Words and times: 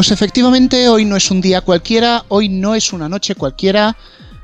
Pues 0.00 0.12
efectivamente, 0.12 0.88
hoy 0.88 1.04
no 1.04 1.14
es 1.14 1.30
un 1.30 1.42
día 1.42 1.60
cualquiera, 1.60 2.24
hoy 2.28 2.48
no 2.48 2.74
es 2.74 2.94
una 2.94 3.06
noche 3.06 3.34
cualquiera. 3.34 3.98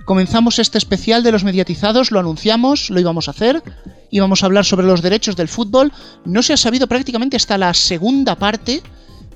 Comenzamos 0.05 0.59
este 0.59 0.77
especial 0.77 1.23
de 1.23 1.33
los 1.33 1.45
mediatizados, 1.45 2.11
lo 2.11 2.21
anunciamos, 2.21 2.91
lo 2.91 3.01
íbamos 3.01 3.27
a 3.27 3.31
hacer, 3.31 3.63
íbamos 4.11 4.43
a 4.43 4.47
hablar 4.47 4.67
sobre 4.67 4.87
los 4.87 5.01
derechos 5.01 5.35
del 5.35 5.49
fútbol. 5.49 5.95
No 6.27 6.43
se 6.43 6.53
ha 6.53 6.59
sabido 6.59 6.89
prácticamente 6.89 7.39
hasta 7.39 7.57
la 7.57 7.73
segunda 7.73 8.35
parte 8.35 8.83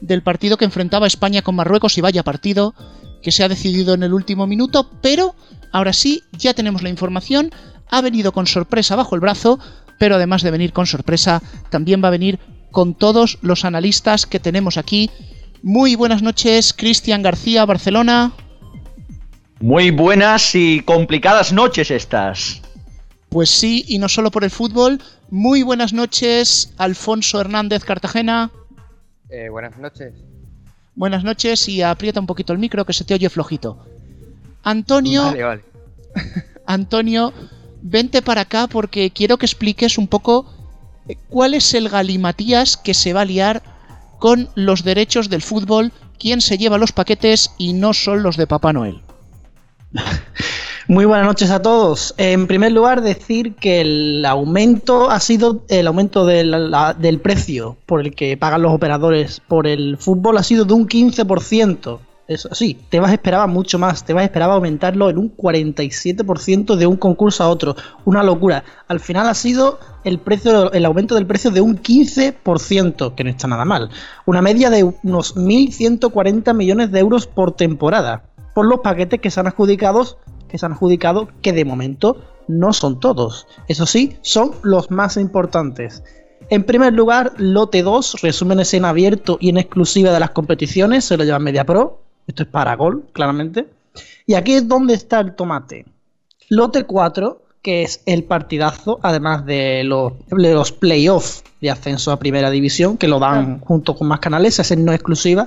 del 0.02 0.22
partido 0.22 0.58
que 0.58 0.66
enfrentaba 0.66 1.06
España 1.06 1.40
con 1.40 1.54
Marruecos 1.54 1.96
y 1.96 2.02
vaya 2.02 2.22
partido 2.22 2.74
que 3.22 3.32
se 3.32 3.42
ha 3.42 3.48
decidido 3.48 3.94
en 3.94 4.02
el 4.02 4.12
último 4.12 4.46
minuto, 4.46 4.90
pero 5.00 5.34
ahora 5.72 5.94
sí, 5.94 6.22
ya 6.32 6.52
tenemos 6.52 6.82
la 6.82 6.90
información, 6.90 7.50
ha 7.90 8.02
venido 8.02 8.32
con 8.32 8.46
sorpresa 8.46 8.94
bajo 8.94 9.14
el 9.14 9.22
brazo, 9.22 9.58
pero 9.98 10.16
además 10.16 10.42
de 10.42 10.50
venir 10.50 10.74
con 10.74 10.86
sorpresa, 10.86 11.42
también 11.70 12.04
va 12.04 12.08
a 12.08 12.10
venir 12.10 12.38
con 12.70 12.92
todos 12.92 13.38
los 13.40 13.64
analistas 13.64 14.26
que 14.26 14.38
tenemos 14.38 14.76
aquí 14.76 15.10
muy 15.62 15.94
buenas 15.94 16.22
noches, 16.22 16.72
Cristian 16.72 17.22
García, 17.22 17.64
Barcelona. 17.64 18.32
Muy 19.60 19.90
buenas 19.90 20.54
y 20.54 20.80
complicadas 20.80 21.52
noches 21.52 21.90
estas. 21.90 22.62
Pues 23.28 23.50
sí, 23.50 23.84
y 23.86 23.98
no 23.98 24.08
solo 24.08 24.30
por 24.30 24.42
el 24.42 24.50
fútbol. 24.50 25.00
Muy 25.30 25.62
buenas 25.62 25.92
noches, 25.92 26.72
Alfonso 26.78 27.40
Hernández 27.40 27.84
Cartagena. 27.84 28.50
Eh, 29.28 29.48
buenas 29.50 29.78
noches. 29.78 30.14
Buenas 30.94 31.24
noches 31.24 31.68
y 31.68 31.82
aprieta 31.82 32.20
un 32.20 32.26
poquito 32.26 32.52
el 32.52 32.58
micro 32.58 32.84
que 32.84 32.92
se 32.92 33.04
te 33.04 33.14
oye 33.14 33.28
flojito. 33.28 33.84
Antonio. 34.62 35.24
Vale, 35.24 35.42
vale. 35.42 35.64
Antonio, 36.66 37.32
vente 37.82 38.22
para 38.22 38.42
acá 38.42 38.66
porque 38.66 39.10
quiero 39.10 39.36
que 39.36 39.46
expliques 39.46 39.98
un 39.98 40.08
poco 40.08 40.52
eh, 41.08 41.16
cuál 41.28 41.54
es 41.54 41.74
el 41.74 41.88
galimatías 41.88 42.76
que 42.76 42.94
se 42.94 43.12
va 43.12 43.20
a 43.20 43.24
liar 43.26 43.62
con 44.20 44.48
los 44.54 44.84
derechos 44.84 45.28
del 45.28 45.42
fútbol, 45.42 45.92
quién 46.20 46.40
se 46.40 46.58
lleva 46.58 46.78
los 46.78 46.92
paquetes 46.92 47.50
y 47.58 47.72
no 47.72 47.92
son 47.92 48.22
los 48.22 48.36
de 48.36 48.46
Papá 48.46 48.72
Noel. 48.72 49.00
Muy 50.88 51.04
buenas 51.04 51.26
noches 51.26 51.50
a 51.50 51.62
todos. 51.62 52.14
En 52.16 52.46
primer 52.46 52.72
lugar, 52.72 53.00
decir 53.00 53.54
que 53.54 53.80
el 53.80 54.24
aumento 54.24 55.10
ha 55.10 55.20
sido 55.20 55.64
el 55.68 55.86
aumento 55.86 56.26
del, 56.26 56.72
del 56.98 57.20
precio 57.20 57.76
por 57.86 58.00
el 58.00 58.14
que 58.14 58.36
pagan 58.36 58.62
los 58.62 58.72
operadores 58.72 59.40
por 59.46 59.66
el 59.66 59.96
fútbol 59.98 60.36
ha 60.38 60.42
sido 60.42 60.64
de 60.64 60.74
un 60.74 60.88
15%. 60.88 61.98
Eso 62.30 62.48
sí, 62.52 62.78
te 62.90 63.00
vas 63.00 63.10
a 63.10 63.14
esperar 63.14 63.48
mucho 63.48 63.76
más, 63.76 64.04
te 64.04 64.12
vas 64.12 64.22
a 64.22 64.26
esperar 64.26 64.52
aumentarlo 64.52 65.10
en 65.10 65.18
un 65.18 65.36
47% 65.36 66.76
de 66.76 66.86
un 66.86 66.96
concurso 66.96 67.42
a 67.42 67.48
otro. 67.48 67.74
Una 68.04 68.22
locura. 68.22 68.62
Al 68.86 69.00
final 69.00 69.28
ha 69.28 69.34
sido 69.34 69.80
el 70.04 70.20
precio, 70.20 70.70
el 70.70 70.84
aumento 70.84 71.16
del 71.16 71.26
precio 71.26 71.50
de 71.50 71.60
un 71.60 71.82
15%, 71.82 73.16
que 73.16 73.24
no 73.24 73.30
está 73.30 73.48
nada 73.48 73.64
mal. 73.64 73.90
Una 74.26 74.42
media 74.42 74.70
de 74.70 74.84
unos 74.84 75.34
1.140 75.34 76.54
millones 76.54 76.92
de 76.92 77.00
euros 77.00 77.26
por 77.26 77.56
temporada. 77.56 78.22
Por 78.54 78.64
los 78.64 78.78
paquetes 78.78 79.20
que 79.20 79.32
se 79.32 79.40
han 79.40 79.48
adjudicado, 79.48 80.16
que 80.46 80.56
se 80.56 80.66
han 80.66 80.74
adjudicado, 80.74 81.30
que 81.42 81.52
de 81.52 81.64
momento 81.64 82.22
no 82.46 82.72
son 82.72 83.00
todos. 83.00 83.48
Eso 83.66 83.86
sí, 83.86 84.18
son 84.20 84.52
los 84.62 84.92
más 84.92 85.16
importantes. 85.16 86.04
En 86.48 86.62
primer 86.62 86.92
lugar, 86.92 87.32
lote 87.38 87.82
2, 87.82 88.22
resúmenes 88.22 88.72
en 88.74 88.84
abierto 88.84 89.36
y 89.40 89.48
en 89.48 89.58
exclusiva 89.58 90.12
de 90.12 90.20
las 90.20 90.30
competiciones, 90.30 91.04
se 91.04 91.16
lo 91.16 91.24
lleva 91.24 91.40
Media 91.40 91.66
Pro. 91.66 92.04
Esto 92.30 92.44
es 92.44 92.48
para 92.48 92.76
gol, 92.76 93.06
claramente. 93.12 93.66
Y 94.24 94.34
aquí 94.34 94.54
es 94.54 94.68
donde 94.68 94.94
está 94.94 95.18
el 95.18 95.34
tomate. 95.34 95.84
Lote 96.48 96.84
4, 96.84 97.42
que 97.60 97.82
es 97.82 98.02
el 98.06 98.22
partidazo, 98.22 99.00
además 99.02 99.44
de 99.46 99.82
los, 99.82 100.12
los 100.30 100.70
playoffs 100.70 101.42
de 101.60 101.70
ascenso 101.70 102.12
a 102.12 102.20
primera 102.20 102.48
división, 102.50 102.96
que 102.96 103.08
lo 103.08 103.18
dan 103.18 103.58
junto 103.58 103.96
con 103.96 104.06
más 104.06 104.20
canales, 104.20 104.60
es 104.60 104.78
no 104.78 104.92
exclusiva 104.92 105.46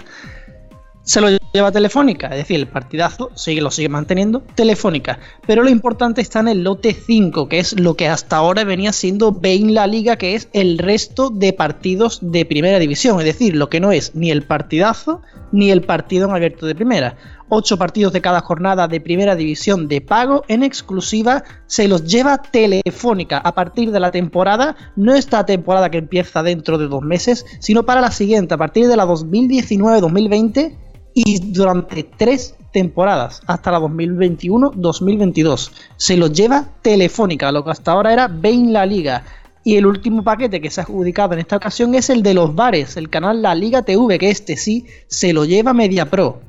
se 1.03 1.19
lo 1.19 1.28
lleva 1.53 1.72
Telefónica, 1.72 2.28
es 2.28 2.38
decir, 2.38 2.59
el 2.59 2.68
partidazo 2.68 3.30
sigue, 3.36 3.62
lo 3.62 3.72
sigue 3.72 3.90
manteniendo 3.90 4.41
Telefónica. 4.56 5.19
Pero 5.46 5.63
lo 5.63 5.69
importante 5.69 6.22
está 6.22 6.40
en 6.40 6.47
el 6.47 6.63
lote 6.63 6.94
5, 6.94 7.50
que 7.50 7.59
es 7.59 7.80
lo 7.80 7.96
que 7.96 8.07
hasta 8.07 8.38
ahora 8.38 8.63
venía 8.63 8.94
siendo 8.94 9.34
Bain 9.34 9.74
La 9.74 9.86
Liga, 9.86 10.16
que 10.16 10.36
es 10.36 10.47
el 10.53 10.78
resto 10.78 11.30
de 11.30 11.52
partidos 11.53 12.19
de 12.22 12.46
primera 12.46 12.80
división, 12.80 13.19
es 13.19 13.25
decir, 13.25 13.56
lo 13.56 13.69
que 13.69 13.81
no 13.81 13.91
es 13.91 14.16
ni 14.16 14.31
el 14.31 14.44
partidazo 14.44 15.22
ni 15.53 15.72
el 15.72 15.84
partido 15.84 16.28
en 16.28 16.36
abierto 16.36 16.66
de 16.66 16.75
primera. 16.75 17.16
Ocho 17.47 17.78
partidos 17.78 18.12
de 18.12 18.19
cada 18.19 18.41
jornada 18.41 18.88
de 18.90 19.00
primera 19.00 19.36
división 19.36 19.88
de 19.88 20.02
pago 20.02 20.44
en 20.50 20.64
exclusiva 20.64 21.44
se 21.68 21.88
los 21.88 22.03
lleva 22.03 22.40
Telefónica 22.40 23.38
a 23.38 23.53
partir 23.53 23.92
de 23.92 24.00
la 24.02 24.12
temporada, 24.12 24.75
no 24.97 25.13
esta 25.13 25.46
temporada 25.46 25.90
que 25.90 26.00
empieza 26.00 26.44
dentro 26.44 26.78
de 26.78 26.88
dos 26.88 27.03
meses, 27.03 27.46
sino 27.59 27.84
para 27.84 28.02
la 28.02 28.12
siguiente, 28.12 28.56
a 28.56 28.58
partir 28.58 28.88
de 28.88 28.97
la 28.97 29.06
2019-2020 29.06 30.75
y 31.13 31.40
durante 31.52 32.03
tres 32.03 32.56
temporadas 32.74 33.42
hasta 33.46 33.72
la 33.72 33.80
2021-2022. 33.80 35.72
Se 35.96 36.18
lo 36.18 36.28
lleva 36.28 36.66
Telefónica, 36.81 37.52
lo 37.52 37.63
que 37.63 37.72
hasta 37.72 37.92
ahora 37.92 38.12
era 38.12 38.28
Bain 38.28 38.74
La 38.74 38.86
Liga. 38.86 39.24
Y 39.63 39.78
el 39.78 39.85
último 39.85 40.24
paquete 40.24 40.59
que 40.59 40.69
se 40.69 40.81
ha 40.81 40.84
adjudicado 40.84 41.34
en 41.34 41.40
esta 41.40 41.56
ocasión 41.56 41.96
es 41.96 42.09
el 42.09 42.22
de 42.22 42.34
los 42.34 42.53
bares, 42.53 42.97
el 42.97 43.09
canal 43.09 43.41
La 43.41 43.56
Liga 43.56 43.84
TV, 43.84 44.19
que 44.19 44.29
este 44.29 44.57
sí 44.57 44.85
se 45.07 45.31
lo 45.31 45.46
lleva 45.46 45.74
Media 45.74 46.09
Pro. 46.09 46.41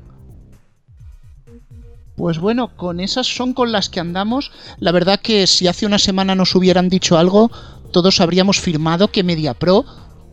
Pues 2.15 2.39
bueno, 2.39 2.75
con 2.75 2.99
esas 2.99 3.27
son 3.27 3.53
con 3.53 3.71
las 3.71 3.89
que 3.89 3.99
andamos. 3.99 4.51
La 4.79 4.91
verdad 4.91 5.19
que 5.19 5.47
si 5.47 5.67
hace 5.67 5.85
una 5.85 5.99
semana 5.99 6.35
nos 6.35 6.55
hubieran 6.55 6.89
dicho 6.89 7.17
algo, 7.17 7.51
todos 7.91 8.21
habríamos 8.21 8.59
firmado 8.59 9.09
que 9.09 9.23
Media 9.23 9.53
Pro 9.53 9.85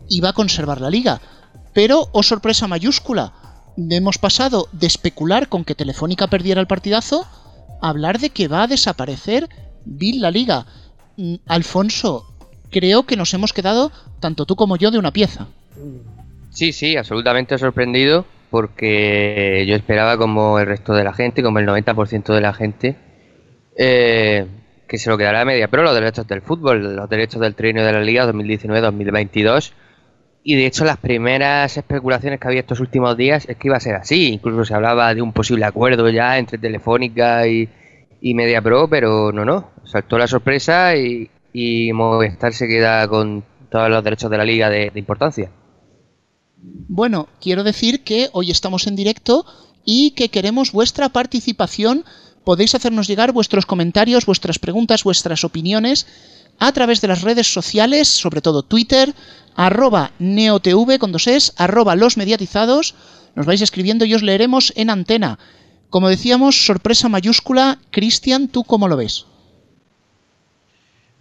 iba 0.09 0.29
a 0.29 0.33
conservar 0.33 0.81
la 0.81 0.89
liga. 0.89 1.21
Pero, 1.73 2.09
oh 2.11 2.23
sorpresa 2.23 2.67
mayúscula, 2.67 3.33
hemos 3.77 4.17
pasado 4.17 4.67
de 4.71 4.87
especular 4.87 5.49
con 5.49 5.65
que 5.65 5.75
Telefónica 5.75 6.27
perdiera 6.27 6.61
el 6.61 6.67
partidazo 6.67 7.25
a 7.81 7.89
hablar 7.89 8.19
de 8.19 8.29
que 8.29 8.47
va 8.47 8.63
a 8.63 8.67
desaparecer 8.67 9.49
Bill 9.85 10.21
la 10.21 10.31
liga. 10.31 10.65
Mm, 11.17 11.35
Alfonso, 11.47 12.32
creo 12.73 13.03
que 13.03 13.15
nos 13.15 13.33
hemos 13.33 13.53
quedado, 13.53 13.91
tanto 14.19 14.45
tú 14.45 14.57
como 14.57 14.75
yo, 14.75 14.91
de 14.91 14.99
una 14.99 15.11
pieza. 15.11 15.47
Sí, 16.49 16.73
sí, 16.73 16.97
absolutamente 16.97 17.57
sorprendido 17.57 18.25
porque 18.49 19.65
yo 19.67 19.75
esperaba 19.75 20.17
como 20.17 20.59
el 20.59 20.67
resto 20.67 20.93
de 20.93 21.03
la 21.03 21.13
gente, 21.13 21.41
como 21.41 21.59
el 21.59 21.65
90% 21.65 22.33
de 22.33 22.41
la 22.41 22.53
gente, 22.53 22.95
eh, 23.77 24.45
que 24.87 24.97
se 24.97 25.09
lo 25.09 25.17
quedara 25.17 25.41
a 25.41 25.45
media, 25.45 25.67
pero 25.69 25.83
los 25.83 25.95
derechos 25.95 26.27
del 26.27 26.41
fútbol, 26.41 26.95
los 26.95 27.09
derechos 27.09 27.41
del 27.41 27.55
trino 27.55 27.83
de 27.83 27.93
la 27.93 28.01
liga 28.01 28.27
2019-2022 28.31 29.71
y 30.43 30.55
de 30.55 30.65
hecho 30.65 30.83
las 30.83 30.97
primeras 30.97 31.77
especulaciones 31.77 32.39
que 32.39 32.47
había 32.47 32.59
estos 32.59 32.81
últimos 32.81 33.15
días 33.15 33.47
es 33.47 33.55
que 33.55 33.69
iba 33.69 33.77
a 33.77 33.79
ser 33.79 33.95
así. 33.95 34.33
Incluso 34.33 34.65
se 34.65 34.73
hablaba 34.73 35.15
de 35.15 35.21
un 35.21 35.31
posible 35.31 35.65
acuerdo 35.65 36.09
ya 36.09 36.37
entre 36.37 36.57
Telefónica 36.57 37.47
y, 37.47 37.69
y 38.21 38.33
Media 38.33 38.61
Pro, 38.61 38.87
pero 38.89 39.31
no, 39.31 39.45
no. 39.45 39.71
Saltó 39.85 40.17
la 40.17 40.27
sorpresa 40.27 40.95
y, 40.97 41.29
y 41.53 41.93
Movistar 41.93 42.53
se 42.53 42.67
queda 42.67 43.07
con 43.07 43.45
todos 43.69 43.89
los 43.89 44.03
derechos 44.03 44.29
de 44.29 44.37
la 44.37 44.43
liga 44.43 44.69
de, 44.69 44.91
importancia. 44.95 45.51
Bueno, 46.57 47.27
quiero 47.39 47.63
decir 47.63 48.03
que 48.03 48.29
hoy 48.33 48.51
estamos 48.51 48.87
en 48.87 48.95
directo 48.95 49.45
y 49.85 50.11
que 50.11 50.29
queremos 50.29 50.71
vuestra 50.71 51.09
participación. 51.09 52.05
Podéis 52.43 52.75
hacernos 52.75 53.07
llegar 53.07 53.31
vuestros 53.31 53.65
comentarios, 53.65 54.25
vuestras 54.25 54.59
preguntas, 54.59 55.03
vuestras 55.03 55.43
opiniones 55.43 56.07
a 56.59 56.71
través 56.71 57.01
de 57.01 57.07
las 57.07 57.21
redes 57.21 57.51
sociales, 57.51 58.07
sobre 58.07 58.41
todo 58.41 58.63
Twitter, 58.63 59.13
arroba 59.55 60.11
neotv 60.19 60.97
con 60.99 61.11
dos 61.11 61.53
arroba 61.57 61.95
los 61.95 62.17
mediatizados. 62.17 62.95
Nos 63.35 63.45
vais 63.45 63.61
escribiendo 63.61 64.05
y 64.05 64.13
os 64.13 64.21
leeremos 64.21 64.73
en 64.75 64.89
antena. 64.89 65.39
Como 65.89 66.09
decíamos, 66.09 66.65
sorpresa 66.65 67.09
mayúscula. 67.09 67.79
Cristian, 67.91 68.47
¿tú 68.47 68.63
cómo 68.63 68.87
lo 68.87 68.97
ves? 68.97 69.25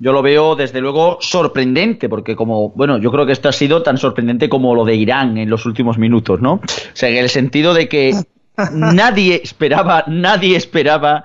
Yo 0.02 0.12
lo 0.12 0.20
veo 0.20 0.56
desde 0.56 0.80
luego 0.80 1.18
sorprendente, 1.20 2.08
porque 2.08 2.34
como, 2.34 2.70
bueno, 2.70 2.98
yo 2.98 3.12
creo 3.12 3.24
que 3.24 3.30
esto 3.30 3.48
ha 3.48 3.52
sido 3.52 3.84
tan 3.84 3.98
sorprendente 3.98 4.48
como 4.48 4.74
lo 4.74 4.84
de 4.84 4.96
Irán 4.96 5.38
en 5.38 5.48
los 5.48 5.64
últimos 5.64 5.96
minutos, 5.96 6.40
¿no? 6.40 6.54
O 6.54 6.60
sea, 6.92 7.08
en 7.08 7.18
el 7.18 7.28
sentido 7.28 7.72
de 7.72 7.88
que 7.88 8.12
nadie 8.72 9.40
esperaba, 9.44 10.02
nadie 10.08 10.56
esperaba 10.56 11.22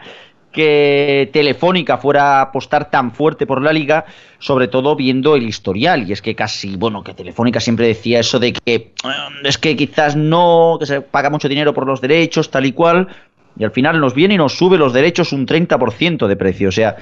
que 0.51 1.27
Telefónica 1.33 1.97
fuera 1.97 2.37
a 2.37 2.41
apostar 2.41 2.91
tan 2.91 3.13
fuerte 3.13 3.47
por 3.47 3.63
la 3.63 3.73
liga, 3.73 4.05
sobre 4.37 4.67
todo 4.67 4.95
viendo 4.95 5.35
el 5.35 5.47
historial. 5.47 6.07
Y 6.07 6.13
es 6.13 6.21
que 6.21 6.35
casi, 6.35 6.75
bueno, 6.75 7.03
que 7.03 7.15
Telefónica 7.15 7.59
siempre 7.59 7.87
decía 7.87 8.19
eso 8.19 8.37
de 8.37 8.53
que 8.53 8.93
mm, 9.03 9.47
es 9.47 9.57
que 9.57 9.75
quizás 9.75 10.15
no, 10.15 10.77
que 10.79 10.85
se 10.85 11.01
paga 11.01 11.31
mucho 11.31 11.49
dinero 11.49 11.73
por 11.73 11.87
los 11.87 11.99
derechos, 11.99 12.51
tal 12.51 12.67
y 12.67 12.73
cual. 12.73 13.07
Y 13.57 13.63
al 13.63 13.71
final 13.71 13.99
nos 13.99 14.13
viene 14.13 14.35
y 14.35 14.37
nos 14.37 14.55
sube 14.55 14.77
los 14.77 14.93
derechos 14.93 15.33
un 15.33 15.47
30% 15.47 16.27
de 16.27 16.35
precio. 16.35 16.69
O 16.69 16.71
sea, 16.71 16.97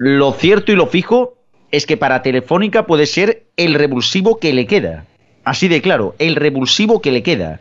lo 0.00 0.32
cierto 0.32 0.72
y 0.72 0.76
lo 0.76 0.86
fijo 0.86 1.34
es 1.70 1.84
que 1.84 1.98
para 1.98 2.22
Telefónica 2.22 2.86
puede 2.86 3.04
ser 3.04 3.44
el 3.58 3.74
revulsivo 3.74 4.38
que 4.38 4.54
le 4.54 4.66
queda. 4.66 5.04
Así 5.44 5.68
de 5.68 5.82
claro, 5.82 6.14
el 6.18 6.36
revulsivo 6.36 7.02
que 7.02 7.12
le 7.12 7.22
queda. 7.22 7.60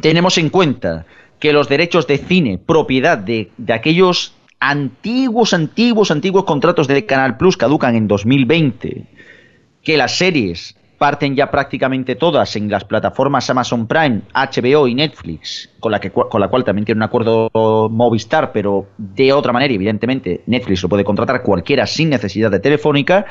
Tenemos 0.00 0.38
en 0.38 0.50
cuenta 0.50 1.06
que 1.38 1.52
los 1.52 1.68
derechos 1.68 2.08
de 2.08 2.18
cine, 2.18 2.58
propiedad 2.58 3.16
de, 3.16 3.52
de 3.58 3.72
aquellos 3.74 4.34
antiguos, 4.58 5.54
antiguos, 5.54 6.10
antiguos 6.10 6.42
contratos 6.42 6.88
de 6.88 7.06
Canal 7.06 7.36
Plus 7.36 7.56
caducan 7.56 7.94
en 7.94 8.08
2020, 8.08 9.04
que 9.84 9.96
las 9.96 10.18
series 10.18 10.74
parten 11.02 11.34
ya 11.34 11.50
prácticamente 11.50 12.14
todas 12.14 12.54
en 12.54 12.70
las 12.70 12.84
plataformas 12.84 13.50
Amazon 13.50 13.88
Prime, 13.88 14.20
HBO 14.32 14.86
y 14.86 14.94
Netflix, 14.94 15.68
con 15.80 15.90
la, 15.90 15.98
que, 15.98 16.12
con 16.12 16.40
la 16.40 16.46
cual 16.46 16.62
también 16.62 16.84
tiene 16.84 17.00
un 17.00 17.02
acuerdo 17.02 17.50
Movistar, 17.90 18.52
pero 18.52 18.86
de 18.98 19.32
otra 19.32 19.52
manera, 19.52 19.74
evidentemente, 19.74 20.42
Netflix 20.46 20.80
lo 20.80 20.88
puede 20.88 21.02
contratar 21.02 21.42
cualquiera 21.42 21.88
sin 21.88 22.08
necesidad 22.08 22.52
de 22.52 22.60
telefónica. 22.60 23.26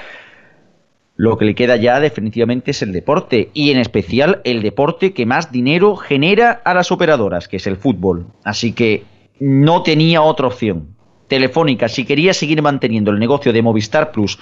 Lo 1.16 1.38
que 1.38 1.46
le 1.46 1.56
queda 1.56 1.78
ya 1.78 2.02
definitivamente 2.02 2.72
es 2.72 2.82
el 2.82 2.92
deporte, 2.92 3.52
y 3.54 3.72
en 3.72 3.78
especial 3.78 4.42
el 4.44 4.62
deporte 4.62 5.14
que 5.14 5.26
más 5.26 5.54
dinero 5.54 5.96
genera 5.96 6.62
a 6.66 6.74
las 6.74 6.92
operadoras, 6.92 7.48
que 7.48 7.56
es 7.56 7.68
el 7.68 7.78
fútbol. 7.78 8.34
Así 8.44 8.74
que 8.74 9.06
no 9.40 9.82
tenía 9.82 10.24
otra 10.24 10.48
opción. 10.48 10.98
Telefónica, 11.30 11.88
si 11.88 12.04
quería 12.04 12.34
seguir 12.34 12.62
manteniendo 12.62 13.12
el 13.12 13.18
negocio 13.18 13.54
de 13.54 13.62
Movistar 13.62 14.12
Plus 14.12 14.38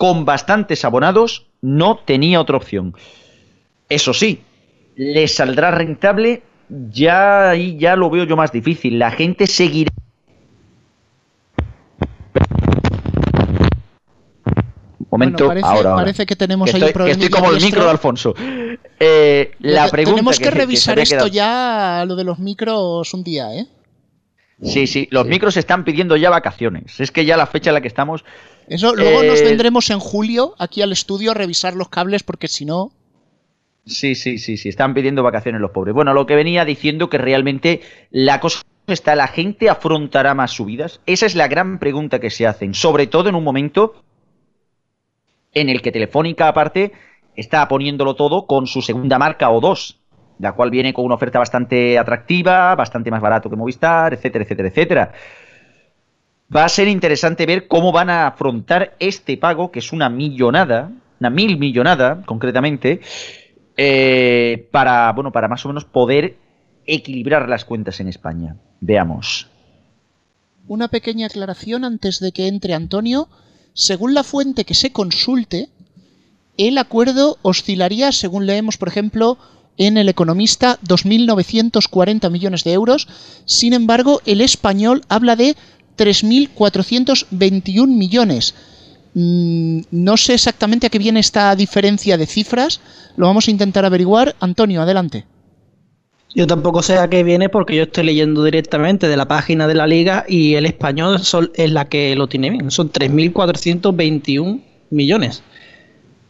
con 0.00 0.24
bastantes 0.24 0.86
abonados, 0.86 1.44
no 1.60 1.98
tenía 1.98 2.40
otra 2.40 2.56
opción. 2.56 2.94
Eso 3.90 4.14
sí, 4.14 4.40
le 4.96 5.28
saldrá 5.28 5.72
rentable, 5.72 6.42
ya 6.70 7.50
ahí 7.50 7.76
ya 7.76 7.96
lo 7.96 8.08
veo 8.08 8.24
yo 8.24 8.34
más 8.34 8.50
difícil. 8.50 8.98
La 8.98 9.10
gente 9.10 9.46
seguirá. 9.46 9.92
Momento, 15.10 15.44
Bueno, 15.44 15.60
parece, 15.60 15.66
ahora, 15.66 15.90
ahora. 15.90 16.02
parece 16.02 16.24
que 16.24 16.34
tenemos 16.34 16.70
Que 16.70 16.76
ahí 16.76 16.82
estoy, 16.82 16.86
un 16.86 16.92
que 16.92 16.94
problema. 16.94 17.24
estoy 17.24 17.38
como 17.38 17.52
el 17.52 17.62
micro 17.62 17.84
de 17.84 17.90
Alfonso. 17.90 18.34
Eh, 18.98 19.52
la 19.58 19.88
pregunta 19.90 20.16
Tenemos 20.16 20.38
que, 20.38 20.50
revisar 20.50 20.98
esto 20.98 21.26
ya, 21.26 22.04
lo 22.06 22.16
de 22.16 22.24
los 22.24 22.38
micros, 22.38 23.12
un 23.12 23.22
día, 23.22 23.54
¿eh? 23.54 23.66
Sí, 24.62 24.86
sí, 24.86 25.08
los 25.10 25.26
micros 25.26 25.56
están 25.56 25.84
pidiendo 25.84 26.16
ya 26.16 26.30
vacaciones. 26.30 27.00
Es 27.00 27.10
que 27.10 27.24
ya 27.26 27.36
la 27.36 27.46
fecha 27.46 27.70
en 27.70 27.74
la 27.74 27.80
que 27.80 27.88
estamos. 27.88 28.24
Eso, 28.70 28.94
luego 28.94 29.24
nos 29.24 29.40
Eh, 29.40 29.44
vendremos 29.46 29.90
en 29.90 29.98
julio 29.98 30.54
aquí 30.56 30.80
al 30.80 30.92
estudio 30.92 31.32
a 31.32 31.34
revisar 31.34 31.74
los 31.74 31.88
cables 31.88 32.22
porque 32.22 32.46
si 32.46 32.64
no... 32.64 32.92
Sí, 33.84 34.14
sí, 34.14 34.38
sí, 34.38 34.56
sí, 34.56 34.68
están 34.68 34.94
pidiendo 34.94 35.24
vacaciones 35.24 35.60
los 35.60 35.72
pobres. 35.72 35.92
Bueno, 35.92 36.14
lo 36.14 36.24
que 36.24 36.36
venía 36.36 36.64
diciendo 36.64 37.10
que 37.10 37.18
realmente 37.18 37.80
la 38.10 38.38
cosa 38.38 38.62
está, 38.86 39.16
la 39.16 39.26
gente 39.26 39.68
afrontará 39.68 40.34
más 40.34 40.52
subidas. 40.52 41.00
Esa 41.06 41.26
es 41.26 41.34
la 41.34 41.48
gran 41.48 41.80
pregunta 41.80 42.20
que 42.20 42.30
se 42.30 42.46
hacen, 42.46 42.74
sobre 42.74 43.08
todo 43.08 43.28
en 43.28 43.34
un 43.34 43.42
momento 43.42 44.04
en 45.52 45.68
el 45.68 45.82
que 45.82 45.90
Telefónica, 45.90 46.46
aparte, 46.46 46.92
está 47.34 47.66
poniéndolo 47.66 48.14
todo 48.14 48.46
con 48.46 48.68
su 48.68 48.82
segunda 48.82 49.18
marca 49.18 49.50
o 49.50 49.60
dos, 49.60 49.98
la 50.38 50.52
cual 50.52 50.70
viene 50.70 50.94
con 50.94 51.04
una 51.04 51.16
oferta 51.16 51.40
bastante 51.40 51.98
atractiva, 51.98 52.76
bastante 52.76 53.10
más 53.10 53.20
barato 53.20 53.50
que 53.50 53.56
Movistar, 53.56 54.14
etcétera, 54.14 54.44
etcétera, 54.44 54.68
etcétera. 54.68 55.12
Va 56.54 56.64
a 56.64 56.68
ser 56.68 56.88
interesante 56.88 57.46
ver 57.46 57.68
cómo 57.68 57.92
van 57.92 58.10
a 58.10 58.26
afrontar 58.26 58.96
este 58.98 59.36
pago, 59.36 59.70
que 59.70 59.78
es 59.78 59.92
una 59.92 60.08
millonada, 60.08 60.90
una 61.20 61.30
mil 61.30 61.58
millonada, 61.58 62.22
concretamente, 62.26 63.00
eh, 63.76 64.68
para, 64.72 65.12
bueno, 65.12 65.30
para 65.30 65.48
más 65.48 65.64
o 65.64 65.68
menos 65.68 65.84
poder 65.84 66.36
equilibrar 66.86 67.48
las 67.48 67.64
cuentas 67.64 68.00
en 68.00 68.08
España. 68.08 68.56
Veamos. 68.80 69.46
Una 70.66 70.88
pequeña 70.88 71.26
aclaración 71.26 71.84
antes 71.84 72.20
de 72.20 72.32
que 72.32 72.48
entre 72.48 72.74
Antonio. 72.74 73.28
Según 73.72 74.14
la 74.14 74.24
fuente 74.24 74.64
que 74.64 74.74
se 74.74 74.92
consulte, 74.92 75.68
el 76.58 76.76
acuerdo 76.78 77.38
oscilaría, 77.42 78.10
según 78.10 78.46
leemos, 78.46 78.76
por 78.76 78.88
ejemplo, 78.88 79.38
en 79.76 79.96
El 79.96 80.08
Economista, 80.08 80.78
2.940 80.82 82.30
millones 82.30 82.64
de 82.64 82.72
euros. 82.72 83.08
Sin 83.46 83.72
embargo, 83.72 84.20
el 84.26 84.40
español 84.40 85.02
habla 85.08 85.36
de 85.36 85.56
3.421 85.96 87.86
millones. 87.86 88.54
Mm, 89.14 89.80
no 89.90 90.16
sé 90.16 90.34
exactamente 90.34 90.86
a 90.86 90.90
qué 90.90 90.98
viene 90.98 91.20
esta 91.20 91.54
diferencia 91.56 92.16
de 92.16 92.26
cifras. 92.26 92.80
Lo 93.16 93.26
vamos 93.26 93.48
a 93.48 93.50
intentar 93.50 93.84
averiguar. 93.84 94.36
Antonio, 94.40 94.82
adelante. 94.82 95.26
Yo 96.34 96.46
tampoco 96.46 96.80
sé 96.82 96.96
a 96.96 97.10
qué 97.10 97.24
viene 97.24 97.48
porque 97.48 97.74
yo 97.74 97.82
estoy 97.82 98.04
leyendo 98.04 98.44
directamente 98.44 99.08
de 99.08 99.16
la 99.16 99.26
página 99.26 99.66
de 99.66 99.74
la 99.74 99.86
liga 99.86 100.24
y 100.28 100.54
el 100.54 100.64
español 100.64 101.20
es 101.54 101.72
la 101.72 101.88
que 101.88 102.14
lo 102.14 102.28
tiene 102.28 102.50
bien. 102.50 102.70
Son 102.70 102.92
3.421 102.92 104.60
millones. 104.90 105.42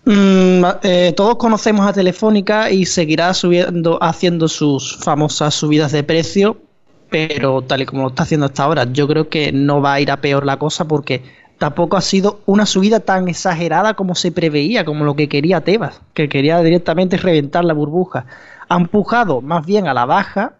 Mm, 0.06 0.64
eh, 0.82 1.12
todos 1.14 1.36
conocemos 1.36 1.86
a 1.86 1.92
Telefónica 1.92 2.70
y 2.70 2.86
seguirá 2.86 3.34
subiendo, 3.34 4.02
haciendo 4.02 4.48
sus 4.48 4.96
famosas 4.96 5.54
subidas 5.54 5.92
de 5.92 6.02
precio, 6.02 6.62
pero 7.10 7.62
tal 7.62 7.82
y 7.82 7.86
como 7.86 8.02
lo 8.02 8.08
está 8.08 8.22
haciendo 8.22 8.46
hasta 8.46 8.62
ahora, 8.64 8.84
yo 8.92 9.06
creo 9.08 9.28
que 9.28 9.52
no 9.52 9.80
va 9.82 9.94
a 9.94 10.00
ir 10.00 10.10
a 10.10 10.20
peor 10.20 10.46
la 10.46 10.58
cosa 10.58 10.86
porque 10.86 11.22
tampoco 11.58 11.96
ha 11.96 12.00
sido 12.00 12.40
una 12.46 12.66
subida 12.66 13.00
tan 13.00 13.28
exagerada 13.28 13.94
como 13.94 14.14
se 14.14 14.32
preveía, 14.32 14.84
como 14.84 15.04
lo 15.04 15.14
que 15.16 15.28
quería 15.28 15.60
Tebas, 15.62 16.00
que 16.14 16.28
quería 16.28 16.60
directamente 16.62 17.16
reventar 17.16 17.64
la 17.64 17.74
burbuja. 17.74 18.26
Ha 18.68 18.76
empujado 18.76 19.40
más 19.42 19.66
bien 19.66 19.88
a 19.88 19.94
la 19.94 20.06
baja 20.06 20.54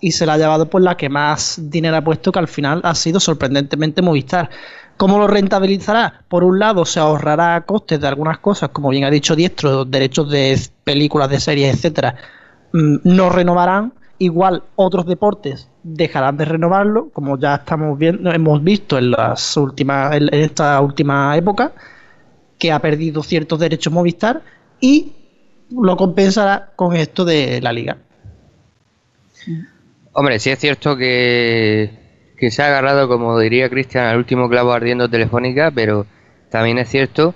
y 0.00 0.12
se 0.12 0.26
la 0.26 0.34
ha 0.34 0.38
llevado 0.38 0.70
por 0.70 0.82
la 0.82 0.96
que 0.96 1.08
más 1.08 1.58
dinero 1.70 1.96
ha 1.96 2.02
puesto, 2.04 2.32
que 2.32 2.38
al 2.38 2.48
final 2.48 2.80
ha 2.84 2.94
sido 2.94 3.18
sorprendentemente 3.20 4.02
Movistar. 4.02 4.50
¿Cómo 4.96 5.18
lo 5.18 5.26
rentabilizará? 5.26 6.22
Por 6.28 6.44
un 6.44 6.58
lado, 6.58 6.86
se 6.86 7.00
ahorrará 7.00 7.60
costes 7.66 8.00
de 8.00 8.08
algunas 8.08 8.38
cosas, 8.38 8.70
como 8.70 8.88
bien 8.90 9.04
ha 9.04 9.10
dicho 9.10 9.36
Diestro, 9.36 9.84
derechos 9.84 10.30
de 10.30 10.58
películas, 10.84 11.28
de 11.28 11.40
series, 11.40 11.74
etcétera. 11.74 12.16
Mm, 12.72 12.96
No 13.04 13.30
renovarán. 13.30 13.92
Igual 14.18 14.62
otros 14.76 15.04
deportes 15.06 15.68
dejarán 15.82 16.36
de 16.38 16.46
renovarlo, 16.46 17.10
como 17.12 17.38
ya 17.38 17.56
estamos 17.56 17.98
viendo, 17.98 18.32
hemos 18.32 18.62
visto 18.64 18.96
en 18.96 19.10
las 19.10 19.56
últimas, 19.58 20.16
en 20.16 20.28
esta 20.32 20.80
última 20.80 21.36
época, 21.36 21.72
que 22.58 22.72
ha 22.72 22.78
perdido 22.80 23.22
ciertos 23.22 23.58
derechos 23.60 23.92
Movistar 23.92 24.42
y 24.80 25.12
lo 25.70 25.96
compensará 25.96 26.72
con 26.76 26.96
esto 26.96 27.24
de 27.24 27.60
la 27.60 27.72
liga. 27.72 27.98
Hombre, 30.12 30.38
sí 30.38 30.50
es 30.50 30.58
cierto 30.58 30.96
que, 30.96 31.90
que 32.38 32.50
se 32.50 32.62
ha 32.62 32.66
agarrado, 32.68 33.08
como 33.08 33.38
diría 33.38 33.68
Cristian, 33.68 34.06
al 34.06 34.16
último 34.18 34.48
clavo 34.48 34.72
ardiendo 34.72 35.08
telefónica, 35.10 35.70
pero 35.70 36.06
también 36.50 36.78
es 36.78 36.88
cierto 36.88 37.34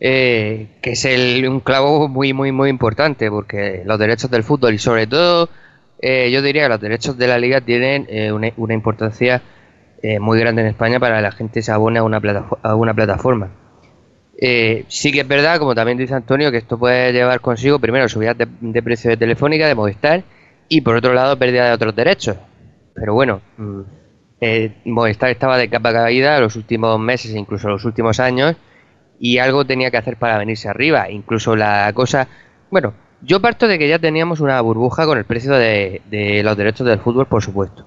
eh, 0.00 0.68
que 0.82 0.92
es 0.92 1.04
el- 1.06 1.46
un 1.48 1.60
clavo 1.60 2.08
muy, 2.08 2.32
muy, 2.32 2.52
muy 2.52 2.70
importante, 2.70 3.30
porque 3.30 3.82
los 3.86 3.98
derechos 3.98 4.30
del 4.30 4.44
fútbol 4.44 4.74
y 4.74 4.78
sobre 4.78 5.06
todo, 5.06 5.48
eh, 6.00 6.30
yo 6.30 6.42
diría 6.42 6.64
que 6.64 6.68
los 6.68 6.80
derechos 6.80 7.16
de 7.18 7.28
la 7.28 7.38
liga 7.38 7.60
tienen 7.60 8.06
eh, 8.08 8.32
una, 8.32 8.74
importancia 8.74 9.42
eh, 10.02 10.18
muy 10.18 10.38
grande 10.38 10.62
en 10.62 10.68
España 10.68 11.00
para 11.00 11.16
que 11.16 11.22
la 11.22 11.32
gente 11.32 11.62
se 11.62 11.72
abone 11.72 11.98
a 11.98 12.02
una, 12.02 12.20
platafo- 12.20 12.58
a 12.62 12.74
una 12.74 12.94
plataforma. 12.94 13.50
Eh, 14.38 14.84
sí 14.88 15.12
que 15.12 15.20
es 15.20 15.28
verdad, 15.28 15.58
como 15.58 15.74
también 15.74 15.96
dice 15.98 16.14
Antonio, 16.14 16.50
que 16.50 16.58
esto 16.58 16.78
puede 16.78 17.12
llevar 17.12 17.40
consigo 17.40 17.78
primero 17.78 18.08
subidas 18.08 18.36
de, 18.36 18.46
de 18.60 18.82
precio 18.82 19.10
de 19.10 19.16
Telefónica, 19.16 19.66
de 19.66 19.74
Movistar, 19.74 20.22
y 20.68 20.80
por 20.82 20.96
otro 20.96 21.14
lado 21.14 21.38
pérdida 21.38 21.66
de 21.66 21.72
otros 21.72 21.96
derechos. 21.96 22.36
Pero 22.94 23.14
bueno, 23.14 23.40
mm, 23.56 23.80
eh, 24.40 24.72
Movistar 24.84 25.30
estaba 25.30 25.56
de 25.56 25.68
capa 25.70 25.92
caída 25.92 26.38
los 26.40 26.56
últimos 26.56 26.98
meses, 27.00 27.34
incluso 27.34 27.68
los 27.68 27.84
últimos 27.84 28.20
años, 28.20 28.56
y 29.18 29.38
algo 29.38 29.64
tenía 29.64 29.90
que 29.90 29.96
hacer 29.96 30.16
para 30.16 30.38
venirse 30.38 30.68
arriba. 30.68 31.10
Incluso 31.10 31.56
la 31.56 31.90
cosa, 31.94 32.28
bueno, 32.70 32.94
yo 33.26 33.40
parto 33.40 33.66
de 33.66 33.76
que 33.78 33.88
ya 33.88 33.98
teníamos 33.98 34.38
una 34.38 34.60
burbuja 34.60 35.04
con 35.04 35.18
el 35.18 35.24
precio 35.24 35.52
de, 35.54 36.00
los 36.44 36.56
derechos 36.56 36.86
del 36.86 37.00
fútbol, 37.00 37.26
por 37.26 37.42
supuesto. 37.42 37.84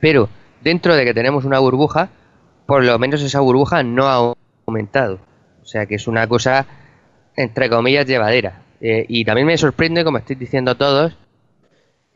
Pero 0.00 0.28
dentro 0.62 0.96
de 0.96 1.04
que 1.04 1.14
tenemos 1.14 1.44
una 1.44 1.60
burbuja, 1.60 2.10
por 2.66 2.84
lo 2.84 2.98
menos 2.98 3.22
esa 3.22 3.38
burbuja 3.38 3.84
no 3.84 4.08
ha 4.08 4.34
aumentado. 4.66 5.20
O 5.62 5.64
sea 5.64 5.86
que 5.86 5.94
es 5.94 6.08
una 6.08 6.26
cosa, 6.26 6.66
entre 7.36 7.70
comillas, 7.70 8.06
llevadera. 8.06 8.62
Eh, 8.80 9.06
y 9.08 9.24
también 9.24 9.46
me 9.46 9.56
sorprende, 9.56 10.02
como 10.02 10.18
estáis 10.18 10.40
diciendo 10.40 10.76
todos, 10.76 11.16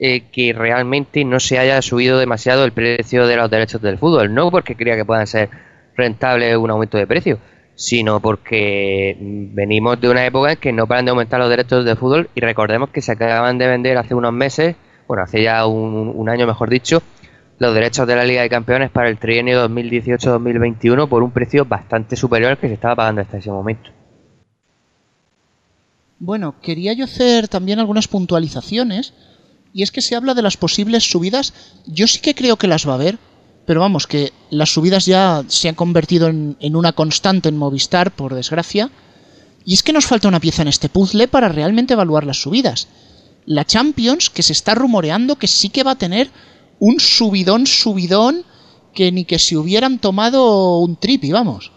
eh, 0.00 0.24
que 0.32 0.52
realmente 0.52 1.24
no 1.24 1.38
se 1.38 1.60
haya 1.60 1.80
subido 1.80 2.18
demasiado 2.18 2.64
el 2.64 2.72
precio 2.72 3.28
de 3.28 3.36
los 3.36 3.50
derechos 3.50 3.80
del 3.80 3.98
fútbol. 3.98 4.34
No 4.34 4.50
porque 4.50 4.74
crea 4.74 4.96
que 4.96 5.04
puedan 5.04 5.28
ser 5.28 5.48
rentables 5.96 6.56
un 6.56 6.70
aumento 6.70 6.98
de 6.98 7.06
precio, 7.06 7.38
sino 7.82 8.20
porque 8.20 9.16
venimos 9.18 10.00
de 10.00 10.08
una 10.08 10.24
época 10.24 10.52
en 10.52 10.58
que 10.58 10.72
no 10.72 10.86
paran 10.86 11.04
de 11.04 11.10
aumentar 11.10 11.40
los 11.40 11.50
derechos 11.50 11.84
del 11.84 11.96
fútbol 11.96 12.30
y 12.32 12.40
recordemos 12.40 12.90
que 12.90 13.02
se 13.02 13.10
acaban 13.10 13.58
de 13.58 13.66
vender 13.66 13.98
hace 13.98 14.14
unos 14.14 14.32
meses, 14.32 14.76
bueno, 15.08 15.24
hace 15.24 15.42
ya 15.42 15.66
un, 15.66 16.12
un 16.14 16.28
año 16.28 16.46
mejor 16.46 16.70
dicho, 16.70 17.02
los 17.58 17.74
derechos 17.74 18.06
de 18.06 18.14
la 18.14 18.24
Liga 18.24 18.42
de 18.42 18.48
Campeones 18.48 18.92
para 18.92 19.08
el 19.08 19.18
trienio 19.18 19.68
2018-2021 19.68 21.08
por 21.08 21.24
un 21.24 21.32
precio 21.32 21.64
bastante 21.64 22.14
superior 22.14 22.52
al 22.52 22.58
que 22.58 22.68
se 22.68 22.74
estaba 22.74 22.94
pagando 22.94 23.20
hasta 23.20 23.38
ese 23.38 23.50
momento. 23.50 23.90
Bueno, 26.20 26.54
quería 26.62 26.92
yo 26.92 27.06
hacer 27.06 27.48
también 27.48 27.80
algunas 27.80 28.06
puntualizaciones. 28.06 29.12
Y 29.74 29.82
es 29.82 29.90
que 29.90 30.02
se 30.02 30.14
habla 30.14 30.34
de 30.34 30.42
las 30.42 30.56
posibles 30.56 31.10
subidas. 31.10 31.52
Yo 31.84 32.06
sí 32.06 32.20
que 32.20 32.36
creo 32.36 32.56
que 32.56 32.68
las 32.68 32.86
va 32.86 32.92
a 32.92 32.94
haber. 32.94 33.18
Pero 33.72 33.80
vamos, 33.80 34.06
que 34.06 34.34
las 34.50 34.68
subidas 34.68 35.06
ya 35.06 35.44
se 35.48 35.66
han 35.66 35.74
convertido 35.74 36.28
en, 36.28 36.76
una 36.76 36.92
constante 36.92 37.48
en 37.48 37.56
Movistar, 37.56 38.14
por 38.14 38.34
desgracia. 38.34 38.90
Y 39.64 39.72
es 39.72 39.82
que 39.82 39.94
nos 39.94 40.04
falta 40.04 40.28
una 40.28 40.40
pieza 40.40 40.60
en 40.60 40.68
este 40.68 40.90
puzzle 40.90 41.26
para 41.26 41.48
realmente 41.48 41.94
evaluar 41.94 42.26
las 42.26 42.42
subidas. 42.42 42.88
La 43.46 43.64
Champions, 43.64 44.28
que 44.28 44.42
se 44.42 44.52
está 44.52 44.74
rumoreando 44.74 45.36
que 45.36 45.46
sí 45.46 45.70
que 45.70 45.84
va 45.84 45.92
a 45.92 45.96
tener 45.96 46.30
un 46.80 47.00
subidón, 47.00 47.66
subidón, 47.66 48.44
que 48.92 49.10
ni 49.10 49.24
que 49.24 49.38
si 49.38 49.56
hubieran 49.56 50.00
tomado 50.00 50.76
un 50.76 50.96
tripi, 50.96 51.32
vamos. 51.32 51.72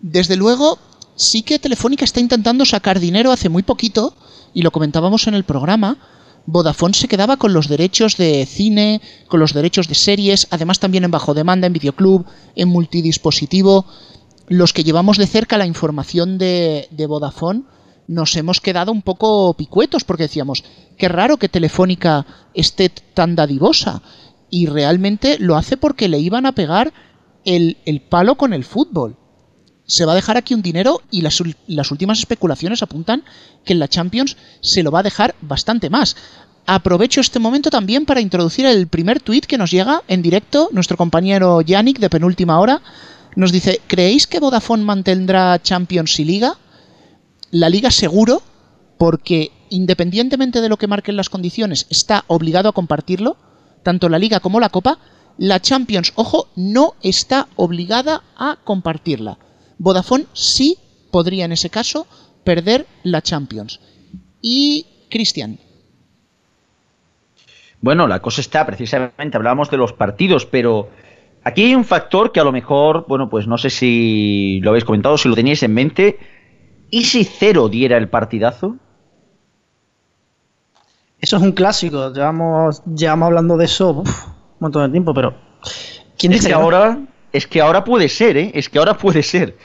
Desde 0.00 0.36
luego, 0.36 0.78
sí 1.16 1.42
que 1.42 1.58
Telefónica 1.58 2.06
está 2.06 2.20
intentando 2.20 2.64
sacar 2.64 2.98
dinero 2.98 3.30
hace 3.30 3.50
muy 3.50 3.62
poquito, 3.62 4.14
y 4.54 4.62
lo 4.62 4.70
comentábamos 4.70 5.26
en 5.26 5.34
el 5.34 5.44
programa, 5.44 5.98
Vodafone 6.46 6.94
se 6.94 7.08
quedaba 7.08 7.36
con 7.36 7.52
los 7.52 7.68
derechos 7.68 8.16
de 8.16 8.46
cine, 8.46 9.00
con 9.28 9.40
los 9.40 9.52
derechos 9.52 9.88
de 9.88 9.94
series, 9.94 10.46
además 10.50 10.78
también 10.78 11.04
en 11.04 11.10
bajo 11.10 11.34
demanda, 11.34 11.66
en 11.66 11.72
videoclub, 11.72 12.24
en 12.54 12.68
multidispositivo. 12.68 13.84
Los 14.48 14.72
que 14.72 14.84
llevamos 14.84 15.18
de 15.18 15.26
cerca 15.26 15.58
la 15.58 15.66
información 15.66 16.38
de, 16.38 16.88
Vodafone 17.08 17.64
nos 18.06 18.36
hemos 18.36 18.60
quedado 18.60 18.92
un 18.92 19.02
poco 19.02 19.54
picuetos 19.54 20.04
porque 20.04 20.24
decíamos, 20.24 20.62
qué 20.96 21.08
raro 21.08 21.36
que 21.36 21.48
Telefónica 21.48 22.24
esté 22.54 22.88
tan 22.88 23.34
dadivosa. 23.34 24.02
Y 24.48 24.66
realmente 24.66 25.38
lo 25.40 25.56
hace 25.56 25.76
porque 25.76 26.08
le 26.08 26.20
iban 26.20 26.46
a 26.46 26.52
pegar 26.52 26.92
el, 27.44 27.78
el 27.84 28.00
palo 28.00 28.36
con 28.36 28.52
el 28.52 28.64
fútbol 28.64 29.16
se 29.86 30.04
va 30.04 30.12
a 30.12 30.16
dejar 30.16 30.36
aquí 30.36 30.54
un 30.54 30.62
dinero 30.62 31.00
y 31.10 31.22
las, 31.22 31.40
últimas 31.90 32.18
especulaciones 32.18 32.82
apuntan 32.82 33.24
que 33.64 33.72
en 33.72 33.78
la 33.78 33.88
Champions 33.88 34.36
se 34.60 34.82
lo 34.82 34.90
va 34.90 35.00
a 35.00 35.04
dejar 35.04 35.34
bastante 35.40 35.90
más. 35.90 36.16
Aprovecho 36.66 37.20
este 37.20 37.38
momento 37.38 37.70
también 37.70 38.04
para 38.04 38.20
introducir 38.20 38.66
el 38.66 38.88
primer 38.88 39.20
tuit 39.20 39.46
que 39.46 39.58
nos 39.58 39.70
llega 39.70 40.02
en 40.08 40.22
directo. 40.22 40.68
Nuestro 40.72 40.96
compañero 40.96 41.60
Yannick 41.60 42.00
de 42.00 42.10
penúltima 42.10 42.58
hora 42.58 42.82
nos 43.36 43.52
dice, 43.52 43.80
¿creéis 43.86 44.26
que 44.26 44.40
Vodafone 44.40 44.82
mantendrá 44.82 45.62
Champions 45.62 46.18
y 46.18 46.24
Liga? 46.24 46.58
La 47.52 47.68
Liga 47.68 47.92
seguro, 47.92 48.42
porque 48.98 49.52
independientemente 49.70 50.60
de 50.60 50.68
lo 50.68 50.76
que 50.76 50.88
marquen 50.88 51.16
las 51.16 51.30
condiciones, 51.30 51.86
está 51.90 52.24
obligado 52.26 52.68
a 52.68 52.72
compartirlo, 52.72 53.36
tanto 53.84 54.08
la 54.08 54.18
Liga 54.18 54.40
como 54.40 54.58
la 54.58 54.70
Copa. 54.70 54.98
La 55.38 55.60
Champions, 55.60 56.12
ojo, 56.16 56.48
no 56.56 56.94
está 57.02 57.46
obligada 57.56 58.22
a 58.36 58.56
compartirla. 58.64 59.38
Vodafone 59.78 60.26
sí 60.32 60.78
podría 61.10 61.44
en 61.44 61.52
ese 61.52 61.70
caso 61.70 62.06
perder 62.44 62.86
la 63.02 63.22
Champions. 63.22 63.80
Y 64.40 64.86
Cristian. 65.10 65.58
Bueno, 67.80 68.06
la 68.06 68.20
cosa 68.20 68.40
está, 68.40 68.66
precisamente 68.66 69.36
hablábamos 69.36 69.70
de 69.70 69.76
los 69.76 69.92
partidos, 69.92 70.46
pero 70.46 70.88
aquí 71.44 71.64
hay 71.64 71.74
un 71.74 71.84
factor 71.84 72.32
que 72.32 72.40
a 72.40 72.44
lo 72.44 72.52
mejor, 72.52 73.04
bueno, 73.08 73.28
pues 73.28 73.46
no 73.46 73.58
sé 73.58 73.70
si 73.70 74.60
lo 74.62 74.70
habéis 74.70 74.84
comentado, 74.84 75.18
si 75.18 75.28
lo 75.28 75.34
teníais 75.34 75.62
en 75.62 75.74
mente. 75.74 76.18
¿Y 76.90 77.04
si 77.04 77.24
cero 77.24 77.68
diera 77.68 77.96
el 77.96 78.08
partidazo? 78.08 78.76
Eso 81.20 81.36
es 81.36 81.42
un 81.42 81.52
clásico, 81.52 82.12
llevamos, 82.12 82.82
llevamos 82.84 83.26
hablando 83.26 83.56
de 83.56 83.64
eso 83.64 83.90
un 83.90 84.04
montón 84.60 84.84
de 84.84 84.92
tiempo, 84.92 85.14
pero 85.14 85.34
¿quién 86.18 86.32
es 86.32 86.46
que 86.46 86.52
ahora 86.52 87.00
es 87.36 87.46
que 87.46 87.60
ahora 87.60 87.84
puede 87.84 88.08
ser, 88.08 88.36
¿eh? 88.36 88.50
Es 88.54 88.68
que 88.68 88.78
ahora 88.78 88.94
puede 88.94 89.22
ser. 89.22 89.56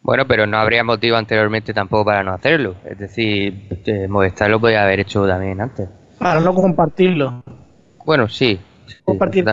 Bueno, 0.00 0.26
pero 0.26 0.46
no 0.46 0.56
habría 0.56 0.82
motivo 0.82 1.16
anteriormente 1.16 1.74
tampoco 1.74 2.06
para 2.06 2.22
no 2.22 2.32
hacerlo. 2.32 2.76
Es 2.84 2.98
decir, 2.98 3.68
eh, 3.84 4.08
Movistar 4.08 4.48
lo 4.48 4.58
podía 4.58 4.82
haber 4.82 5.00
hecho 5.00 5.26
también 5.26 5.60
antes. 5.60 5.88
Para 6.18 6.40
no 6.40 6.54
compartirlo. 6.54 7.42
Bueno, 8.06 8.28
sí. 8.28 8.58
Compartir 9.04 9.44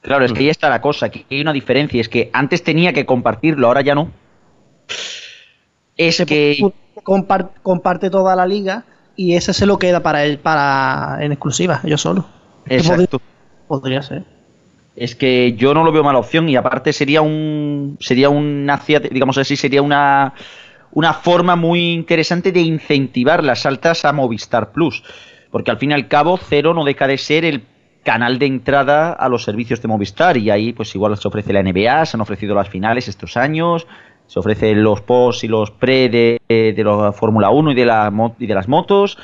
Claro, 0.00 0.24
es 0.24 0.32
que 0.32 0.40
ahí 0.40 0.48
está 0.48 0.68
la 0.70 0.80
cosa, 0.80 1.08
que 1.08 1.24
hay 1.28 1.40
una 1.40 1.52
diferencia, 1.52 2.00
es 2.00 2.08
que 2.08 2.30
antes 2.32 2.62
tenía 2.62 2.92
que 2.92 3.04
compartirlo, 3.06 3.66
ahora 3.66 3.80
ya 3.80 3.94
no. 3.96 4.12
Es 5.96 6.24
que 6.24 6.58
comparte, 7.02 8.08
toda 8.08 8.36
la 8.36 8.46
liga 8.46 8.84
y 9.16 9.34
ese 9.34 9.52
se 9.52 9.66
lo 9.66 9.80
queda 9.80 10.04
para 10.04 10.24
él 10.24 10.38
para 10.38 11.18
en 11.20 11.32
exclusiva, 11.32 11.80
yo 11.82 11.98
solo. 11.98 12.24
Exacto. 12.68 13.20
podría 13.66 14.00
ser 14.02 14.35
es 14.96 15.14
que 15.14 15.52
yo 15.52 15.74
no 15.74 15.84
lo 15.84 15.92
veo 15.92 16.02
mala 16.02 16.18
opción 16.18 16.48
y 16.48 16.56
aparte 16.56 16.92
sería 16.92 17.20
un 17.20 17.98
sería 18.00 18.30
una 18.30 18.80
digamos 19.10 19.38
así 19.38 19.56
sería 19.56 19.82
una 19.82 20.32
una 20.92 21.12
forma 21.12 21.54
muy 21.54 21.92
interesante 21.92 22.50
de 22.50 22.60
incentivar 22.60 23.44
las 23.44 23.66
altas 23.66 24.04
a 24.04 24.12
Movistar 24.12 24.72
Plus 24.72 25.04
porque 25.50 25.70
al 25.70 25.78
fin 25.78 25.90
y 25.90 25.94
al 25.94 26.08
cabo 26.08 26.38
cero 26.38 26.72
no 26.72 26.84
deja 26.84 27.06
de 27.06 27.18
ser 27.18 27.44
el 27.44 27.64
canal 28.02 28.38
de 28.38 28.46
entrada 28.46 29.12
a 29.12 29.28
los 29.28 29.44
servicios 29.44 29.82
de 29.82 29.88
Movistar 29.88 30.38
y 30.38 30.50
ahí 30.50 30.72
pues 30.72 30.94
igual 30.94 31.16
se 31.18 31.28
ofrece 31.28 31.52
la 31.52 31.62
NBA 31.62 32.06
se 32.06 32.16
han 32.16 32.22
ofrecido 32.22 32.54
las 32.54 32.70
finales 32.70 33.06
estos 33.08 33.36
años 33.36 33.86
se 34.26 34.40
ofrecen 34.40 34.82
los 34.82 35.02
post 35.02 35.44
y 35.44 35.48
los 35.48 35.70
pre 35.70 36.08
de, 36.08 36.40
de 36.48 36.84
la 36.84 37.12
Fórmula 37.12 37.50
1 37.50 37.72
y 37.72 37.74
de, 37.74 37.84
la, 37.84 38.32
y 38.38 38.46
de 38.46 38.54
las 38.54 38.66
motos 38.66 39.18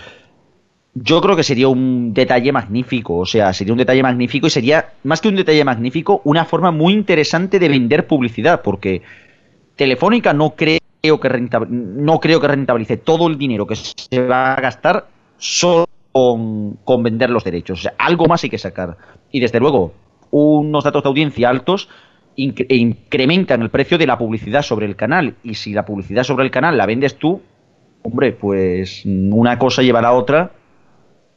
yo 0.95 1.21
creo 1.21 1.37
que 1.37 1.43
sería 1.43 1.69
un 1.69 2.13
detalle 2.13 2.53
magnífico, 2.53 3.19
o 3.19 3.27
sea, 3.27 3.53
sería 3.53 3.73
un 3.73 3.79
detalle 3.79 4.03
magnífico 4.03 4.47
y 4.47 4.51
sería, 4.51 4.93
más 5.05 5.21
que 5.21 5.29
un 5.29 5.37
detalle 5.37 5.65
magnífico, 5.65 6.21
una 6.25 6.45
forma 6.45 6.71
muy 6.71 6.93
interesante 6.93 7.59
de 7.59 7.69
vender 7.69 8.07
publicidad, 8.07 8.61
porque 8.63 9.03
Telefónica 9.77 10.35
no 10.35 10.55
creo 10.55 10.79
que, 11.19 11.49
no 11.71 12.21
creo 12.21 12.41
que 12.41 12.49
rentabilice 12.49 12.99
todo 12.99 13.27
el 13.29 13.39
dinero 13.39 13.67
que 13.67 13.77
se 13.77 14.21
va 14.21 14.55
a 14.55 14.61
gastar 14.61 15.07
solo 15.39 15.87
con, 16.13 17.03
vender 17.03 17.31
los 17.31 17.45
derechos, 17.45 17.81
o 17.81 17.83
sea, 17.83 17.95
algo 17.97 18.27
más 18.27 18.45
hay 18.45 18.51
que 18.51 18.59
sacar. 18.59 18.99
Y 19.31 19.41
desde 19.41 19.61
luego, 19.61 19.95
unos 20.31 20.85
datos 20.85 21.03
de 21.03 21.09
audiencia 21.09 21.49
altos 21.49 21.89
incrementan 22.37 23.63
el 23.63 23.71
precio 23.71 23.97
de 23.97 24.07
la 24.07 24.19
publicidad 24.19 24.61
sobre 24.61 24.85
el 24.85 24.97
canal, 24.97 25.37
y 25.43 25.55
si 25.55 25.73
la 25.73 25.87
publicidad 25.87 26.25
sobre 26.25 26.45
el 26.45 26.51
canal 26.51 26.77
la 26.77 26.85
vendes 26.85 27.17
tú, 27.17 27.41
hombre, 28.03 28.33
pues 28.33 29.07
una 29.07 29.59
cosa 29.59 29.81
llevará 29.81 30.09
a 30.09 30.13
otra 30.13 30.53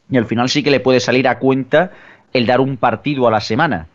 y 0.09 0.17
al 0.17 0.25
final 0.25 0.50
sí 0.50 0.63
que 0.63 0.71
le 0.71 0.79
puede 0.79 1.00
salir 1.00 1.27
a 1.27 1.39
cuenta 1.39 1.91
el 2.33 2.45
dar 2.45 2.59
un 2.59 2.77
partido 2.77 3.27
a 3.27 3.31
la 3.31 3.41
semana. 3.41 3.88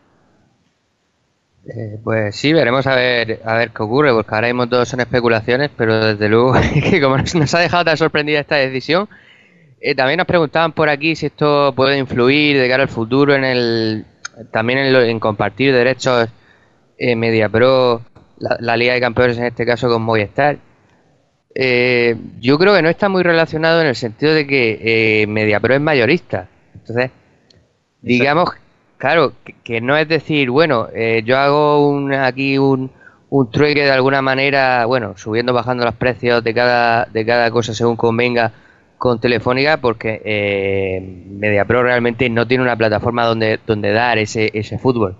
Eh, 1.66 1.98
pues 2.02 2.34
sí, 2.36 2.52
veremos 2.52 2.86
a 2.86 2.94
ver 2.94 3.40
a 3.44 3.54
ver 3.54 3.70
qué 3.70 3.82
ocurre, 3.82 4.12
porque 4.12 4.34
ahora 4.34 4.48
mismo 4.48 4.68
todo 4.68 4.84
son 4.86 5.00
especulaciones, 5.00 5.70
pero 5.76 6.04
desde 6.04 6.28
luego 6.28 6.54
que 6.90 7.00
como 7.00 7.18
nos, 7.18 7.54
ha 7.54 7.60
dejado 7.60 7.84
tan 7.84 7.96
sorprendida 7.96 8.40
esta 8.40 8.56
decisión, 8.56 9.08
eh, 9.80 9.94
también 9.94 10.18
nos 10.18 10.26
preguntaban 10.26 10.72
por 10.72 10.88
aquí 10.88 11.14
si 11.16 11.26
esto 11.26 11.72
puede 11.76 11.98
influir 11.98 12.58
de 12.58 12.68
cara 12.68 12.82
al 12.82 12.88
futuro 12.88 13.34
en 13.34 13.44
el 13.44 14.04
también 14.50 14.78
en, 14.78 15.20
compartir 15.20 15.72
derechos 15.72 16.28
eh, 16.96 17.14
Media 17.14 17.50
la, 17.52 18.56
la, 18.58 18.76
Liga 18.76 18.94
de 18.94 19.00
Campeones 19.00 19.36
en 19.38 19.44
este 19.44 19.66
caso 19.66 19.88
con 19.88 20.02
Movistar. 20.02 20.58
Eh, 21.54 22.16
yo 22.40 22.58
creo 22.58 22.74
que 22.74 22.82
no 22.82 22.88
está 22.88 23.08
muy 23.08 23.22
relacionado 23.22 23.80
en 23.80 23.88
el 23.88 23.96
sentido 23.96 24.34
de 24.34 24.46
que 24.46 25.22
eh, 25.22 25.26
MediaPro 25.26 25.74
es 25.74 25.80
mayorista. 25.80 26.48
Entonces, 26.74 27.10
digamos, 28.02 28.50
claro, 28.98 29.32
que, 29.64 29.80
no 29.80 29.96
es 29.96 30.08
decir, 30.08 30.50
bueno, 30.50 30.88
eh, 30.94 31.22
yo 31.24 31.38
hago 31.38 31.88
un, 31.88 32.12
aquí 32.12 32.58
un, 32.58 32.90
un 33.30 33.50
trueque 33.50 33.82
de 33.84 33.90
alguna 33.90 34.22
manera, 34.22 34.86
bueno, 34.86 35.16
subiendo, 35.16 35.52
bajando 35.52 35.84
los 35.84 35.94
precios 35.94 36.42
de 36.44 36.54
cada, 36.54 37.06
de 37.06 37.26
cada 37.26 37.50
cosa 37.50 37.74
según 37.74 37.96
convenga 37.96 38.52
con 38.98 39.20
Telefónica, 39.20 39.78
porque 39.78 40.20
eh, 40.24 41.00
MediaPro 41.00 41.82
realmente 41.82 42.28
no 42.28 42.46
tiene 42.46 42.62
una 42.64 42.76
plataforma 42.76 43.24
donde, 43.24 43.58
donde 43.66 43.92
dar 43.92 44.18
ese, 44.18 44.50
ese 44.52 44.78
fútbol. 44.78 45.16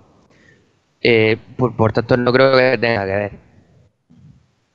Eh, 1.00 1.38
por, 1.56 1.74
por 1.76 1.92
tanto, 1.92 2.16
no 2.16 2.32
creo 2.32 2.56
que 2.56 2.78
tenga 2.78 3.06
que 3.06 3.12
ver. 3.12 3.49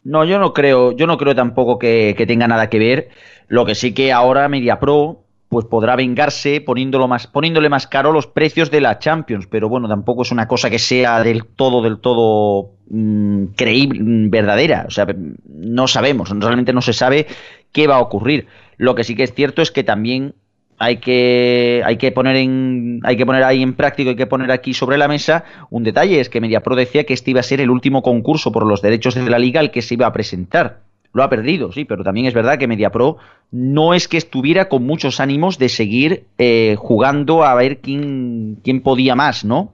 No, 0.05 0.23
yo 0.23 0.37
no 0.37 0.53
creo, 0.53 0.91
yo 0.91 1.07
no 1.07 1.17
creo 1.17 1.33
tampoco 1.33 1.79
que, 1.79 2.15
tenga 2.27 2.47
nada 2.47 2.69
que 2.69 2.77
ver. 2.77 3.09
Lo 3.47 3.65
que 3.65 3.73
sí 3.73 3.93
que 3.93 4.13
ahora 4.13 4.47
MediaPro 4.47 5.23
pues 5.49 5.65
podrá 5.65 5.95
vengarse 5.95 6.61
poniéndolo 6.61 7.07
más, 7.07 7.27
poniéndole 7.27 7.69
más 7.69 7.87
caro 7.87 8.11
los 8.11 8.27
precios 8.27 8.69
de 8.71 8.81
la 8.81 8.99
Champions, 8.99 9.47
pero 9.47 9.69
bueno, 9.69 9.87
tampoco 9.87 10.21
es 10.23 10.31
una 10.31 10.47
cosa 10.47 10.69
que 10.69 10.79
sea 10.79 11.23
del 11.23 11.45
todo, 11.45 11.81
del 11.81 11.99
todo 11.99 12.71
mm, 12.89 13.45
creíble, 13.55 13.99
mm, 14.01 14.29
verdadera. 14.29 14.85
O 14.87 14.91
sea, 14.91 15.07
no 15.47 15.87
sabemos, 15.87 16.29
realmente 16.29 16.73
no 16.73 16.81
se 16.81 16.93
sabe 16.93 17.25
qué 17.71 17.87
va 17.87 17.95
a 17.95 18.01
ocurrir. 18.01 18.47
Lo 18.77 18.93
que 18.93 19.03
sí 19.03 19.15
que 19.15 19.23
es 19.23 19.33
cierto 19.33 19.63
es 19.63 19.71
que 19.71 19.83
también 19.83 20.35
hay 20.77 20.97
que, 20.97 21.81
hay 21.85 21.97
que 21.97 22.11
poner 22.11 22.35
en, 22.35 22.99
hay 23.03 23.15
que 23.17 23.25
poner 23.25 23.43
ahí 23.43 23.61
en 23.61 23.73
práctica, 23.73 24.09
hay 24.09 24.15
que 24.15 24.27
poner 24.27 24.51
aquí 24.51 24.73
sobre 24.73 24.97
la 24.97 25.07
mesa 25.07 25.45
un 25.69 25.83
detalle, 25.83 26.19
es 26.19 26.29
que 26.29 26.41
MediaPro 26.41 26.75
decía 26.75 27.05
que 27.05 27.13
este 27.13 27.31
iba 27.31 27.39
a 27.39 27.43
ser 27.43 27.61
el 27.61 27.69
último 27.69 28.01
concurso 28.01 28.51
por 28.51 28.65
los 28.65 28.81
derechos 28.81 29.15
de 29.15 29.29
la 29.29 29.39
liga 29.39 29.59
al 29.59 29.71
que 29.71 29.81
se 29.81 29.93
iba 29.93 30.07
a 30.07 30.13
presentar. 30.13 30.81
Lo 31.13 31.23
ha 31.23 31.29
perdido, 31.29 31.71
sí, 31.71 31.85
pero 31.85 32.03
también 32.03 32.25
es 32.25 32.33
verdad 32.33 32.57
que 32.57 32.67
MediaPro 32.67 33.17
no 33.51 33.93
es 33.93 34.09
que 34.09 34.17
estuviera 34.17 34.67
con 34.67 34.85
muchos 34.85 35.21
ánimos 35.21 35.57
de 35.57 35.69
seguir 35.69 36.25
eh, 36.37 36.75
jugando 36.77 37.45
a 37.45 37.55
ver 37.55 37.77
quién, 37.79 38.59
quién 38.61 38.81
podía 38.81 39.15
más, 39.15 39.45
¿no? 39.45 39.71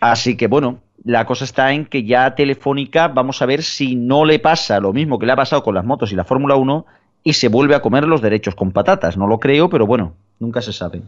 Así 0.00 0.38
que 0.38 0.46
bueno, 0.46 0.80
la 1.04 1.26
cosa 1.26 1.44
está 1.44 1.72
en 1.72 1.84
que 1.84 2.04
ya 2.04 2.34
Telefónica, 2.34 3.08
vamos 3.08 3.42
a 3.42 3.46
ver 3.46 3.62
si 3.62 3.96
no 3.96 4.24
le 4.24 4.38
pasa 4.38 4.80
lo 4.80 4.94
mismo 4.94 5.18
que 5.18 5.26
le 5.26 5.32
ha 5.32 5.36
pasado 5.36 5.62
con 5.62 5.74
las 5.74 5.84
motos 5.84 6.10
y 6.10 6.16
la 6.16 6.24
Fórmula 6.24 6.56
1, 6.56 6.86
y 7.24 7.32
se 7.32 7.48
vuelve 7.48 7.74
a 7.74 7.80
comer 7.80 8.04
los 8.04 8.20
derechos 8.20 8.54
con 8.54 8.70
patatas. 8.70 9.16
No 9.16 9.26
lo 9.26 9.40
creo, 9.40 9.70
pero 9.70 9.86
bueno, 9.86 10.14
nunca 10.38 10.60
se 10.60 10.72
sabe. 10.72 11.02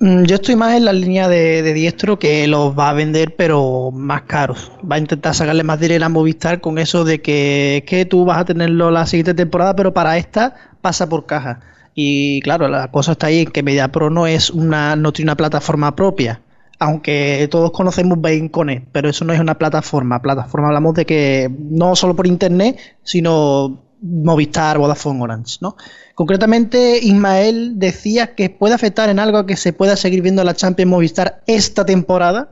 Mm, 0.00 0.24
yo 0.24 0.36
estoy 0.36 0.56
más 0.56 0.74
en 0.74 0.86
la 0.86 0.92
línea 0.92 1.28
de, 1.28 1.62
Diestro 1.74 2.18
que 2.18 2.46
los 2.48 2.76
va 2.76 2.90
a 2.90 2.94
vender, 2.94 3.36
pero 3.36 3.90
más 3.92 4.22
caros. 4.22 4.72
Va 4.90 4.96
a 4.96 4.98
intentar 4.98 5.34
sacarle 5.34 5.62
más 5.62 5.78
dinero 5.78 6.06
a 6.06 6.08
Movistar 6.08 6.60
con 6.60 6.78
eso 6.78 7.04
de 7.04 7.20
que, 7.20 7.84
que 7.86 8.06
tú 8.06 8.24
vas 8.24 8.38
a 8.38 8.44
tenerlo 8.46 8.90
la 8.90 9.06
siguiente 9.06 9.34
temporada, 9.34 9.76
pero 9.76 9.92
para 9.92 10.16
esta 10.16 10.54
pasa 10.80 11.08
por 11.08 11.26
caja. 11.26 11.60
Y 11.94 12.40
claro, 12.40 12.66
la 12.68 12.90
cosa 12.90 13.12
está 13.12 13.28
ahí 13.28 13.40
en 13.42 13.50
que 13.50 13.62
MediaPro 13.62 14.10
no 14.10 14.26
es 14.26 14.50
una, 14.50 14.96
no 14.96 15.12
tiene 15.12 15.30
una 15.30 15.36
plataforma 15.36 15.94
propia. 15.94 16.40
aunque 16.80 17.48
todos 17.50 17.70
conocemos 17.70 18.20
Bain 18.20 18.48
Connect, 18.48 18.88
pero 18.92 19.08
eso 19.08 19.24
no 19.24 19.32
es 19.32 19.40
una 19.40 19.56
plataforma. 19.56 20.20
Plataforma 20.20 20.68
hablamos 20.68 20.94
de 20.94 21.06
que 21.06 21.50
no 21.70 21.94
solo 21.96 22.16
por 22.16 22.26
internet, 22.26 22.78
sino 23.02 23.83
Movistar, 24.04 24.76
Vodafone, 24.76 25.22
Orange, 25.22 25.58
¿no? 25.62 25.76
Concretamente, 26.14 26.98
Ismael 27.02 27.78
decía 27.78 28.34
que 28.34 28.50
puede 28.50 28.74
afectar 28.74 29.08
en 29.08 29.18
algo 29.18 29.46
que 29.46 29.56
se 29.56 29.72
pueda 29.72 29.96
seguir 29.96 30.20
viendo 30.20 30.44
la 30.44 30.54
Champions 30.54 30.90
Movistar 30.90 31.42
esta 31.46 31.86
temporada. 31.86 32.50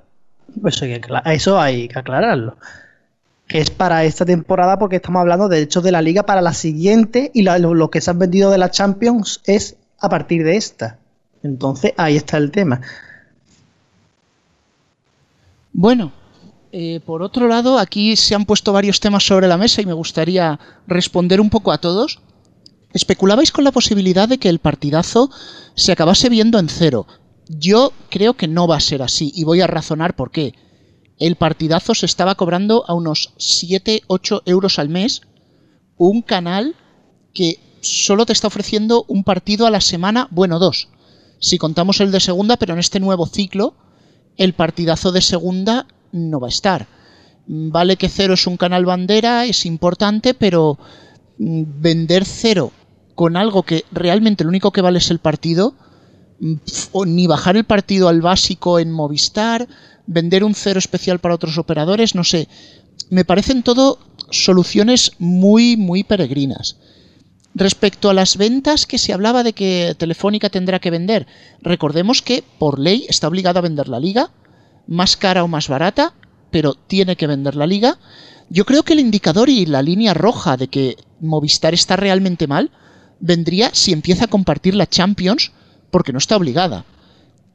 Pues 0.61 0.80
eso 1.26 1.61
hay 1.61 1.88
que 1.88 1.99
aclararlo. 1.99 2.56
Que 3.47 3.59
es 3.59 3.71
para 3.71 4.04
esta 4.04 4.25
temporada 4.25 4.78
porque 4.78 4.97
estamos 4.97 5.21
hablando 5.21 5.49
de 5.49 5.61
hechos 5.61 5.85
de 5.85 5.92
la 5.92 6.00
liga 6.00 6.25
para 6.25 6.40
la 6.40 6.54
siguiente 6.54 7.30
y 7.35 7.42
lo 7.42 7.90
que 7.90 8.00
se 8.00 8.11
han 8.11 8.18
vendido 8.18 8.50
de 8.50 8.59
la 8.59 8.71
Champions 8.71 9.42
es 9.44 9.76
a 9.99 10.09
partir 10.09 10.44
de 10.44 10.56
esta. 10.56 10.97
Entonces, 11.42 11.92
ahí 11.99 12.16
está 12.16 12.38
el 12.38 12.50
tema. 12.50 12.80
Bueno, 15.75 16.12
eh, 16.73 17.00
por 17.05 17.23
otro 17.23 17.49
lado, 17.49 17.79
aquí 17.79 18.17
se 18.17 18.35
han 18.35 18.47
puesto 18.47 18.73
varios 18.73 18.99
temas 18.99 19.26
sobre 19.26 19.47
la 19.47 19.59
mesa 19.59 19.83
y 19.83 19.87
me 19.87 19.93
gustaría 19.93 20.59
responder 20.87 21.38
un 21.41 21.50
poco 21.50 21.71
a 21.71 21.79
todos. 21.79 22.21
Especulabais 22.95 23.52
con 23.52 23.64
la 23.64 23.73
posibilidad 23.73 24.26
de 24.26 24.38
que 24.38 24.49
el 24.49 24.59
partidazo 24.59 25.31
se 25.75 25.93
acabase 25.93 26.31
viendo 26.31 26.59
en 26.59 26.71
cero. 26.71 27.07
Yo 27.47 27.93
creo 28.09 28.35
que 28.35 28.49
no 28.49 28.67
va 28.67 28.76
a 28.76 28.81
ser 28.81 29.02
así 29.02 29.31
y 29.35 29.45
voy 29.45 29.61
a 29.61 29.67
razonar 29.67 30.17
por 30.17 30.31
qué. 30.31 30.55
El 31.19 31.37
partidazo 31.37 31.95
se 31.95 32.07
estaba 32.07 32.37
cobrando 32.37 32.85
a 32.88 32.95
unos 32.95 33.35
7-8 33.37 34.43
euros 34.47 34.79
al 34.79 34.88
mes. 34.88 35.21
Un 35.99 36.23
canal 36.23 36.75
que 37.35 37.59
solo 37.83 38.25
te 38.25 38.33
está 38.33 38.47
ofreciendo 38.47 39.05
un 39.09 39.25
partido 39.25 39.67
a 39.67 39.71
la 39.71 39.83
semana, 39.83 40.26
bueno, 40.31 40.59
dos. 40.59 40.88
Si 41.38 41.59
contamos 41.59 42.00
el 42.00 42.12
de 42.12 42.21
segunda, 42.21 42.57
pero 42.57 42.73
en 42.73 42.79
este 42.79 42.99
nuevo 42.99 43.26
ciclo 43.26 43.75
el 44.38 44.55
partidazo 44.55 45.12
de 45.12 45.21
segunda 45.21 45.87
no 46.12 46.40
va 46.40 46.49
a 46.49 46.50
estar. 46.50 46.87
Vale 47.47 47.97
que 47.97 48.09
cero 48.09 48.35
es 48.35 48.47
un 48.47 48.57
canal 48.57 48.85
bandera, 48.85 49.45
es 49.47 49.66
importante, 49.66 50.35
pero 50.35 50.78
mm, 51.38 51.62
vender 51.81 52.25
cero 52.25 52.73
con 53.14 53.37
algo 53.37 53.62
que 53.62 53.85
realmente 53.92 54.45
lo 54.45 54.50
único 54.50 54.71
que 54.71 54.81
vale 54.81 54.99
es 54.99 55.11
el 55.11 55.19
partido, 55.19 55.75
mm, 56.40 56.54
o 56.92 57.04
ni 57.04 57.26
bajar 57.26 57.57
el 57.57 57.64
partido 57.64 58.09
al 58.09 58.21
básico 58.21 58.78
en 58.78 58.92
Movistar, 58.92 59.69
vender 60.07 60.45
un 60.45 60.54
cero 60.54 60.78
especial 60.78 61.19
para 61.19 61.35
otros 61.35 61.59
operadores, 61.59 62.14
no 62.14 62.25
sé. 62.25 62.49
Me 63.11 63.25
parecen 63.25 63.62
todo 63.62 63.99
soluciones 64.31 65.12
muy, 65.19 65.76
muy 65.76 66.04
peregrinas. 66.04 66.76
Respecto 67.54 68.09
a 68.09 68.14
las 68.14 68.38
ventas 68.38 68.87
que 68.87 68.97
se 68.97 69.12
hablaba 69.12 69.42
de 69.42 69.52
que 69.52 69.95
Telefónica 69.99 70.49
tendrá 70.49 70.78
que 70.78 70.90
vender, 70.90 71.26
recordemos 71.61 72.23
que 72.23 72.42
por 72.59 72.78
ley 72.78 73.04
está 73.09 73.28
obligada 73.28 73.59
a 73.59 73.62
vender 73.62 73.88
la 73.88 74.00
liga, 74.00 74.31
más 74.87 75.17
cara 75.17 75.45
o 75.45 75.49
más 75.49 75.69
barata, 75.69 76.15
pero 76.51 76.75
tiene 76.75 77.17
que 77.17 77.27
vender 77.27 77.57
la 77.57 77.67
liga. 77.67 77.99
Yo 78.51 78.65
creo 78.65 78.83
que 78.83 78.93
el 78.93 79.01
indicador 79.01 79.49
y 79.49 79.67
la 79.67 79.83
línea 79.83 80.15
roja 80.15 80.57
de 80.57 80.69
que 80.69 80.97
Movistar 81.21 81.75
está 81.75 81.97
realmente 81.97 82.47
mal 82.47 82.71
vendría 83.21 83.71
si 83.73 83.93
empieza 83.93 84.25
a 84.25 84.29
compartir 84.29 84.75
la 84.75 84.89
Champions 84.89 85.53
porque 85.91 86.12
no 86.12 86.19
está 86.19 86.37
obligada. 86.37 86.85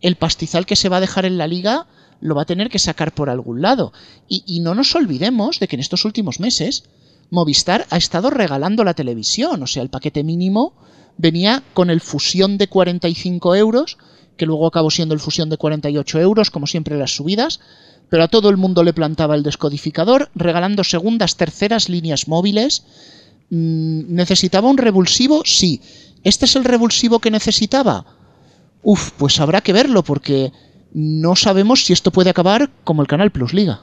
El 0.01 0.15
pastizal 0.15 0.65
que 0.65 0.75
se 0.75 0.89
va 0.89 0.97
a 0.97 1.01
dejar 1.01 1.25
en 1.25 1.37
la 1.37 1.47
liga 1.47 1.87
lo 2.19 2.35
va 2.35 2.43
a 2.43 2.45
tener 2.45 2.69
que 2.69 2.79
sacar 2.79 3.13
por 3.13 3.29
algún 3.29 3.61
lado. 3.61 3.93
Y, 4.27 4.43
y 4.47 4.61
no 4.61 4.73
nos 4.73 4.95
olvidemos 4.95 5.59
de 5.59 5.67
que 5.67 5.75
en 5.75 5.81
estos 5.81 6.05
últimos 6.05 6.39
meses 6.39 6.83
Movistar 7.29 7.85
ha 7.89 7.97
estado 7.97 8.29
regalando 8.29 8.83
la 8.83 8.93
televisión, 8.93 9.61
o 9.61 9.67
sea, 9.67 9.83
el 9.83 9.89
paquete 9.89 10.23
mínimo 10.23 10.73
venía 11.17 11.63
con 11.73 11.89
el 11.89 11.99
fusión 11.99 12.57
de 12.57 12.67
45 12.67 13.55
euros, 13.55 13.97
que 14.37 14.45
luego 14.45 14.67
acabó 14.67 14.89
siendo 14.91 15.13
el 15.13 15.19
fusión 15.19 15.49
de 15.49 15.57
48 15.57 16.19
euros, 16.19 16.51
como 16.51 16.67
siempre 16.67 16.97
las 16.97 17.15
subidas, 17.15 17.59
pero 18.09 18.23
a 18.23 18.27
todo 18.27 18.49
el 18.49 18.57
mundo 18.57 18.83
le 18.83 18.93
plantaba 18.93 19.35
el 19.35 19.43
descodificador, 19.43 20.29
regalando 20.35 20.83
segundas, 20.83 21.35
terceras 21.35 21.89
líneas 21.89 22.27
móviles. 22.27 22.83
Mm, 23.49 24.13
¿Necesitaba 24.13 24.69
un 24.69 24.77
revulsivo? 24.77 25.41
Sí. 25.45 25.81
¿Este 26.23 26.45
es 26.45 26.55
el 26.55 26.63
revulsivo 26.63 27.19
que 27.19 27.31
necesitaba? 27.31 28.05
Uf, 28.83 29.11
pues 29.17 29.39
habrá 29.39 29.61
que 29.61 29.73
verlo, 29.73 30.03
porque 30.03 30.51
no 30.93 31.35
sabemos 31.35 31.85
si 31.85 31.93
esto 31.93 32.11
puede 32.11 32.29
acabar 32.29 32.69
como 32.83 33.01
el 33.01 33.07
Canal 33.07 33.31
Plus 33.31 33.53
Liga. 33.53 33.81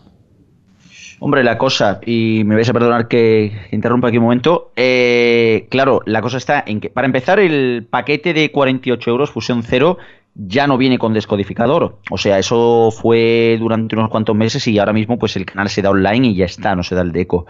Hombre, 1.20 1.44
la 1.44 1.58
cosa, 1.58 2.00
y 2.04 2.42
me 2.44 2.54
vais 2.54 2.68
a 2.68 2.72
perdonar 2.72 3.08
que 3.08 3.52
interrumpa 3.70 4.08
aquí 4.08 4.18
un 4.18 4.24
momento, 4.24 4.72
eh, 4.76 5.68
claro, 5.70 6.02
la 6.06 6.20
cosa 6.20 6.38
está 6.38 6.62
en 6.66 6.80
que, 6.80 6.90
para 6.90 7.06
empezar, 7.06 7.38
el 7.38 7.86
paquete 7.88 8.34
de 8.34 8.50
48 8.50 9.10
euros, 9.10 9.30
fusión 9.30 9.62
cero, 9.62 9.98
ya 10.34 10.66
no 10.66 10.76
viene 10.76 10.98
con 10.98 11.12
descodificador. 11.12 11.98
O 12.10 12.18
sea, 12.18 12.38
eso 12.38 12.90
fue 12.90 13.56
durante 13.58 13.96
unos 13.96 14.10
cuantos 14.10 14.36
meses 14.36 14.66
y 14.66 14.78
ahora 14.78 14.92
mismo 14.92 15.18
pues 15.18 15.36
el 15.36 15.46
canal 15.46 15.68
se 15.68 15.82
da 15.82 15.90
online 15.90 16.28
y 16.28 16.34
ya 16.34 16.44
está, 16.44 16.74
no 16.74 16.82
se 16.82 16.94
da 16.94 17.02
el 17.02 17.12
deco. 17.12 17.46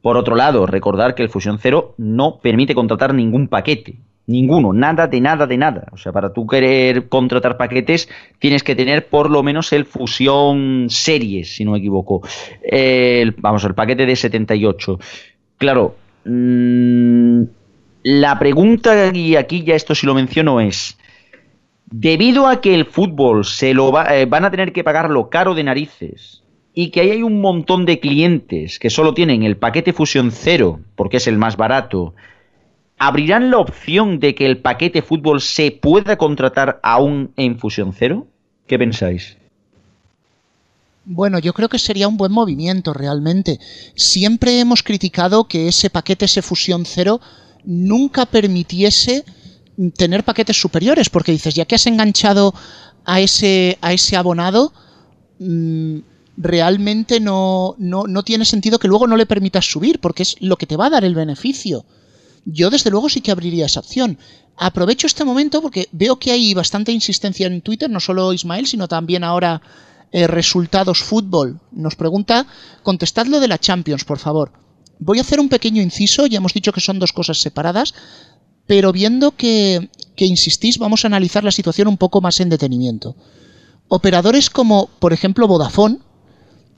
Por 0.00 0.16
otro 0.16 0.34
lado, 0.34 0.66
recordar 0.66 1.14
que 1.14 1.22
el 1.22 1.28
Fusión 1.28 1.58
Cero 1.58 1.94
no 1.98 2.38
permite 2.38 2.74
contratar 2.74 3.14
ningún 3.14 3.48
paquete. 3.48 3.96
Ninguno, 4.26 4.72
nada 4.72 5.08
de 5.08 5.20
nada 5.20 5.46
de 5.46 5.58
nada. 5.58 5.88
O 5.90 5.96
sea, 5.96 6.12
para 6.12 6.32
tú 6.32 6.46
querer 6.46 7.08
contratar 7.08 7.56
paquetes 7.56 8.08
tienes 8.38 8.62
que 8.62 8.76
tener 8.76 9.08
por 9.08 9.28
lo 9.28 9.42
menos 9.42 9.72
el 9.72 9.84
Fusión 9.84 10.86
Series, 10.88 11.56
si 11.56 11.64
no 11.64 11.72
me 11.72 11.78
equivoco. 11.78 12.22
vamos, 13.38 13.64
el 13.64 13.74
paquete 13.74 14.06
de 14.06 14.16
78. 14.16 15.00
Claro, 15.58 15.96
mm, 16.24 17.42
la 18.04 18.38
pregunta, 18.38 19.10
y 19.12 19.36
aquí 19.36 19.62
ya 19.62 19.74
esto 19.74 19.94
sí 19.94 20.06
lo 20.06 20.14
menciono, 20.14 20.60
es, 20.60 20.96
debido 21.90 22.46
a 22.46 22.60
que 22.60 22.74
el 22.74 22.86
fútbol 22.86 23.44
se 23.44 23.74
lo 23.74 23.92
eh, 24.08 24.26
van 24.26 24.44
a 24.44 24.50
tener 24.50 24.72
que 24.72 24.84
pagarlo 24.84 25.28
caro 25.28 25.54
de 25.54 25.64
narices 25.64 26.42
y 26.72 26.90
que 26.90 27.00
ahí 27.00 27.10
hay 27.10 27.22
un 27.22 27.40
montón 27.40 27.84
de 27.84 27.98
clientes 27.98 28.78
que 28.78 28.90
solo 28.90 29.12
tienen 29.12 29.42
el 29.42 29.56
paquete 29.56 29.92
Fusión 29.92 30.30
Cero, 30.30 30.80
porque 30.94 31.16
es 31.16 31.26
el 31.26 31.36
más 31.36 31.56
barato, 31.56 32.14
¿abrirán 32.96 33.50
la 33.50 33.58
opción 33.58 34.20
de 34.20 34.34
que 34.34 34.46
el 34.46 34.58
paquete 34.58 35.02
fútbol 35.02 35.40
se 35.40 35.72
pueda 35.72 36.16
contratar 36.16 36.78
aún 36.82 37.32
en 37.36 37.58
Fusión 37.58 37.92
Cero? 37.92 38.26
¿Qué 38.68 38.78
pensáis? 38.78 39.36
Bueno, 41.04 41.40
yo 41.40 41.52
creo 41.54 41.68
que 41.68 41.78
sería 41.78 42.06
un 42.06 42.16
buen 42.16 42.30
movimiento 42.30 42.92
realmente. 42.92 43.58
Siempre 43.96 44.60
hemos 44.60 44.84
criticado 44.84 45.48
que 45.48 45.66
ese 45.66 45.90
paquete, 45.90 46.26
ese 46.26 46.40
Fusión 46.40 46.84
Cero, 46.84 47.20
nunca 47.64 48.26
permitiese 48.26 49.24
tener 49.96 50.24
paquetes 50.24 50.60
superiores, 50.60 51.10
porque 51.10 51.32
dices, 51.32 51.54
ya 51.54 51.64
que 51.64 51.74
has 51.74 51.86
enganchado 51.86 52.54
a 53.04 53.20
ese, 53.20 53.78
a 53.80 53.92
ese 53.92 54.16
abonado, 54.16 54.72
mm, 55.38 55.98
realmente 56.36 57.20
no, 57.20 57.74
no, 57.78 58.04
no 58.04 58.22
tiene 58.22 58.44
sentido 58.44 58.78
que 58.78 58.88
luego 58.88 59.06
no 59.06 59.16
le 59.16 59.26
permitas 59.26 59.70
subir, 59.70 60.00
porque 60.00 60.22
es 60.22 60.36
lo 60.40 60.56
que 60.56 60.66
te 60.66 60.76
va 60.76 60.86
a 60.86 60.90
dar 60.90 61.04
el 61.04 61.14
beneficio 61.14 61.84
yo 62.44 62.70
desde 62.70 62.90
luego 62.90 63.08
sí 63.08 63.20
que 63.20 63.30
abriría 63.30 63.66
esa 63.66 63.80
opción. 63.80 64.18
Aprovecho 64.56 65.06
este 65.06 65.24
momento 65.24 65.62
porque 65.62 65.88
veo 65.92 66.18
que 66.18 66.32
hay 66.32 66.54
bastante 66.54 66.92
insistencia 66.92 67.46
en 67.46 67.62
Twitter, 67.62 67.88
no 67.88 68.00
solo 68.00 68.32
Ismael, 68.32 68.66
sino 68.66 68.88
también 68.88 69.24
ahora 69.24 69.62
eh, 70.12 70.26
Resultados 70.26 71.02
Fútbol. 71.02 71.60
Nos 71.72 71.96
pregunta, 71.96 72.46
contestadlo 72.82 73.40
de 73.40 73.48
la 73.48 73.58
Champions, 73.58 74.04
por 74.04 74.18
favor. 74.18 74.52
Voy 74.98 75.18
a 75.18 75.22
hacer 75.22 75.40
un 75.40 75.48
pequeño 75.48 75.80
inciso, 75.80 76.26
ya 76.26 76.38
hemos 76.38 76.52
dicho 76.52 76.72
que 76.72 76.80
son 76.80 76.98
dos 76.98 77.12
cosas 77.12 77.38
separadas, 77.38 77.94
pero 78.70 78.92
viendo 78.92 79.32
que, 79.32 79.90
insistís, 80.16 80.78
vamos 80.78 81.02
a 81.02 81.08
analizar 81.08 81.42
la 81.42 81.50
situación 81.50 81.88
un 81.88 81.96
poco 81.96 82.20
más 82.20 82.38
en 82.38 82.50
detenimiento. 82.50 83.16
Operadores 83.88 84.48
como, 84.48 84.88
por 85.00 85.12
ejemplo, 85.12 85.48
Vodafone, 85.48 85.98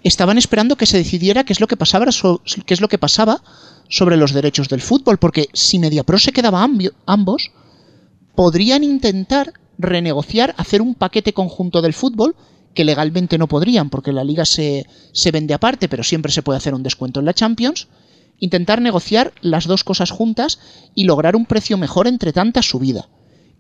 estaban 0.03 0.39
esperando 0.39 0.77
que 0.77 0.87
se 0.87 0.97
decidiera 0.97 1.45
qué 1.45 1.53
es 1.53 1.61
lo 1.61 1.67
que 1.67 1.77
pasaba, 1.77 2.07
es 2.07 2.81
lo 2.81 2.89
que 2.89 2.97
pasaba 2.97 3.43
sobre 3.91 4.17
los 4.17 4.33
derechos 4.33 4.71
del 4.71 4.81
fútbol, 4.81 5.19
porque 5.19 5.51
si 5.53 5.79
MediaPro 5.79 6.19
se 6.19 6.33
quedaba 6.33 6.67
ambos, 7.05 7.53
podrían 8.35 8.85
intentar 8.85 9.53
renegociar, 9.77 10.55
hacer 10.57 10.81
un 10.81 10.95
paquete 10.95 11.35
conjunto 11.35 11.83
del 11.83 11.93
fútbol, 11.93 12.35
que 12.73 12.87
legalmente 12.87 13.37
no 13.37 13.49
podrían, 13.49 13.91
porque 13.91 14.13
la 14.13 14.25
liga 14.25 14.47
se, 14.47 14.87
se 15.13 15.31
vende 15.31 15.53
aparte, 15.53 15.91
pero 15.91 16.05
siempre 16.05 16.33
se 16.33 16.43
puede 16.43 16.57
hacer 16.57 16.73
un 16.73 16.85
descuento 16.85 17.21
en 17.21 17.27
la 17.27 17.35
Champions, 17.35 17.89
intentar 18.43 18.83
negociar 18.83 19.33
las 19.41 19.67
dos 19.67 19.85
cosas 19.85 20.11
juntas 20.11 20.59
y 20.95 21.05
lograr 21.05 21.37
un 21.37 21.47
precio 21.47 21.79
mejor 21.79 22.07
entre 22.07 22.33
tanta 22.33 22.61
subida. 22.61 23.09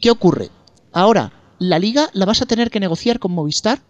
¿Qué 0.01 0.11
ocurre? 0.11 0.51
Ahora, 0.93 1.33
la 1.59 1.79
liga 1.79 2.11
la 2.13 2.27
vas 2.27 2.43
a 2.43 2.47
tener 2.47 2.71
que 2.71 2.81
negociar 2.81 3.19
con 3.19 3.33
Movistar, 3.33 3.81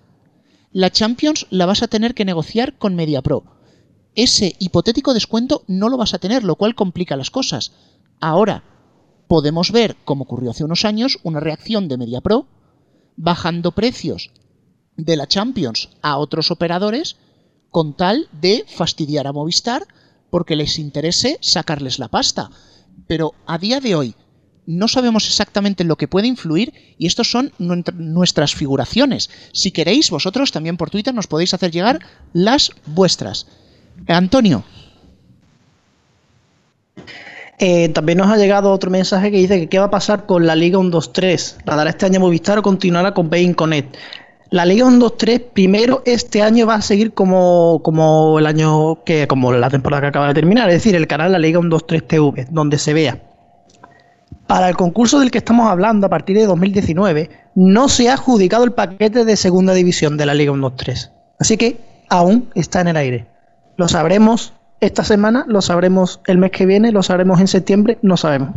la 0.71 0.91
Champions 0.91 1.47
la 1.51 1.67
vas 1.67 1.83
a 1.83 1.89
tener 1.89 2.15
que 2.15 2.25
negociar 2.25 2.79
con 2.79 2.95
MediaPro 2.95 3.45
ese 4.15 4.57
hipotético 4.59 5.15
descuento 5.15 5.65
no 5.67 5.89
lo 5.89 5.97
vas 5.97 6.15
a 6.15 6.19
tener, 6.19 6.45
lo 6.45 6.57
cual 6.57 6.75
complica 6.75 7.17
las 7.17 7.31
cosas. 7.31 7.73
Ahora, 8.21 8.63
podemos 9.27 9.73
ver, 9.73 9.97
como 10.05 10.25
ocurrió 10.25 10.51
hace 10.51 10.65
unos 10.65 10.85
años, 10.85 11.19
una 11.23 11.41
reacción 11.41 11.89
de 11.89 11.97
MediaPro 11.97 12.47
bajando 13.17 13.73
precios 13.73 14.31
de 14.97 15.17
la 15.17 15.27
Champions 15.27 15.91
a 16.03 16.19
otros 16.19 16.51
operadores 16.51 17.17
con 17.71 17.95
tal 17.95 18.29
de 18.33 18.65
fastidiar 18.69 19.27
a 19.27 19.33
Movistar 19.33 19.87
porque 20.33 20.57
les 20.57 20.79
interese 20.79 21.37
sacarles 21.43 21.99
la 21.99 22.09
pasta. 22.09 22.49
Pero 23.07 23.35
a 23.47 23.59
día 23.59 23.81
de 23.81 23.95
hoy, 23.95 24.15
no 24.65 24.89
sabemos 24.89 25.27
exactamente 25.27 25.83
en 25.83 25.89
lo 25.89 25.97
que 25.97 26.09
puede 26.09 26.27
influir 26.27 26.73
y 26.97 27.07
estos 27.07 27.31
son 27.31 27.53
nuestras 27.59 28.55
figuraciones. 28.55 29.29
Si 29.53 29.73
queréis, 29.73 30.09
vosotros 30.09 30.51
también 30.51 30.79
por 30.79 30.89
Twitter 30.89 31.13
nos 31.13 31.27
podéis 31.27 31.53
hacer 31.53 31.71
llegar 31.71 32.01
las 32.33 32.71
vuestras. 32.87 33.47
Antonio. 34.09 34.65
Eh, 37.59 37.91
también 37.91 38.17
nos 38.17 38.29
ha 38.29 38.39
llegado 38.39 38.73
otro 38.73 38.91
mensaje 38.91 39.31
que 39.31 39.37
dice 39.37 39.61
que 39.61 39.69
qué 39.69 39.79
va 39.79 39.85
a 39.87 39.91
pasar 39.91 40.25
con 40.25 40.47
la 40.47 40.57
Liga 40.57 40.79
1-2-3. 40.79 41.57
¿La 41.67 41.77
dará 41.77 41.91
este 41.91 42.07
año 42.07 42.21
Movistar 42.21 42.59
o 42.59 42.63
continuará 42.63 43.13
con 43.13 43.29
Bein 43.29 43.53
Connect? 43.53 43.97
La 44.53 44.67
Liga 44.67 44.85
1-2-3 44.85 45.45
primero 45.55 46.03
este 46.05 46.43
año 46.43 46.67
va 46.67 46.75
a 46.75 46.83
seguir 46.83 47.15
como, 47.15 47.81
como 47.83 48.39
el 48.39 48.45
año 48.45 49.03
que, 49.03 49.27
como 49.27 49.51
la 49.51 49.71
temporada 49.71 50.03
que 50.03 50.09
acaba 50.09 50.29
de 50.29 50.35
terminar, 50.35 50.69
es 50.69 50.75
decir, 50.75 50.95
el 50.95 51.07
canal 51.07 51.33
La 51.33 51.39
Liga 51.39 51.59
1-2-3 51.59 52.07
TV, 52.07 52.47
donde 52.51 52.77
se 52.77 52.93
vea. 52.93 53.19
Para 54.47 54.69
el 54.69 54.77
concurso 54.77 55.21
del 55.21 55.31
que 55.31 55.39
estamos 55.39 55.71
hablando 55.71 56.07
a 56.07 56.11
partir 56.11 56.37
de 56.37 56.45
2019, 56.45 57.31
no 57.55 57.89
se 57.89 58.11
ha 58.11 58.13
adjudicado 58.13 58.65
el 58.65 58.73
paquete 58.73 59.25
de 59.25 59.37
segunda 59.39 59.73
división 59.73 60.19
de 60.19 60.27
la 60.27 60.35
Liga 60.35 60.53
1-2-3. 60.53 61.11
Así 61.39 61.57
que 61.57 61.79
aún 62.11 62.51
está 62.55 62.83
en 62.83 62.89
el 62.89 62.99
aire. 62.99 63.27
Lo 63.79 63.89
sabremos 63.89 64.53
esta 64.81 65.03
semana, 65.03 65.47
lo 65.49 65.63
sabremos 65.63 66.21
el 66.27 66.37
mes 66.37 66.51
que 66.51 66.67
viene, 66.67 66.93
lo 66.93 67.03
sabremos 67.03 67.41
en 67.41 67.49
septiembre, 67.49 67.97
no 68.03 68.19
sabemos. 68.19 68.51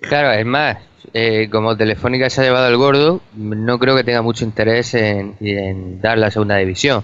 Claro, 0.00 0.30
es 0.32 0.46
más, 0.46 0.78
eh, 1.12 1.48
como 1.50 1.76
Telefónica 1.76 2.30
se 2.30 2.40
ha 2.40 2.44
llevado 2.44 2.68
el 2.68 2.76
gordo, 2.76 3.20
no 3.34 3.78
creo 3.78 3.96
que 3.96 4.04
tenga 4.04 4.22
mucho 4.22 4.44
interés 4.44 4.94
en, 4.94 6.00
dar 6.00 6.18
la 6.18 6.30
segunda 6.30 6.56
división. 6.56 7.02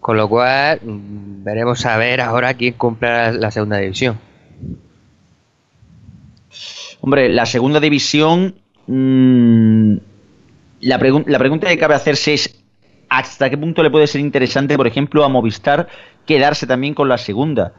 Con 0.00 0.16
lo 0.16 0.28
cual, 0.28 0.80
mm, 0.82 1.44
veremos 1.44 1.84
a 1.86 1.96
ver 1.96 2.20
ahora 2.20 2.54
quién 2.54 2.74
compra 2.74 3.32
la 3.32 3.50
segunda 3.50 3.78
división. 3.78 4.18
Hombre, 7.00 7.28
la 7.28 7.46
segunda 7.46 7.80
división. 7.80 8.56
Mm, 8.86 9.96
la, 10.80 10.98
la 11.26 11.38
pregunta 11.38 11.68
que 11.68 11.78
cabe 11.78 11.94
hacerse 11.94 12.34
es: 12.34 12.62
¿hasta 13.08 13.50
qué 13.50 13.58
punto 13.58 13.82
le 13.82 13.90
puede 13.90 14.06
ser 14.06 14.20
interesante, 14.20 14.76
por 14.76 14.86
ejemplo, 14.86 15.24
a 15.24 15.28
Movistar 15.28 15.88
quedarse 16.26 16.66
también 16.66 16.94
con 16.94 17.08
la 17.08 17.18
segunda. 17.18 17.72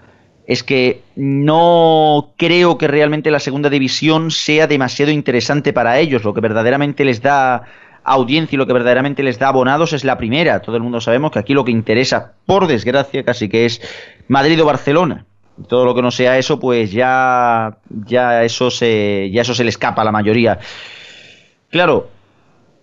Es 0.50 0.64
que 0.64 1.04
no 1.16 2.34
creo 2.36 2.80
que 2.80 2.88
realmente 2.88 3.30
la 3.30 3.40
segunda 3.40 3.70
división 3.70 4.32
sea 4.32 4.66
demasiado 4.66 5.12
interesante 5.12 5.74
para 5.74 6.00
ellos. 6.00 6.24
Lo 6.24 6.34
que 6.34 6.42
verdaderamente 6.42 7.06
les 7.06 7.22
da 7.22 7.66
audiencia 8.04 8.56
y 8.56 8.58
lo 8.58 8.66
que 8.66 8.74
verdaderamente 8.74 9.22
les 9.22 9.38
da 9.38 9.50
abonados 9.50 9.94
es 9.94 10.04
la 10.04 10.18
primera. 10.18 10.64
Todo 10.64 10.76
el 10.76 10.82
mundo 10.82 11.02
sabemos 11.02 11.30
que 11.30 11.38
aquí 11.38 11.54
lo 11.54 11.64
que 11.64 11.72
interesa, 11.72 12.34
por 12.48 12.66
desgracia, 12.66 13.24
casi 13.24 13.48
que 13.48 13.68
es 13.68 13.80
Madrid 14.28 14.60
o 14.60 14.66
Barcelona. 14.66 15.24
Todo 15.68 15.86
lo 15.86 15.94
que 15.94 16.02
no 16.02 16.10
sea 16.10 16.40
eso, 16.40 16.60
pues 16.60 16.92
ya, 16.92 17.78
ya 18.08 18.44
eso 18.44 18.72
se, 18.72 19.30
ya 19.32 19.44
eso 19.44 19.54
se 19.54 19.64
le 19.64 19.70
escapa 19.70 20.02
a 20.02 20.06
la 20.06 20.12
mayoría. 20.12 20.58
Claro, 21.70 22.10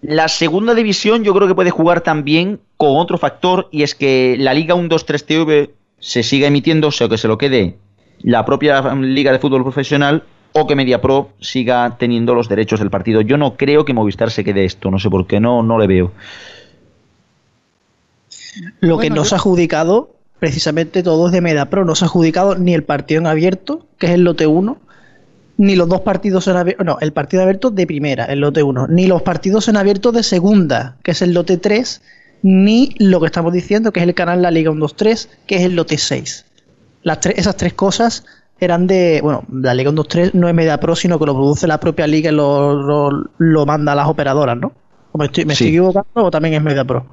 la 0.02 0.28
segunda 0.28 0.72
división 0.72 1.24
yo 1.24 1.34
creo 1.34 1.48
que 1.48 1.56
puede 1.56 1.70
jugar 1.72 2.02
también 2.02 2.60
con 2.76 2.96
otro 2.96 3.18
factor 3.18 3.68
y 3.72 3.82
es 3.82 3.96
que 3.96 4.36
la 4.38 4.54
Liga 4.54 4.76
1-2-3 4.76 5.24
TV 5.24 5.74
se 6.06 6.22
siga 6.22 6.46
emitiendo, 6.46 6.86
o 6.86 6.92
sea, 6.92 7.08
que 7.08 7.18
se 7.18 7.26
lo 7.26 7.36
quede 7.36 7.78
la 8.22 8.44
propia 8.44 8.94
Liga 8.94 9.32
de 9.32 9.40
Fútbol 9.40 9.64
Profesional 9.64 10.22
o 10.52 10.64
que 10.64 10.76
MediaPro 10.76 11.30
siga 11.40 11.96
teniendo 11.98 12.32
los 12.32 12.48
derechos 12.48 12.78
del 12.78 12.90
partido. 12.90 13.22
Yo 13.22 13.36
no 13.36 13.56
creo 13.56 13.84
que 13.84 13.92
Movistar 13.92 14.30
se 14.30 14.44
quede 14.44 14.64
esto, 14.64 14.88
no 14.92 15.00
sé 15.00 15.10
por 15.10 15.26
qué, 15.26 15.40
no, 15.40 15.64
no 15.64 15.80
le 15.80 15.88
veo. 15.88 16.12
Lo 18.78 18.98
que 18.98 19.10
no 19.10 19.24
se 19.24 19.34
ha 19.34 19.38
adjudicado, 19.38 20.14
precisamente 20.38 21.02
todo 21.02 21.26
es 21.26 21.32
de 21.32 21.40
MediaPro, 21.40 21.84
no 21.84 21.96
se 21.96 22.04
ha 22.04 22.06
adjudicado 22.06 22.54
ni 22.54 22.72
el 22.72 22.84
partido 22.84 23.20
en 23.20 23.26
abierto, 23.26 23.84
que 23.98 24.06
es 24.06 24.12
el 24.12 24.22
lote 24.22 24.46
1, 24.46 24.78
ni 25.56 25.74
los 25.74 25.88
dos 25.88 26.02
partidos 26.02 26.46
en 26.46 26.56
abierto, 26.56 26.84
no, 26.84 26.98
el 27.00 27.12
partido 27.12 27.42
abierto 27.42 27.72
de 27.72 27.84
primera, 27.84 28.26
el 28.26 28.38
lote 28.38 28.62
1, 28.62 28.86
ni 28.90 29.08
los 29.08 29.22
partidos 29.22 29.66
en 29.66 29.76
abierto 29.76 30.12
de 30.12 30.22
segunda, 30.22 30.98
que 31.02 31.10
es 31.10 31.20
el 31.20 31.34
lote 31.34 31.56
3, 31.56 32.00
ni 32.46 32.94
lo 33.00 33.18
que 33.18 33.26
estamos 33.26 33.52
diciendo, 33.52 33.92
que 33.92 33.98
es 33.98 34.06
el 34.06 34.14
canal 34.14 34.40
La 34.40 34.52
Liga 34.52 34.70
1-2-3, 34.70 35.28
que 35.48 35.56
es 35.56 35.62
el 35.62 35.74
lote 35.74 35.98
6. 35.98 36.46
Las 37.02 37.26
esas 37.26 37.56
tres 37.56 37.74
cosas 37.74 38.24
eran 38.60 38.86
de, 38.86 39.18
bueno, 39.20 39.42
la 39.50 39.74
Liga 39.74 39.90
1-2-3 39.90 40.32
no 40.34 40.46
es 40.48 40.54
Media 40.54 40.78
Pro, 40.78 40.94
sino 40.94 41.18
que 41.18 41.26
lo 41.26 41.34
produce 41.34 41.66
la 41.66 41.80
propia 41.80 42.06
liga 42.06 42.30
y 42.30 42.34
lo, 42.34 43.10
lo, 43.36 43.66
manda 43.66 43.90
a 43.90 43.94
las 43.96 44.06
operadoras, 44.06 44.56
¿no? 44.56 44.70
¿Me 45.14 45.24
estoy, 45.24 45.44
me 45.44 45.54
estoy 45.54 45.68
equivocando 45.68 46.06
o 46.14 46.30
también 46.30 46.54
es 46.54 46.62
Media 46.62 46.84
Pro? 46.84 47.04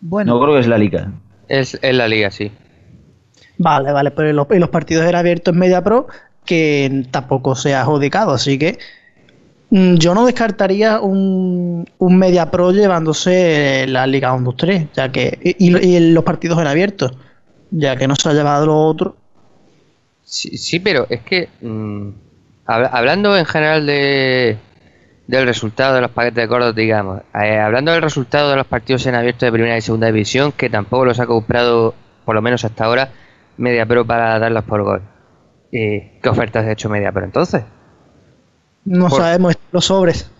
Bueno. 0.00 0.34
No 0.34 0.40
creo 0.40 0.54
que 0.54 0.60
es 0.60 0.68
la 0.68 0.78
liga. 0.78 1.10
Es, 1.48 1.76
es 1.82 1.94
la 1.96 2.06
liga, 2.06 2.30
sí. 2.30 2.52
Vale, 3.56 3.90
vale, 3.90 4.12
pero 4.12 4.32
los, 4.32 4.46
los 4.48 4.68
partidos 4.68 5.04
eran 5.04 5.18
abiertos 5.18 5.52
en 5.52 5.58
Media 5.58 5.82
Pro 5.82 6.06
que 6.44 7.04
tampoco 7.10 7.56
se 7.56 7.74
ha 7.74 7.80
adjudicado, 7.80 8.30
así 8.30 8.60
que 8.60 8.78
yo 9.70 10.14
no 10.14 10.24
descartaría 10.24 11.00
un, 11.00 11.86
un 11.98 12.18
Media 12.18 12.50
Pro 12.50 12.72
llevándose 12.72 13.86
la 13.86 14.06
Liga 14.06 14.34
1-2-3, 14.34 14.88
ya 14.94 15.12
que 15.12 15.38
y, 15.42 16.00
los 16.12 16.24
partidos 16.24 16.58
en 16.60 16.66
abiertos, 16.66 17.12
ya 17.70 17.96
que 17.96 18.08
no 18.08 18.16
se 18.16 18.28
ha 18.28 18.32
llevado 18.32 18.66
lo 18.66 18.78
otro. 18.78 19.16
Sí, 20.24 20.56
sí 20.56 20.80
pero 20.80 21.06
es 21.10 21.20
que 21.20 21.48
mm, 21.60 22.08
hablando 22.64 23.36
en 23.36 23.44
general 23.44 23.86
de, 23.86 24.56
del 25.26 25.46
resultado 25.46 25.94
de 25.94 26.00
los 26.00 26.10
paquetes 26.10 26.36
de 26.36 26.48
Córdoba, 26.48 26.72
digamos, 26.72 27.20
eh, 27.34 27.58
hablando 27.58 27.92
del 27.92 28.02
resultado 28.02 28.50
de 28.50 28.56
los 28.56 28.66
partidos 28.66 29.06
en 29.06 29.14
abierto 29.14 29.44
de 29.44 29.52
primera 29.52 29.76
y 29.76 29.82
segunda 29.82 30.06
división, 30.06 30.52
que 30.52 30.70
tampoco 30.70 31.04
los 31.04 31.20
ha 31.20 31.26
comprado, 31.26 31.94
por 32.24 32.34
lo 32.34 32.40
menos 32.40 32.64
hasta 32.64 32.86
ahora, 32.86 33.10
Media 33.58 33.84
Pro 33.84 34.06
para 34.06 34.38
darlas 34.38 34.64
por 34.64 34.82
gol. 34.82 35.02
¿Y 35.70 36.00
qué 36.22 36.28
ofertas 36.30 36.64
ha 36.64 36.72
hecho 36.72 36.88
Media 36.88 37.12
Pro 37.12 37.24
entonces? 37.24 37.64
No 38.88 39.10
sabemos 39.10 39.58
los 39.70 39.84
sobres. 39.84 40.30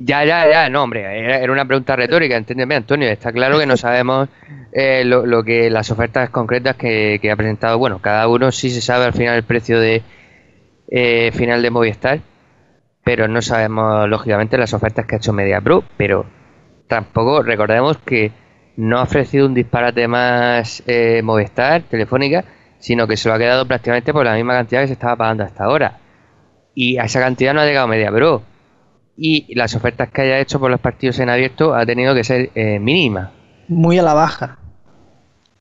Ya, 0.00 0.24
ya, 0.24 0.48
ya, 0.50 0.68
no, 0.68 0.82
hombre, 0.82 1.20
era, 1.20 1.52
una 1.52 1.64
pregunta 1.64 1.94
retórica, 1.94 2.36
entiéndeme, 2.36 2.74
Antonio. 2.74 3.08
Está 3.08 3.32
claro 3.32 3.58
que 3.58 3.66
no 3.66 3.76
sabemos 3.76 4.28
eh, 4.72 5.04
lo, 5.04 5.44
que 5.44 5.70
las 5.70 5.90
ofertas 5.90 6.30
concretas 6.30 6.76
que, 6.76 7.30
ha 7.30 7.36
presentado. 7.36 7.78
Bueno, 7.78 8.00
cada 8.00 8.26
uno 8.28 8.50
sí 8.50 8.70
se 8.70 8.80
sabe 8.80 9.04
al 9.04 9.12
final 9.12 9.36
el 9.36 9.44
precio 9.44 9.78
de 9.78 10.02
eh, 10.88 11.30
final 11.32 11.62
de 11.62 11.70
Movistar, 11.70 12.20
pero 13.04 13.28
no 13.28 13.40
sabemos, 13.42 14.08
lógicamente, 14.08 14.58
las 14.58 14.74
ofertas 14.74 15.06
que 15.06 15.14
ha 15.14 15.18
hecho 15.18 15.32
Media 15.32 15.60
Pro. 15.60 15.84
Pero 15.96 16.26
tampoco 16.88 17.42
recordemos 17.42 17.98
que 17.98 18.32
no 18.76 18.98
ha 18.98 19.02
ofrecido 19.04 19.46
un 19.46 19.54
disparate 19.54 20.08
más 20.08 20.82
eh, 20.88 21.22
Movistar, 21.22 21.82
Telefónica, 21.82 22.44
sino 22.80 23.06
que 23.06 23.16
se 23.16 23.28
lo 23.28 23.36
ha 23.36 23.38
quedado 23.38 23.66
prácticamente 23.66 24.12
por 24.12 24.24
la 24.24 24.34
misma 24.34 24.54
cantidad 24.54 24.80
que 24.80 24.88
se 24.88 24.94
estaba 24.94 25.14
pagando 25.14 25.44
hasta 25.44 25.64
ahora. 25.64 26.00
Y 26.74 26.98
a 26.98 27.04
esa 27.04 27.20
cantidad 27.20 27.54
no 27.54 27.60
ha 27.60 27.66
llegado 27.66 27.86
Media 27.86 28.10
Pro. 28.10 28.42
Y 29.16 29.54
las 29.54 29.74
ofertas 29.74 30.10
que 30.10 30.22
haya 30.22 30.40
hecho 30.40 30.58
por 30.58 30.70
los 30.70 30.80
partidos 30.80 31.18
en 31.20 31.30
abierto 31.30 31.74
ha 31.74 31.86
tenido 31.86 32.14
que 32.14 32.24
ser 32.24 32.50
eh, 32.54 32.78
mínimas. 32.80 33.30
Muy 33.68 33.98
a 33.98 34.02
la 34.02 34.14
baja. 34.14 34.58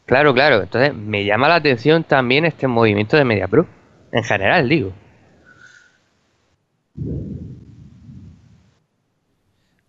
Claro, 0.06 0.34
claro. 0.34 0.64
Entonces 0.64 0.94
me 0.94 1.24
llama 1.24 1.48
la 1.48 1.56
atención 1.56 2.04
también 2.04 2.46
este 2.46 2.68
movimiento 2.68 3.16
de 3.16 3.26
Media 3.26 3.48
Pro. 3.48 3.68
En 4.12 4.24
general, 4.24 4.68
digo. 4.68 4.94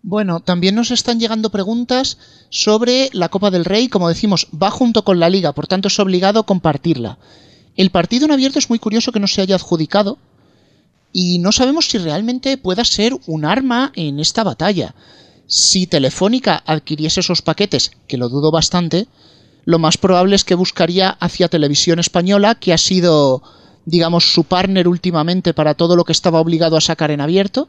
Bueno, 0.03 0.41
también 0.41 0.75
nos 0.75 0.91
están 0.91 1.19
llegando 1.19 1.51
preguntas 1.51 2.47
sobre 2.51 3.09
la 3.13 3.31
Copa 3.31 3.51
del 3.51 3.65
Rey. 3.65 3.89
Como 3.89 4.09
decimos, 4.09 4.49
va 4.51 4.71
junto 4.71 5.03
con 5.03 5.19
la 5.19 5.31
liga, 5.31 5.53
por 5.53 5.67
tanto 5.67 5.89
es 5.89 5.99
obligado 5.99 6.41
a 6.41 6.47
compartirla. 6.47 7.19
El 7.77 7.91
partido 7.91 8.27
en 8.27 8.33
abierto 8.33 8.59
es 8.59 8.69
muy 8.69 8.79
curioso 8.79 9.13
que 9.13 9.21
no 9.21 9.27
se 9.27 9.41
haya 9.41 9.55
adjudicado 9.55 10.19
y 11.15 11.39
no 11.39 11.53
sabemos 11.53 11.87
si 11.87 11.99
realmente 11.99 12.59
pueda 12.59 12.85
ser 12.85 13.17
un 13.27 13.45
arma 13.45 13.93
en 13.95 14.19
esta 14.19 14.43
batalla. 14.43 14.95
Si 15.47 15.87
Telefónica 15.87 16.63
adquiriese 16.67 17.21
esos 17.21 17.41
paquetes, 17.41 17.93
que 18.09 18.19
lo 18.19 18.29
dudo 18.29 18.51
bastante, 18.51 19.07
lo 19.65 19.79
más 19.79 19.97
probable 19.97 20.35
es 20.35 20.45
que 20.45 20.57
buscaría 20.57 21.11
hacia 21.11 21.49
Televisión 21.49 22.01
Española, 22.01 22.57
que 22.57 22.73
ha 22.73 22.79
sido, 22.79 23.45
digamos, 23.87 24.35
su 24.35 24.43
partner 24.43 24.89
últimamente 24.89 25.55
para 25.55 25.75
todo 25.75 25.95
lo 25.95 26.05
que 26.05 26.13
estaba 26.13 26.41
obligado 26.41 26.77
a 26.77 26.81
sacar 26.81 27.13
en 27.13 27.21
abierto. 27.21 27.69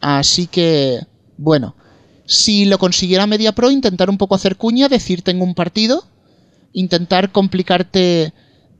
Así 0.00 0.46
que 0.46 1.00
bueno, 1.36 1.76
si 2.24 2.64
lo 2.64 2.78
consiguiera 2.78 3.26
Media 3.26 3.52
Pro, 3.52 3.70
intentar 3.70 4.08
un 4.08 4.18
poco 4.18 4.34
hacer 4.34 4.56
cuña, 4.56 4.88
decir 4.88 5.20
tengo 5.20 5.44
un 5.44 5.54
partido, 5.54 6.04
intentar 6.72 7.32
complicarte 7.32 8.32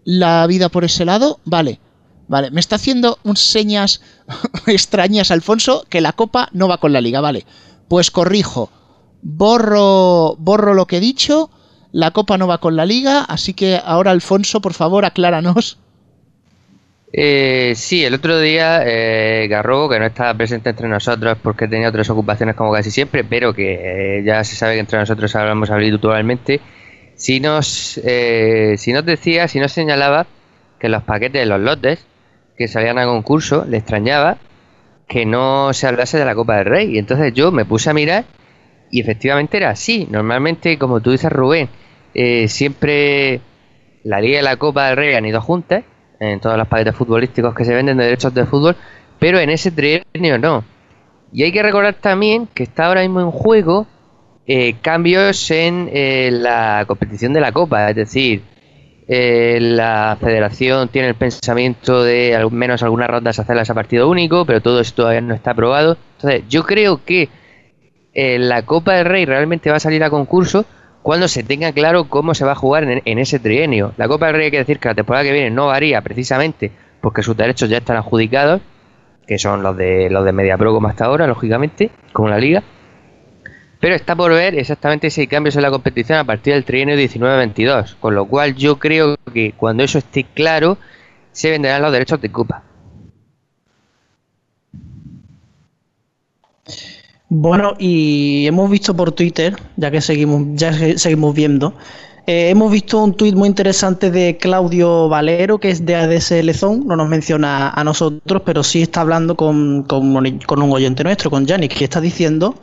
la 0.05 0.47
vida 0.47 0.69
por 0.71 0.85
ese 0.85 1.05
lado, 1.05 1.41
vale. 1.45 1.81
Vale, 2.29 2.51
me 2.51 2.61
está 2.61 2.77
haciendo 2.77 3.19
un 3.23 3.37
señas 3.37 4.01
extrañas 4.67 5.31
Alfonso 5.31 5.85
que 5.89 6.01
la 6.01 6.13
copa 6.13 6.49
no 6.53 6.69
va 6.69 6.79
con 6.79 6.93
la 6.93 7.01
liga, 7.01 7.21
vale. 7.21 7.47
Pues 7.89 8.11
corrijo. 8.11 8.71
Borro 9.23 10.37
borro 10.39 10.75
lo 10.75 10.87
que 10.87 10.99
he 10.99 11.01
dicho, 11.01 11.51
la 11.93 12.11
copa 12.11 12.37
no 12.39 12.47
va 12.47 12.59
con 12.59 12.77
la 12.77 12.85
liga, 12.85 13.23
así 13.23 13.55
que 13.55 13.81
ahora 13.83 14.11
Alfonso, 14.11 14.61
por 14.61 14.75
favor, 14.75 15.05
acláranos. 15.05 15.79
Eh, 17.13 17.73
sí, 17.77 18.05
el 18.05 18.15
otro 18.15 18.39
día 18.39 18.83
eh, 18.85 19.47
Garrobo, 19.49 19.89
que 19.89 19.99
no 19.99 20.07
estaba 20.07 20.35
presente 20.35 20.71
entre 20.71 20.89
nosotros 20.89 21.39
porque 21.43 21.69
tenía 21.69 21.89
otras 21.89 22.11
ocupaciones 22.11 22.57
como 22.57 22.73
casi 22.73 22.91
siempre, 22.91 23.25
pero 23.25 23.55
que 23.55 24.19
eh, 24.19 24.23
ya 24.25 24.45
se 24.45 24.57
sabe 24.57 24.75
que 24.75 24.81
entre 24.81 24.99
nosotros 24.99 25.35
hablamos 25.35 25.71
habitualmente, 25.71 26.61
si 27.15 27.41
nos, 27.41 27.99
eh, 28.05 28.75
si 28.77 28.93
nos 28.93 29.07
decía, 29.07 29.49
si 29.49 29.61
nos 29.61 29.73
señalaba 29.73 30.27
que 30.79 30.89
los 30.89 31.03
paquetes 31.05 31.41
de 31.41 31.47
los 31.47 31.61
lotes 31.61 32.05
que 32.57 32.69
salían 32.69 32.99
a 32.99 33.07
concurso, 33.07 33.65
le 33.69 33.77
extrañaba 33.77 34.39
que 35.09 35.25
no 35.25 35.73
se 35.73 35.87
hablase 35.87 36.19
de 36.19 36.25
la 36.25 36.35
Copa 36.35 36.57
del 36.57 36.67
Rey. 36.67 36.95
Y 36.95 36.99
entonces 36.99 37.33
yo 37.35 37.53
me 37.53 37.65
puse 37.65 37.91
a 37.91 37.95
mirar 37.95 38.25
y 38.91 39.01
efectivamente 39.01 39.57
era 39.57 39.71
así. 39.71 40.07
Normalmente, 40.11 40.79
como 40.79 41.01
tú 41.01 41.13
dices, 41.13 41.33
Rubén, 41.33 41.69
eh, 42.15 42.49
siempre 42.49 43.41
la 44.05 44.21
Liga 44.21 44.41
y 44.41 44.43
la 44.43 44.57
Copa 44.57 44.89
del 44.89 44.97
Rey 44.97 45.15
han 45.15 45.27
ido 45.27 45.41
juntas 45.41 45.85
en 46.19 46.41
todos 46.41 46.57
los 46.57 46.69
paquetes 46.69 46.95
futbolísticos 46.95 47.55
que 47.55 47.65
se 47.65 47.75
venden 47.75 47.99
de 47.99 48.05
derechos 48.05 48.33
de 48.33 48.47
fútbol, 48.47 48.77
pero 49.19 49.39
en 49.39 49.51
ese 49.51 49.71
trienio 49.71 50.39
no. 50.39 50.65
Y 51.33 51.43
hay 51.43 51.53
que 51.53 51.63
recordar 51.63 51.95
también 51.95 52.49
que 52.55 52.63
está 52.63 52.87
ahora 52.87 53.03
mismo 53.03 53.21
en 53.21 53.31
juego 53.31 53.87
eh, 54.47 54.77
cambios 54.81 55.51
en 55.51 55.91
eh, 55.93 56.31
la 56.33 56.85
competición 56.87 57.33
de 57.33 57.41
la 57.41 57.53
Copa, 57.53 57.91
es 57.91 57.97
decir, 57.97 58.43
eh, 59.09 59.59
la 59.61 60.17
federación 60.21 60.89
tiene 60.89 61.09
el 61.09 61.15
pensamiento 61.15 62.03
de 62.03 62.35
al 62.35 62.51
menos 62.51 62.83
algunas 62.83 63.09
rondas 63.09 63.39
hacerlas 63.39 63.71
a 63.71 63.75
partido 63.75 64.09
único, 64.09 64.45
pero 64.45 64.61
todo 64.61 64.81
esto 64.81 65.03
todavía 65.03 65.21
no 65.21 65.35
está 65.35 65.53
aprobado. 65.53 65.97
Entonces, 66.17 66.45
yo 66.49 66.65
creo 66.65 67.05
que 67.05 67.29
la 68.15 68.63
Copa 68.63 68.95
del 68.95 69.05
Rey 69.05 69.27
realmente 69.27 69.71
va 69.71 69.77
a 69.77 69.81
salir 69.81 70.03
a 70.03 70.09
concurso 70.09 70.65
cuando 71.07 71.29
se 71.29 71.45
tenga 71.45 71.71
claro 71.71 72.09
cómo 72.09 72.35
se 72.35 72.45
va 72.45 72.51
a 72.51 72.57
jugar 72.57 72.83
en, 72.83 73.19
ese 73.21 73.39
trienio. 73.39 73.93
La 73.97 74.09
Copa 74.09 74.27
del 74.27 74.35
Rey 74.35 74.45
hay 74.47 74.51
que 74.51 74.59
decir 74.59 74.81
que 74.81 74.89
la 74.89 74.95
temporada 74.97 75.25
que 75.25 75.31
viene 75.31 75.51
no 75.51 75.69
varía 75.69 76.01
precisamente 76.01 76.73
porque 77.01 77.23
sus 77.23 77.37
derechos 77.37 77.71
ya 77.71 77.79
están 77.79 77.97
adjudicados, 77.97 78.61
que 79.25 79.39
son 79.39 79.63
los 79.63 79.77
de 79.77 80.11
los 80.11 80.25
de 80.25 80.33
MediaPro 80.33 80.75
como 80.75 80.89
hasta 80.89 81.05
ahora, 81.05 81.29
lógicamente, 81.29 81.93
como 82.13 82.29
la 82.29 82.39
liga. 82.39 82.65
Pero 83.81 83.95
está 83.95 84.17
por 84.17 84.33
ver 84.33 84.55
exactamente 84.59 85.11
si 85.11 85.23
hay 85.23 85.27
cambios 85.27 85.57
en 85.57 85.63
la 85.63 85.71
competición 85.71 86.19
a 86.19 86.25
partir 86.25 86.55
del 86.55 86.65
trienio 86.65 86.97
19-22. 86.97 87.97
Con 88.01 88.15
lo 88.15 88.27
cual 88.27 88.55
yo 88.55 88.79
creo 88.79 89.17
que 89.33 89.53
cuando 89.53 89.83
eso 89.83 89.99
esté 89.99 90.25
claro, 90.25 90.79
se 91.33 91.51
venderán 91.51 91.83
los 91.83 91.93
derechos 91.93 92.21
de 92.21 92.33
Copa. 92.33 92.63
Bueno, 97.29 97.75
y 97.79 98.47
hemos 98.47 98.71
visto 98.71 98.95
por 98.95 99.13
Twitter, 99.13 99.57
ya 99.77 99.91
que 99.91 100.01
seguimos, 100.01 100.43
ya 100.55 100.73
seguimos 100.97 101.35
viendo, 101.35 101.75
eh, 102.27 102.51
hemos 102.51 102.73
visto 102.73 103.03
un 103.03 103.15
tuit 103.15 103.35
muy 103.35 103.49
interesante 103.49 104.11
de 104.11 104.37
Claudio 104.37 105.09
Valero, 105.09 105.59
que 105.59 105.71
es 105.71 105.85
de 105.85 105.97
ADSL 105.97 106.55
Zone, 106.55 106.85
no 106.85 106.97
nos 106.97 107.09
menciona 107.09 107.71
a 107.71 107.85
nosotros, 107.85 108.43
pero 108.45 108.63
sí 108.63 108.83
está 108.83 109.01
hablando 109.01 109.37
con, 109.37 109.83
con, 109.83 110.39
con 110.41 110.63
un 110.63 110.73
oyente 110.73 111.05
nuestro, 111.05 111.31
con 111.31 111.47
Yannick, 111.47 111.75
que 111.75 111.85
está 111.85 112.01
diciendo 112.01 112.55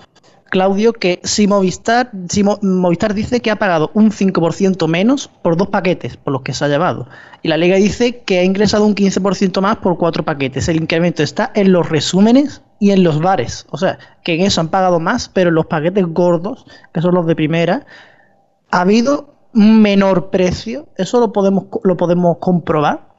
Claudio, 0.54 0.94
que 0.94 1.20
si 1.24 1.48
Movistar, 1.48 2.12
si 2.30 2.44
Movistar 2.44 3.16
dice 3.16 3.40
que 3.40 3.50
ha 3.50 3.56
pagado 3.56 3.90
un 3.96 4.12
5% 4.12 4.88
menos 4.88 5.28
por 5.42 5.58
dos 5.58 5.70
paquetes, 5.70 6.16
por 6.16 6.32
los 6.32 6.44
que 6.44 6.54
se 6.54 6.64
ha 6.64 6.68
llevado. 6.68 7.08
Y 7.42 7.48
la 7.48 7.58
liga 7.58 7.78
dice 7.78 8.20
que 8.20 8.38
ha 8.38 8.44
ingresado 8.44 8.86
un 8.86 8.94
15% 8.94 9.62
más 9.62 9.78
por 9.78 9.98
cuatro 9.98 10.24
paquetes. 10.24 10.70
El 10.70 10.76
incremento 10.76 11.24
está 11.24 11.52
en 11.56 11.72
los 11.72 11.90
resúmenes 11.90 12.62
y 12.80 12.92
en 12.92 13.04
los 13.04 13.20
bares. 13.20 13.66
O 13.72 13.80
sea, 13.80 13.98
que 14.24 14.36
en 14.36 14.42
eso 14.42 14.62
han 14.62 14.68
pagado 14.68 15.00
más, 15.00 15.28
pero 15.28 15.50
en 15.50 15.56
los 15.56 15.66
paquetes 15.66 16.06
gordos, 16.06 16.68
que 16.94 17.02
son 17.02 17.16
los 17.16 17.26
de 17.26 17.36
primera, 17.36 17.88
ha 18.70 18.82
habido 18.82 19.34
un 19.56 19.82
menor 19.82 20.30
precio. 20.30 20.88
Eso 20.98 21.20
lo 21.20 21.34
podemos, 21.34 21.66
lo 21.84 21.98
podemos 21.98 22.38
comprobar. 22.38 23.13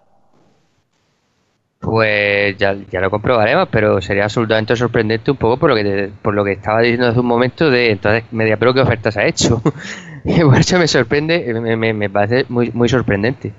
Pues 1.85 2.57
ya, 2.57 2.73
lo 2.73 3.11
comprobaremos, 3.11 3.69
pero 3.71 4.01
sería 4.01 4.25
absolutamente 4.25 4.75
sorprendente 4.75 5.31
un 5.31 5.37
poco 5.37 5.59
por 5.59 5.69
lo 5.69 5.77
que 5.77 6.11
por 6.23 6.35
lo 6.35 6.43
que 6.43 6.53
estaba 6.53 6.81
diciendo 6.81 7.09
hace 7.09 7.21
un 7.21 7.27
momento 7.27 7.69
de 7.69 7.91
entonces 7.91 8.25
media 8.33 8.57
pro 8.57 8.73
qué 8.73 8.81
ofertas 8.81 9.19
ha 9.19 9.27
hecho. 9.27 9.61
por 10.25 10.59
eso 10.59 10.79
me 10.79 10.89
sorprende, 10.89 11.53
me, 11.77 12.09
parece 12.09 12.47
muy, 12.49 12.71
muy 12.73 12.89
sorprendente. 12.89 13.53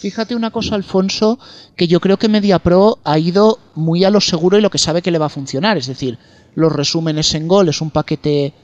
Fíjate 0.00 0.34
una 0.34 0.50
cosa, 0.50 0.74
Alfonso, 0.74 1.38
que 1.76 1.86
yo 1.86 2.00
creo 2.00 2.16
que 2.16 2.28
MediaPro 2.28 2.98
ha 3.04 3.18
ido 3.18 3.60
muy 3.76 4.04
a 4.04 4.10
lo 4.10 4.20
seguro 4.20 4.58
y 4.58 4.60
lo 4.60 4.70
que 4.70 4.78
sabe 4.78 5.00
que 5.00 5.12
le 5.12 5.18
va 5.18 5.26
a 5.26 5.30
funcionar. 5.30 5.76
Es 5.76 5.86
decir, 5.86 6.18
los 6.56 6.72
resúmenes 6.72 7.32
en 7.34 7.46
gol 7.46 7.68
es 7.68 7.80
un 7.80 7.90
paquete 7.90 8.54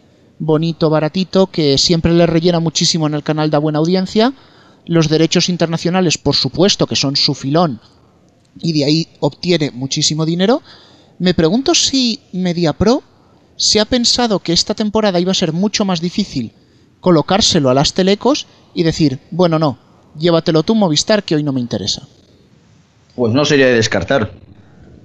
bonito, 0.40 0.90
baratito, 0.90 1.46
que 1.46 1.78
siempre 1.78 2.12
le 2.12 2.26
rellena 2.26 2.58
muchísimo 2.58 3.06
en 3.06 3.14
el 3.14 3.22
canal 3.22 3.50
da 3.50 3.58
buena 3.58 3.78
audiencia. 3.78 4.32
Los 4.86 5.08
derechos 5.08 5.48
internacionales, 5.48 6.18
por 6.18 6.34
supuesto, 6.34 6.88
que 6.88 6.96
son 6.96 7.14
su 7.14 7.34
filón 7.34 7.80
y 8.60 8.72
de 8.72 8.84
ahí 8.84 9.08
obtiene 9.20 9.70
muchísimo 9.70 10.26
dinero. 10.26 10.62
Me 11.18 11.34
pregunto 11.34 11.74
si 11.74 12.20
MediaPro 12.32 13.02
se 13.56 13.80
ha 13.80 13.84
pensado 13.84 14.40
que 14.40 14.52
esta 14.52 14.74
temporada 14.74 15.20
iba 15.20 15.30
a 15.30 15.34
ser 15.34 15.52
mucho 15.52 15.84
más 15.84 16.00
difícil 16.00 16.52
colocárselo 17.04 17.68
a 17.68 17.74
las 17.74 17.92
telecos 17.92 18.46
y 18.72 18.82
decir, 18.82 19.18
bueno, 19.30 19.58
no, 19.58 19.76
llévatelo 20.18 20.62
tú 20.62 20.74
Movistar 20.74 21.22
que 21.22 21.34
hoy 21.34 21.42
no 21.42 21.52
me 21.52 21.60
interesa. 21.60 22.08
Pues 23.14 23.34
no 23.34 23.44
sería 23.44 23.66
de 23.66 23.74
descartar. 23.74 24.30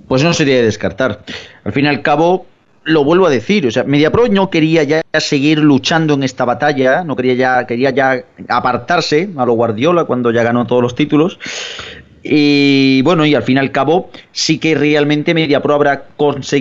Pues 0.07 0.23
no 0.23 0.33
sería 0.33 0.55
de 0.55 0.63
descartar. 0.63 1.25
Al 1.65 1.73
fin 1.73 1.83
y 1.83 1.87
al 1.89 2.01
cabo, 2.01 2.45
lo 2.85 3.03
vuelvo 3.03 3.27
a 3.27 3.29
decir, 3.29 3.67
o 3.67 3.71
sea, 3.71 3.83
MediaPro 3.83 4.29
no 4.29 4.49
quería 4.49 4.83
ya 4.83 5.01
seguir 5.19 5.59
luchando 5.59 6.13
en 6.13 6.23
esta 6.23 6.45
batalla, 6.45 7.03
no 7.03 7.17
quería 7.17 7.33
ya, 7.33 7.67
quería 7.67 7.89
ya 7.89 8.23
apartarse 8.47 9.29
a 9.35 9.45
lo 9.45 9.53
Guardiola 9.53 10.05
cuando 10.05 10.31
ya 10.31 10.43
ganó 10.43 10.65
todos 10.65 10.81
los 10.81 10.95
títulos. 10.95 11.37
Y 12.23 13.01
bueno, 13.03 13.25
y 13.25 13.35
al 13.35 13.43
fin 13.43 13.57
y 13.57 13.59
al 13.59 13.71
cabo, 13.71 14.09
sí 14.31 14.59
que 14.59 14.75
realmente 14.75 15.33
MediaPro 15.33 15.73
habrá, 15.73 16.07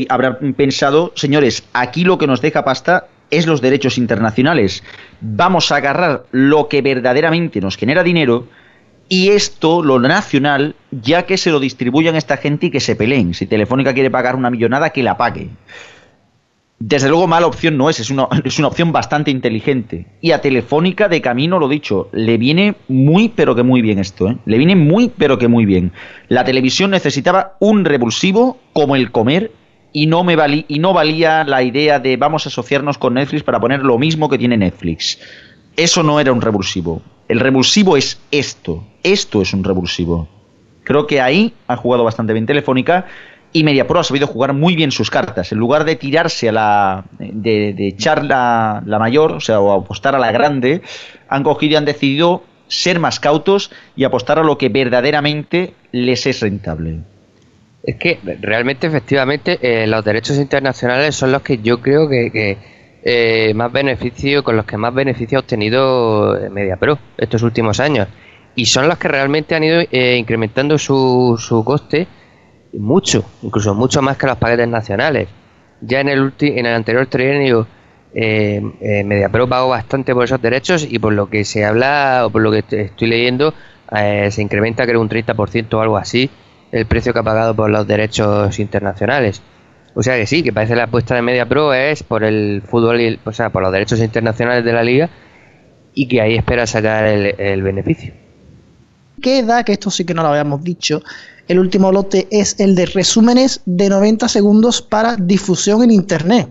habrá 0.08 0.38
pensado, 0.56 1.12
señores, 1.16 1.64
aquí 1.72 2.04
lo 2.04 2.18
que 2.18 2.26
nos 2.26 2.40
deja 2.40 2.64
pasta 2.64 3.06
es 3.30 3.46
los 3.46 3.60
derechos 3.60 3.98
internacionales. 3.98 4.82
Vamos 5.20 5.72
a 5.72 5.76
agarrar 5.76 6.24
lo 6.30 6.68
que 6.68 6.82
verdaderamente 6.82 7.60
nos 7.60 7.76
genera 7.76 8.02
dinero 8.02 8.46
y 9.08 9.30
esto, 9.30 9.82
lo 9.82 9.98
nacional, 9.98 10.74
ya 10.90 11.24
que 11.24 11.38
se 11.38 11.50
lo 11.50 11.60
distribuyan 11.60 12.14
a 12.14 12.18
esta 12.18 12.36
gente 12.36 12.66
y 12.66 12.70
que 12.70 12.80
se 12.80 12.94
peleen. 12.94 13.32
Si 13.32 13.46
Telefónica 13.46 13.94
quiere 13.94 14.10
pagar 14.10 14.36
una 14.36 14.50
millonada, 14.50 14.90
que 14.90 15.02
la 15.02 15.16
pague. 15.16 15.48
Desde 16.80 17.08
luego 17.08 17.26
mala 17.26 17.48
opción 17.48 17.76
no 17.76 17.90
es, 17.90 17.98
es 17.98 18.10
una, 18.10 18.28
es 18.44 18.58
una 18.58 18.68
opción 18.68 18.92
bastante 18.92 19.30
inteligente. 19.30 20.06
Y 20.20 20.30
a 20.30 20.40
Telefónica 20.40 21.08
de 21.08 21.20
camino, 21.20 21.58
lo 21.58 21.68
dicho, 21.68 22.08
le 22.12 22.38
viene 22.38 22.76
muy 22.86 23.28
pero 23.28 23.54
que 23.54 23.62
muy 23.62 23.82
bien 23.82 23.98
esto, 23.98 24.28
¿eh? 24.28 24.36
Le 24.44 24.58
viene 24.58 24.76
muy 24.76 25.10
pero 25.16 25.38
que 25.38 25.48
muy 25.48 25.64
bien. 25.64 25.92
La 26.28 26.44
televisión 26.44 26.90
necesitaba 26.92 27.56
un 27.58 27.84
revulsivo 27.84 28.58
como 28.72 28.94
el 28.94 29.10
comer 29.10 29.50
y 29.92 30.06
no, 30.06 30.22
me 30.22 30.36
valí, 30.36 30.64
y 30.68 30.78
no 30.78 30.92
valía 30.92 31.44
la 31.44 31.62
idea 31.62 31.98
de 31.98 32.16
vamos 32.16 32.46
a 32.46 32.50
asociarnos 32.50 32.98
con 32.98 33.14
Netflix 33.14 33.42
para 33.42 33.58
poner 33.58 33.80
lo 33.80 33.98
mismo 33.98 34.28
que 34.28 34.38
tiene 34.38 34.56
Netflix. 34.56 35.18
Eso 35.76 36.02
no 36.02 36.20
era 36.20 36.32
un 36.32 36.40
revulsivo. 36.40 37.02
El 37.28 37.40
revulsivo 37.40 37.96
es 37.96 38.20
esto. 38.30 38.84
Esto 39.02 39.42
es 39.42 39.52
un 39.52 39.64
revulsivo. 39.64 40.28
Creo 40.84 41.06
que 41.06 41.20
ahí 41.20 41.52
ha 41.66 41.76
jugado 41.76 42.04
bastante 42.04 42.32
bien 42.32 42.46
Telefónica 42.46 43.06
y 43.52 43.64
MediaPro 43.64 44.00
ha 44.00 44.04
sabido 44.04 44.26
jugar 44.26 44.52
muy 44.52 44.76
bien 44.76 44.90
sus 44.90 45.10
cartas. 45.10 45.52
En 45.52 45.58
lugar 45.58 45.84
de 45.84 45.96
tirarse 45.96 46.48
a 46.50 46.52
la. 46.52 47.04
de, 47.18 47.74
echar 47.78 48.24
la, 48.24 48.82
mayor, 48.86 49.32
o 49.32 49.40
sea, 49.40 49.60
o 49.60 49.72
apostar 49.72 50.14
a 50.14 50.18
la 50.18 50.32
grande, 50.32 50.82
han 51.28 51.42
cogido 51.42 51.72
y 51.72 51.76
han 51.76 51.84
decidido 51.84 52.42
ser 52.68 52.98
más 53.00 53.18
cautos 53.20 53.70
y 53.96 54.04
apostar 54.04 54.38
a 54.38 54.42
lo 54.42 54.58
que 54.58 54.68
verdaderamente 54.68 55.72
les 55.92 56.26
es 56.26 56.40
rentable. 56.40 57.00
Es 57.82 57.96
que 57.96 58.18
realmente, 58.42 58.86
efectivamente, 58.86 59.58
eh, 59.62 59.86
los 59.86 60.04
derechos 60.04 60.36
internacionales 60.36 61.14
son 61.14 61.32
los 61.32 61.40
que 61.40 61.58
yo 61.58 61.80
creo 61.80 62.08
que, 62.08 62.58
eh, 63.02 63.54
más 63.54 63.72
beneficio, 63.72 64.44
con 64.44 64.56
los 64.56 64.66
que 64.66 64.76
más 64.76 64.92
beneficio 64.92 65.38
ha 65.38 65.40
obtenido 65.40 66.36
eh, 66.36 66.50
MediaPro 66.50 66.98
estos 67.16 67.42
últimos 67.42 67.80
años. 67.80 68.08
Y 68.54 68.66
son 68.66 68.88
los 68.88 68.98
que 68.98 69.08
realmente 69.08 69.54
han 69.54 69.64
ido 69.64 69.80
incrementando 69.90 70.76
su, 70.78 71.36
su 71.38 71.64
coste 71.64 72.08
mucho, 72.72 73.24
incluso 73.42 73.74
mucho 73.74 74.02
más 74.02 74.16
que 74.16 74.26
los 74.26 74.36
paquetes 74.36 74.68
nacionales. 74.68 75.28
Ya 75.80 76.00
en 76.00 76.08
el, 76.08 76.32
en 76.40 76.66
el 76.66 76.74
anterior 76.74 77.06
trienio 77.06 77.66
eh, 78.14 78.60
eh, 78.80 79.04
MediaPro 79.04 79.48
pagó 79.48 79.68
bastante 79.68 80.14
por 80.14 80.24
esos 80.24 80.40
derechos 80.40 80.86
y 80.88 80.98
por 80.98 81.12
lo 81.12 81.28
que 81.28 81.44
se 81.44 81.64
habla 81.64 82.22
o 82.24 82.30
por 82.30 82.42
lo 82.42 82.50
que 82.50 82.64
estoy 82.68 83.08
leyendo 83.08 83.52
eh, 83.94 84.30
se 84.30 84.42
incrementa 84.42 84.86
creo 84.86 85.00
un 85.00 85.08
30% 85.08 85.74
o 85.74 85.80
algo 85.80 85.98
así 85.98 86.30
el 86.72 86.86
precio 86.86 87.12
que 87.12 87.18
ha 87.18 87.22
pagado 87.22 87.54
por 87.54 87.70
los 87.70 87.86
derechos 87.86 88.58
internacionales. 88.58 89.42
O 89.94 90.02
sea 90.02 90.16
que 90.16 90.26
sí, 90.26 90.42
que 90.42 90.52
parece 90.52 90.76
la 90.76 90.84
apuesta 90.84 91.14
de 91.14 91.22
MediaPro 91.22 91.72
es 91.72 92.02
por 92.02 92.24
el 92.24 92.62
fútbol, 92.64 93.00
y, 93.00 93.18
o 93.24 93.32
sea, 93.32 93.50
por 93.50 93.62
los 93.62 93.72
derechos 93.72 94.00
internacionales 94.00 94.64
de 94.64 94.72
la 94.72 94.82
liga 94.82 95.08
y 95.94 96.06
que 96.06 96.20
ahí 96.20 96.36
espera 96.36 96.66
sacar 96.66 97.06
el, 97.06 97.34
el 97.38 97.62
beneficio. 97.62 98.12
Queda, 99.20 99.64
que 99.64 99.72
esto 99.72 99.90
sí 99.90 100.04
que 100.04 100.14
no 100.14 100.22
lo 100.22 100.28
habíamos 100.28 100.62
dicho, 100.62 101.02
el 101.48 101.58
último 101.58 101.90
lote 101.90 102.28
es 102.30 102.56
el 102.58 102.74
de 102.74 102.86
resúmenes 102.86 103.62
de 103.64 103.88
90 103.88 104.28
segundos 104.28 104.82
para 104.82 105.16
difusión 105.16 105.82
en 105.82 105.90
Internet. 105.90 106.48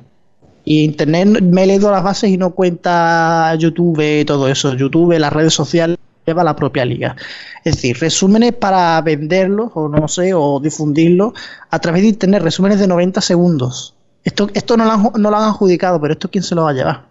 Y 0.66 0.84
Internet 0.84 1.42
me 1.42 1.64
he 1.64 1.68
leído 1.68 1.92
las 1.92 2.04
bases 2.04 2.30
y 2.32 2.38
no 2.38 2.52
cuenta 2.52 3.56
YouTube 3.56 4.26
todo 4.26 4.48
eso. 4.50 4.74
YouTube, 4.74 5.18
las 5.18 5.32
redes 5.32 5.54
sociales, 5.54 5.98
lleva 6.26 6.44
la 6.44 6.56
propia 6.56 6.84
liga. 6.84 7.16
Es 7.64 7.76
decir, 7.76 7.98
resúmenes 8.00 8.54
para 8.54 9.02
venderlos 9.02 9.72
o 9.76 9.88
no 9.88 10.08
sé, 10.08 10.34
o 10.34 10.60
difundirlos 10.60 11.34
a 11.70 11.80
través 11.80 12.02
de 12.02 12.10
Internet, 12.10 12.42
resúmenes 12.42 12.80
de 12.80 12.88
90 12.88 13.22
segundos. 13.22 13.94
Esto, 14.24 14.50
esto 14.54 14.76
no, 14.76 14.84
lo 14.84 14.92
han, 14.92 15.04
no 15.18 15.30
lo 15.30 15.38
han 15.38 15.44
adjudicado, 15.44 16.02
pero 16.02 16.14
esto 16.14 16.30
quién 16.30 16.44
se 16.44 16.54
lo 16.54 16.64
va 16.64 16.72
a 16.72 16.74
llevar. 16.74 17.06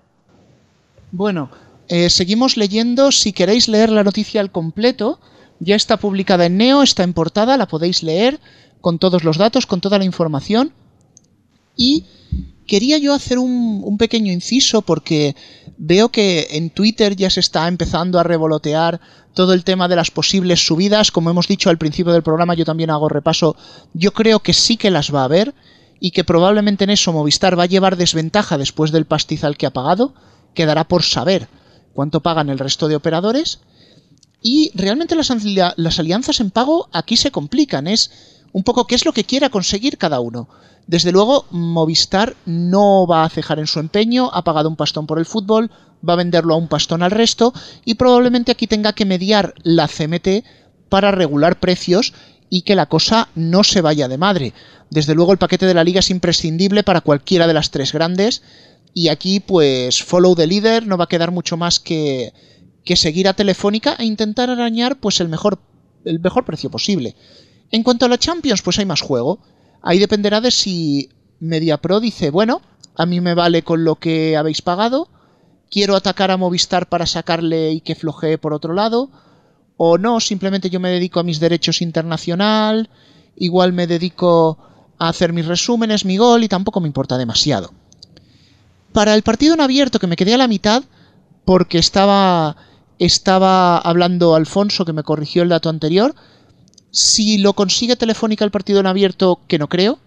Bueno, 1.13 1.49
eh, 1.89 2.11
seguimos 2.11 2.57
leyendo. 2.57 3.11
Si 3.11 3.33
queréis 3.33 3.69
leer 3.69 3.91
la 3.91 4.05
noticia 4.05 4.41
al 4.41 4.51
completo, 4.51 5.19
Ya 5.61 5.77
está 5.77 5.97
publicada 5.97 6.47
en 6.47 6.57
Neo, 6.57 6.83
está 6.83 7.03
en 7.03 7.13
portada, 7.13 7.57
la 7.57 7.67
podéis 7.67 8.03
leer 8.03 8.41
con 8.81 8.99
todos 8.99 9.25
los 9.25 9.39
datos, 9.39 9.67
con 9.67 9.81
toda 9.81 9.99
la 9.99 10.05
información. 10.05 10.73
Y 11.77 12.05
quería 12.67 12.99
yo 12.99 13.15
hacer 13.15 13.39
un, 13.39 13.83
un, 13.85 13.99
pequeño 13.99 14.33
inciso 14.33 14.83
porque 14.83 15.37
veo 15.77 16.11
que 16.11 16.49
en 16.53 16.71
Twitter 16.71 17.17
ya 17.17 17.31
se 17.31 17.41
está 17.41 17.69
empezando 17.69 18.19
a 18.19 18.23
revolotear 18.23 19.01
todo 19.35 19.53
el 19.53 19.65
tema 19.65 19.87
de 19.89 19.97
las 19.97 20.11
posibles 20.11 20.67
subidas. 20.67 21.11
Como 21.11 21.31
hemos 21.31 21.47
dicho 21.47 21.71
al 21.71 21.79
principio 21.79 22.13
del 22.13 22.23
programa, 22.23 22.55
yo 22.55 22.65
también 22.65 22.91
hago 22.91 23.09
repaso. 23.09 23.57
Yo 23.93 24.13
creo 24.13 24.41
que 24.41 24.53
sí 24.53 24.77
que 24.77 24.91
las 24.91 25.15
va 25.15 25.21
a 25.21 25.25
haber 25.25 25.55
y 26.01 26.11
que 26.11 26.25
probablemente 26.25 26.85
en 26.85 26.91
eso 26.91 27.13
Movistar 27.13 27.59
va 27.59 27.65
a 27.65 27.67
llevar 27.67 27.97
desventaja 27.97 28.59
después 28.59 28.93
del 28.93 29.07
pastizal 29.07 29.57
que 29.57 29.67
ha 29.67 29.73
pagado. 29.73 30.15
Quedará 30.55 30.89
por 30.89 31.03
saber 31.03 31.49
cuánto 31.93 32.23
pagan 32.23 32.49
el 32.49 32.59
resto 32.59 32.89
de 32.89 32.97
operadores. 32.97 33.61
Y 34.43 34.71
realmente 34.75 35.17
las, 35.17 35.31
alianzas 35.99 36.41
en 36.41 36.51
pago 36.51 36.89
aquí 36.93 37.17
se 37.17 37.31
complican. 37.31 37.87
Es 37.87 38.11
un 38.53 38.63
poco 38.63 38.87
qué 38.87 38.95
es 38.95 39.05
lo 39.05 39.13
que 39.13 39.25
quiera 39.25 39.51
conseguir 39.51 39.99
cada 39.99 40.21
uno. 40.21 40.49
Desde 40.87 41.11
luego, 41.11 41.47
Movistar 41.51 42.37
no 42.47 43.07
va 43.07 43.25
a 43.25 43.29
cejar 43.29 43.59
en 43.59 43.67
su 43.67 43.81
empeño, 43.81 44.31
ha 44.33 44.45
pagado 44.45 44.69
un 44.69 44.77
pastón 44.77 45.07
por 45.07 45.19
el 45.19 45.27
fútbol, 45.27 45.71
va 46.09 46.13
a 46.13 46.17
venderlo 46.17 46.55
a 46.55 46.59
un 46.59 46.69
pastón 46.69 47.03
al 47.03 47.11
resto 47.11 47.53
y 47.85 47.95
probablemente 47.95 48.53
aquí 48.53 48.69
tenga 48.69 48.93
que 48.93 49.05
mediar 49.05 49.55
la 49.65 49.89
CMT 49.89 50.45
para 50.89 51.11
regular 51.11 51.59
precios 51.59 52.13
y 52.49 52.63
que 52.63 52.77
la 52.77 52.87
cosa 52.87 53.29
no 53.35 53.65
se 53.65 53.81
vaya 53.81 54.07
de 54.07 54.19
madre. 54.19 54.53
Desde 54.91 55.15
luego 55.15 55.33
el 55.33 55.39
paquete 55.39 55.67
de 55.67 55.75
la 55.75 55.83
liga 55.83 55.99
es 55.99 56.11
imprescindible 56.11 56.85
para 56.85 57.01
cualquiera 57.01 57.49
de 57.49 57.55
las 57.55 57.73
tres 57.73 57.93
grandes 57.93 58.43
y 58.95 59.09
aquí 59.09 59.41
pues 59.41 60.03
follow 60.03 60.37
the 60.37 60.47
leader 60.47 60.87
no 60.87 60.97
va 60.97 61.05
a 61.05 61.09
quedar 61.09 61.33
mucho 61.33 61.57
más 61.57 61.81
que, 61.81 62.33
que 62.87 62.97
seguir 62.97 63.29
a 63.29 63.35
Telefónica 63.35 63.97
e 63.99 64.05
intentar 64.07 64.49
arañar 64.49 64.97
pues 64.97 65.21
el 65.21 65.29
mejor, 65.29 65.59
el 66.05 66.21
mejor 66.21 66.45
precio 66.45 66.71
posible. 66.71 67.17
En 67.71 67.83
cuanto 67.83 68.07
a 68.07 68.09
la 68.09 68.17
Champions 68.17 68.63
pues 68.63 68.79
hay 68.79 68.87
más 68.87 69.03
juego. 69.03 69.41
Ahí 69.83 69.99
dependerá 69.99 70.41
de 70.41 70.53
si 70.53 71.11
MediaPro 71.41 72.01
dice, 72.01 72.31
bueno, 72.31 72.63
a 72.95 73.05
mí 73.05 73.21
me 73.21 73.35
vale 73.35 73.63
con 73.63 73.85
lo 73.85 73.97
que 73.97 74.37
habéis 74.37 74.63
pagado, 74.63 75.09
quiero 75.71 75.97
atacar 75.97 76.31
a 76.31 76.37
Movistar 76.37 76.89
para 76.89 77.07
sacarle 77.07 77.73
y 77.73 77.81
que 77.81 77.97
flojee 77.97 78.39
por 78.39 78.55
otro 78.55 78.73
lado, 78.73 79.11
o 79.77 79.99
no, 79.99 80.21
simplemente 80.21 80.71
yo 80.71 80.81
me 80.81 80.91
dedico 80.91 81.21
a 81.21 81.25
mis 81.25 81.41
derechos 81.41 81.83
internacional, 81.83 82.89
igual 83.37 83.73
me 83.73 83.87
dedico 83.87 84.59
a 84.99 85.09
hacer 85.09 85.33
mis 85.33 85.47
resúmenes, 85.47 86.05
mi 86.05 86.17
gol 86.17 86.45
y 86.45 86.49
tampoco 86.49 86.81
me 86.81 86.87
importa 86.87 87.19
demasiado. 87.19 87.73
Para 88.93 89.15
el 89.15 89.23
partido 89.23 89.55
en 89.55 89.61
abierto 89.61 89.99
que 89.99 90.07
me 90.07 90.17
quedé 90.17 90.35
a 90.35 90.39
la 90.39 90.49
mitad 90.49 90.85
porque 91.45 91.79
estaba 91.79 92.57
estaba 92.99 93.79
hablando 93.79 94.35
Alfonso 94.35 94.85
que 94.85 94.93
me 94.93 95.03
corrigió 95.03 95.43
el 95.43 95.51
dato 95.51 95.69
anterior, 95.69 96.15
si 96.91 97.39
lo 97.39 97.53
consigue 97.53 97.97
Telefónica 97.97 98.45
el 98.45 98.51
partido 98.51 98.81
en 98.81 98.87
abierto, 98.87 99.41
que 99.49 99.59
no 99.59 99.69
creo, 99.69 99.99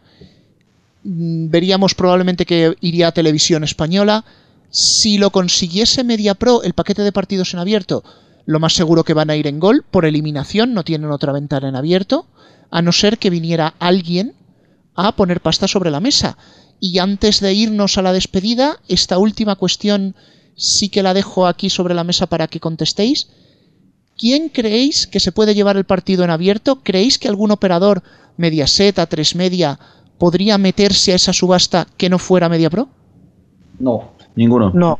mm, 1.03 1.49
veríamos 1.49 1.93
probablemente 1.93 2.45
que 2.45 2.75
iría 2.81 3.09
a 3.09 3.11
Televisión 3.11 3.63
Española. 3.63 4.25
Si 4.71 5.17
lo 5.17 5.29
consiguiese 5.29 6.03
MediaPro, 6.03 6.63
el 6.63 6.73
paquete 6.73 7.03
de 7.03 7.11
partidos 7.11 7.53
en 7.53 7.59
abierto, 7.59 8.03
lo 8.45 8.59
más 8.59 8.73
seguro 8.73 9.03
que 9.03 9.13
van 9.13 9.29
a 9.29 9.35
ir 9.35 9.45
en 9.45 9.59
gol, 9.59 9.85
por 9.89 10.05
eliminación, 10.05 10.73
no 10.73 10.83
tienen 10.83 11.11
otra 11.11 11.31
ventana 11.31 11.69
en 11.69 11.75
abierto, 11.75 12.25
a 12.71 12.81
no 12.81 12.91
ser 12.91 13.19
que 13.19 13.29
viniera 13.29 13.75
alguien 13.79 14.33
a 14.95 15.15
poner 15.15 15.41
pasta 15.41 15.67
sobre 15.67 15.91
la 15.91 15.99
mesa. 15.99 16.37
Y 16.79 16.97
antes 16.97 17.39
de 17.39 17.53
irnos 17.53 17.97
a 17.97 18.01
la 18.01 18.13
despedida, 18.13 18.79
esta 18.87 19.19
última 19.19 19.55
cuestión 19.55 20.15
sí 20.59 20.89
que 20.89 21.01
la 21.01 21.13
dejo 21.13 21.47
aquí 21.47 21.69
sobre 21.69 21.93
la 21.93 22.03
mesa 22.03 22.27
para 22.27 22.47
que 22.47 22.59
contestéis. 22.59 23.29
¿Quién 24.17 24.49
creéis 24.49 25.07
que 25.07 25.21
se 25.21 25.31
puede 25.31 25.55
llevar 25.55 25.77
el 25.77 25.85
partido 25.85 26.25
en 26.25 26.29
abierto? 26.29 26.81
¿Creéis 26.83 27.17
que 27.17 27.29
algún 27.29 27.51
operador, 27.51 28.03
Mediaset, 28.35 28.97
A3 28.97 29.35
Media, 29.35 29.79
podría 30.17 30.57
meterse 30.57 31.13
a 31.13 31.15
esa 31.15 31.31
subasta 31.31 31.87
que 31.95 32.09
no 32.09 32.19
fuera 32.19 32.49
MediaPro? 32.49 32.89
No, 33.79 34.11
ninguno. 34.35 34.71
No. 34.73 34.99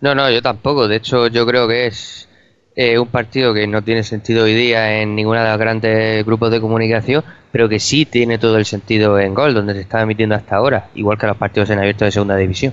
No, 0.00 0.14
no, 0.14 0.30
yo 0.30 0.40
tampoco. 0.40 0.88
De 0.88 0.96
hecho, 0.96 1.26
yo 1.26 1.44
creo 1.44 1.68
que 1.68 1.88
es 1.88 2.26
eh, 2.74 2.98
un 2.98 3.08
partido 3.08 3.52
que 3.52 3.66
no 3.66 3.84
tiene 3.84 4.02
sentido 4.02 4.44
hoy 4.44 4.54
día 4.54 5.02
en 5.02 5.14
ninguno 5.14 5.42
de 5.42 5.50
los 5.50 5.58
grandes 5.58 6.24
grupos 6.24 6.50
de 6.50 6.62
comunicación, 6.62 7.22
pero 7.52 7.68
que 7.68 7.78
sí 7.78 8.06
tiene 8.06 8.38
todo 8.38 8.56
el 8.56 8.64
sentido 8.64 9.18
en 9.18 9.34
Gol, 9.34 9.52
donde 9.52 9.74
se 9.74 9.80
está 9.80 10.00
emitiendo 10.00 10.34
hasta 10.34 10.56
ahora, 10.56 10.88
igual 10.94 11.18
que 11.18 11.26
los 11.26 11.36
partidos 11.36 11.68
en 11.68 11.80
abierto 11.80 12.06
de 12.06 12.12
segunda 12.12 12.36
división. 12.36 12.72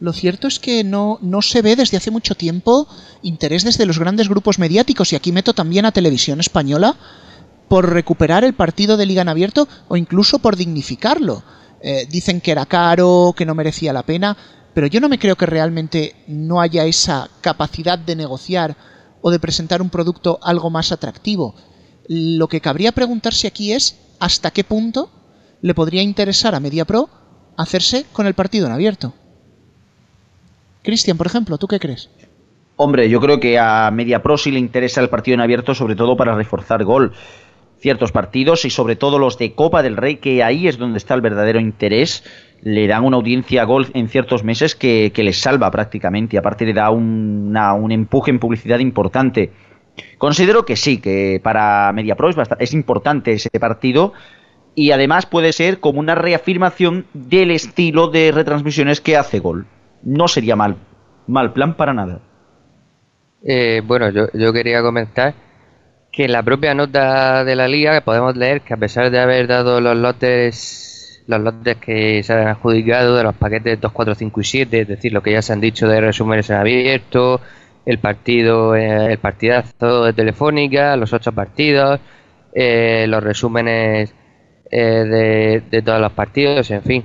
Lo 0.00 0.12
cierto 0.12 0.46
es 0.46 0.58
que 0.58 0.84
no, 0.84 1.18
no 1.22 1.42
se 1.42 1.62
ve 1.62 1.74
desde 1.74 1.96
hace 1.96 2.10
mucho 2.10 2.34
tiempo 2.34 2.86
interés 3.22 3.64
desde 3.64 3.86
los 3.86 3.98
grandes 3.98 4.28
grupos 4.28 4.58
mediáticos, 4.58 5.12
y 5.12 5.16
aquí 5.16 5.32
meto 5.32 5.54
también 5.54 5.84
a 5.86 5.92
Televisión 5.92 6.40
Española, 6.40 6.96
por 7.68 7.92
recuperar 7.92 8.44
el 8.44 8.54
partido 8.54 8.96
de 8.96 9.06
Liga 9.06 9.22
en 9.22 9.28
Abierto 9.28 9.68
o 9.88 9.96
incluso 9.96 10.38
por 10.38 10.56
dignificarlo. 10.56 11.42
Eh, 11.80 12.06
dicen 12.10 12.40
que 12.40 12.52
era 12.52 12.66
caro, 12.66 13.34
que 13.36 13.44
no 13.44 13.54
merecía 13.54 13.92
la 13.92 14.04
pena, 14.04 14.36
pero 14.74 14.86
yo 14.86 15.00
no 15.00 15.08
me 15.08 15.18
creo 15.18 15.36
que 15.36 15.46
realmente 15.46 16.14
no 16.26 16.60
haya 16.60 16.84
esa 16.84 17.28
capacidad 17.40 17.98
de 17.98 18.16
negociar 18.16 18.76
o 19.20 19.30
de 19.30 19.40
presentar 19.40 19.82
un 19.82 19.90
producto 19.90 20.38
algo 20.42 20.70
más 20.70 20.92
atractivo. 20.92 21.54
Lo 22.06 22.48
que 22.48 22.60
cabría 22.60 22.92
preguntarse 22.92 23.46
aquí 23.46 23.72
es 23.72 23.96
hasta 24.18 24.50
qué 24.50 24.64
punto 24.64 25.10
le 25.60 25.74
podría 25.74 26.02
interesar 26.02 26.54
a 26.54 26.60
MediaPro 26.60 27.10
hacerse 27.58 28.06
con 28.12 28.26
el 28.26 28.34
partido 28.34 28.66
en 28.66 28.72
abierto. 28.72 29.12
Cristian, 30.82 31.18
por 31.18 31.26
ejemplo, 31.26 31.58
¿tú 31.58 31.66
qué 31.66 31.78
crees? 31.78 32.08
Hombre, 32.76 33.10
yo 33.10 33.20
creo 33.20 33.40
que 33.40 33.58
a 33.58 33.90
MediaPro 33.90 34.38
sí 34.38 34.52
le 34.52 34.60
interesa 34.60 35.00
el 35.00 35.10
partido 35.10 35.34
en 35.34 35.40
abierto, 35.40 35.74
sobre 35.74 35.96
todo 35.96 36.16
para 36.16 36.34
reforzar 36.34 36.84
gol. 36.84 37.12
Ciertos 37.80 38.12
partidos 38.12 38.64
y 38.64 38.70
sobre 38.70 38.96
todo 38.96 39.18
los 39.18 39.38
de 39.38 39.52
Copa 39.54 39.82
del 39.82 39.96
Rey, 39.96 40.16
que 40.16 40.42
ahí 40.42 40.68
es 40.68 40.78
donde 40.78 40.98
está 40.98 41.14
el 41.14 41.20
verdadero 41.20 41.60
interés, 41.60 42.24
le 42.62 42.86
dan 42.86 43.04
una 43.04 43.16
audiencia 43.16 43.62
a 43.62 43.64
gol 43.64 43.88
en 43.94 44.08
ciertos 44.08 44.44
meses 44.44 44.74
que, 44.74 45.12
les 45.14 45.40
salva 45.40 45.70
prácticamente 45.70 46.36
y 46.36 46.38
aparte 46.38 46.64
le 46.64 46.72
da 46.72 46.90
un 46.90 47.90
empuje 47.90 48.30
en 48.30 48.38
publicidad 48.38 48.78
importante. 48.78 49.50
Considero 50.18 50.64
que 50.64 50.76
sí, 50.76 50.98
que 50.98 51.40
para 51.42 51.92
MediaPro 51.92 52.30
es, 52.30 52.36
es 52.60 52.72
importante 52.72 53.32
ese 53.32 53.50
partido 53.58 54.12
y 54.78 54.92
además 54.92 55.26
puede 55.26 55.52
ser 55.52 55.80
como 55.80 55.98
una 55.98 56.14
reafirmación 56.14 57.06
del 57.12 57.50
estilo 57.50 58.06
de 58.06 58.30
retransmisiones 58.30 59.00
que 59.00 59.16
hace 59.16 59.40
Gol 59.40 59.66
no 60.04 60.28
sería 60.28 60.54
mal, 60.54 60.76
mal 61.26 61.52
plan 61.52 61.76
para 61.76 61.92
nada. 61.92 62.20
Eh, 63.42 63.82
bueno, 63.84 64.10
yo, 64.10 64.28
yo 64.32 64.52
quería 64.52 64.80
comentar 64.80 65.34
que 66.12 66.26
en 66.26 66.32
la 66.32 66.44
propia 66.44 66.74
nota 66.74 67.44
de 67.44 67.56
la 67.56 67.66
liga 67.66 68.00
podemos 68.02 68.36
leer 68.36 68.60
que 68.60 68.74
a 68.74 68.76
pesar 68.76 69.10
de 69.10 69.18
haber 69.18 69.48
dado 69.48 69.80
los 69.80 69.96
lotes 69.96 71.24
los 71.26 71.40
lotes 71.40 71.76
que 71.78 72.22
se 72.22 72.32
han 72.32 72.46
adjudicado 72.46 73.16
de 73.16 73.24
los 73.24 73.34
paquetes 73.34 73.80
2, 73.80 73.92
4, 73.92 74.14
5 74.14 74.40
y 74.40 74.44
7, 74.44 74.80
es 74.82 74.88
decir, 74.88 75.12
lo 75.12 75.22
que 75.24 75.32
ya 75.32 75.42
se 75.42 75.52
han 75.52 75.60
dicho 75.60 75.88
de 75.88 76.00
resúmenes 76.00 76.48
en 76.50 76.56
abierto, 76.56 77.40
el 77.84 77.98
partido, 77.98 78.76
eh, 78.76 79.12
el 79.12 79.18
partidazo 79.18 80.04
de 80.04 80.12
Telefónica, 80.12 80.96
los 80.96 81.12
ocho 81.12 81.32
partidos, 81.32 81.98
eh, 82.54 83.06
los 83.08 83.24
resúmenes 83.24 84.14
de, 84.70 85.62
de 85.70 85.82
todos 85.82 86.00
los 86.00 86.12
partidos, 86.12 86.70
en 86.70 86.82
fin, 86.82 87.04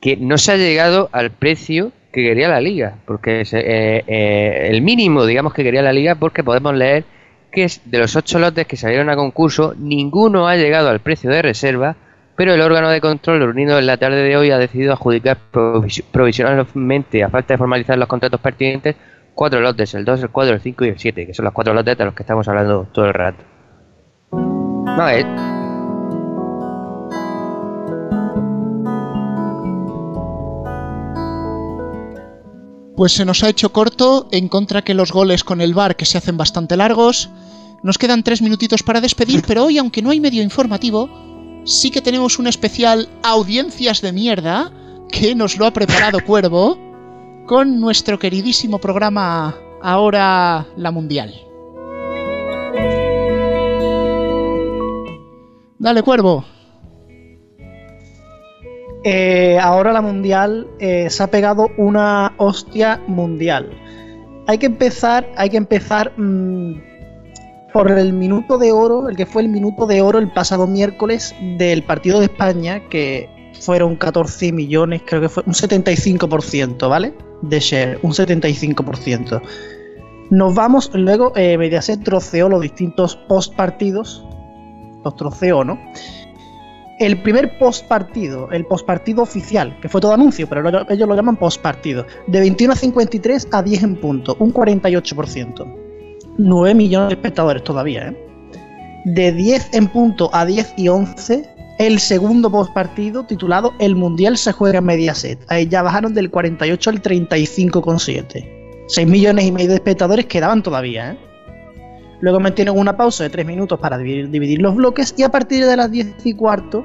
que 0.00 0.16
no 0.16 0.36
se 0.36 0.52
ha 0.52 0.56
llegado 0.56 1.08
al 1.12 1.30
precio 1.30 1.92
que 2.12 2.22
quería 2.22 2.48
la 2.48 2.60
liga, 2.60 2.96
porque 3.06 3.40
eh, 3.40 4.04
eh, 4.06 4.68
el 4.70 4.82
mínimo, 4.82 5.24
digamos, 5.24 5.54
que 5.54 5.64
quería 5.64 5.82
la 5.82 5.92
liga, 5.92 6.14
porque 6.14 6.44
podemos 6.44 6.74
leer 6.74 7.04
que 7.50 7.66
de 7.84 7.98
los 7.98 8.14
ocho 8.16 8.38
lotes 8.38 8.66
que 8.66 8.76
salieron 8.76 9.08
a 9.10 9.16
concurso, 9.16 9.74
ninguno 9.78 10.46
ha 10.46 10.56
llegado 10.56 10.90
al 10.90 11.00
precio 11.00 11.30
de 11.30 11.40
reserva, 11.40 11.96
pero 12.36 12.54
el 12.54 12.60
órgano 12.60 12.90
de 12.90 13.00
control 13.00 13.40
reunido 13.40 13.78
en 13.78 13.86
la 13.86 13.96
tarde 13.96 14.22
de 14.22 14.36
hoy 14.36 14.50
ha 14.50 14.58
decidido 14.58 14.92
adjudicar 14.92 15.38
provisionalmente, 16.12 17.22
a 17.22 17.28
falta 17.28 17.54
de 17.54 17.58
formalizar 17.58 17.98
los 17.98 18.08
contratos 18.08 18.40
pertinentes, 18.40 18.96
cuatro 19.34 19.60
lotes, 19.60 19.94
el 19.94 20.04
2, 20.04 20.22
el 20.22 20.30
4, 20.30 20.54
el 20.54 20.60
5 20.60 20.84
y 20.84 20.88
el 20.88 20.98
7, 20.98 21.26
que 21.26 21.34
son 21.34 21.44
los 21.44 21.54
cuatro 21.54 21.74
lotes 21.74 21.96
de 21.96 22.04
los 22.04 22.14
que 22.14 22.22
estamos 22.22 22.46
hablando 22.48 22.86
todo 22.92 23.06
el 23.06 23.14
rato. 23.14 23.44
No, 24.32 25.08
es, 25.08 25.24
Pues 32.96 33.12
se 33.12 33.24
nos 33.24 33.42
ha 33.42 33.48
hecho 33.48 33.72
corto, 33.72 34.28
en 34.32 34.48
contra 34.48 34.82
que 34.82 34.94
los 34.94 35.12
goles 35.12 35.44
con 35.44 35.60
el 35.60 35.74
bar 35.74 35.96
que 35.96 36.04
se 36.04 36.18
hacen 36.18 36.36
bastante 36.36 36.76
largos. 36.76 37.30
Nos 37.82 37.98
quedan 37.98 38.22
tres 38.22 38.42
minutitos 38.42 38.82
para 38.82 39.00
despedir, 39.00 39.42
pero 39.46 39.64
hoy, 39.64 39.78
aunque 39.78 40.02
no 40.02 40.10
hay 40.10 40.20
medio 40.20 40.42
informativo, 40.42 41.08
sí 41.64 41.90
que 41.90 42.02
tenemos 42.02 42.38
un 42.38 42.46
especial 42.46 43.08
Audiencias 43.22 44.02
de 44.02 44.12
Mierda, 44.12 44.72
que 45.10 45.34
nos 45.34 45.56
lo 45.56 45.66
ha 45.66 45.72
preparado 45.72 46.18
Cuervo, 46.26 46.78
con 47.46 47.80
nuestro 47.80 48.18
queridísimo 48.18 48.78
programa 48.78 49.54
Ahora 49.82 50.66
la 50.76 50.90
Mundial. 50.90 51.34
Dale, 55.78 56.02
Cuervo. 56.02 56.44
Eh, 59.04 59.58
ahora 59.60 59.92
la 59.92 60.00
mundial 60.00 60.68
eh, 60.78 61.10
se 61.10 61.22
ha 61.22 61.26
pegado 61.26 61.68
una 61.76 62.34
hostia 62.36 63.00
mundial. 63.06 63.70
hay 64.46 64.58
que 64.58 64.66
empezar, 64.66 65.28
hay 65.36 65.50
que 65.50 65.56
empezar 65.56 66.12
mm, 66.16 66.80
por 67.72 67.90
el 67.90 68.12
minuto 68.12 68.58
de 68.58 68.70
oro, 68.70 69.08
el 69.08 69.16
que 69.16 69.26
fue 69.26 69.42
el 69.42 69.48
minuto 69.48 69.86
de 69.86 70.02
oro 70.02 70.18
el 70.18 70.30
pasado 70.30 70.66
miércoles 70.66 71.34
del 71.58 71.82
partido 71.82 72.18
de 72.20 72.26
España, 72.26 72.88
que 72.88 73.28
fueron 73.60 73.96
14 73.96 74.52
millones, 74.52 75.02
creo 75.06 75.20
que 75.20 75.28
fue 75.28 75.42
un 75.46 75.54
75%, 75.54 76.88
¿vale? 76.88 77.14
De 77.42 77.60
share, 77.60 77.98
un 78.02 78.12
75%. 78.12 79.40
Nos 80.30 80.54
vamos, 80.54 80.90
luego 80.94 81.32
eh, 81.36 81.58
Mediaset 81.58 82.02
troceó 82.02 82.48
los 82.48 82.60
distintos 82.60 83.16
post 83.16 83.54
partidos, 83.54 84.24
los 85.04 85.16
troceó, 85.16 85.64
¿no? 85.64 85.78
El 87.02 87.20
primer 87.20 87.58
post 87.58 87.88
partido, 87.88 88.48
el 88.52 88.64
post 88.64 88.86
partido 88.86 89.22
oficial, 89.22 89.76
que 89.80 89.88
fue 89.88 90.00
todo 90.00 90.12
anuncio, 90.12 90.48
pero 90.48 90.62
ellos 90.88 91.08
lo 91.08 91.16
llaman 91.16 91.34
post 91.36 91.60
partido, 91.60 92.06
de 92.28 92.38
21 92.38 92.74
a 92.74 92.76
53 92.76 93.48
a 93.50 93.60
10 93.60 93.82
en 93.82 93.96
punto, 93.96 94.36
un 94.38 94.54
48%. 94.54 95.74
9 96.38 96.74
millones 96.76 97.08
de 97.08 97.14
espectadores 97.14 97.64
todavía, 97.64 98.06
¿eh? 98.06 98.16
De 99.04 99.32
10 99.32 99.70
en 99.72 99.88
punto 99.88 100.30
a 100.32 100.46
10 100.46 100.74
y 100.76 100.86
11, 100.86 101.44
el 101.80 101.98
segundo 101.98 102.52
post 102.52 102.72
partido 102.72 103.26
titulado 103.26 103.72
El 103.80 103.96
Mundial 103.96 104.38
se 104.38 104.52
juega 104.52 104.78
en 104.78 104.84
Mediaset. 104.84 105.40
Ahí 105.48 105.66
ya 105.66 105.82
bajaron 105.82 106.14
del 106.14 106.30
48 106.30 106.88
al 106.88 107.02
35,7. 107.02 108.86
6 108.86 109.08
millones 109.08 109.44
y 109.44 109.50
medio 109.50 109.70
de 109.70 109.74
espectadores 109.74 110.26
quedaban 110.26 110.62
todavía, 110.62 111.10
¿eh? 111.10 111.31
Luego 112.22 112.38
mantienen 112.38 112.78
una 112.78 112.96
pausa 112.96 113.24
de 113.24 113.30
3 113.30 113.44
minutos 113.44 113.78
para 113.80 113.98
dividir, 113.98 114.60
los 114.62 114.76
bloques 114.76 115.12
y 115.18 115.24
a 115.24 115.28
partir 115.28 115.66
de 115.66 115.76
las 115.76 115.90
10 115.90 116.24
y 116.24 116.34
cuarto 116.34 116.84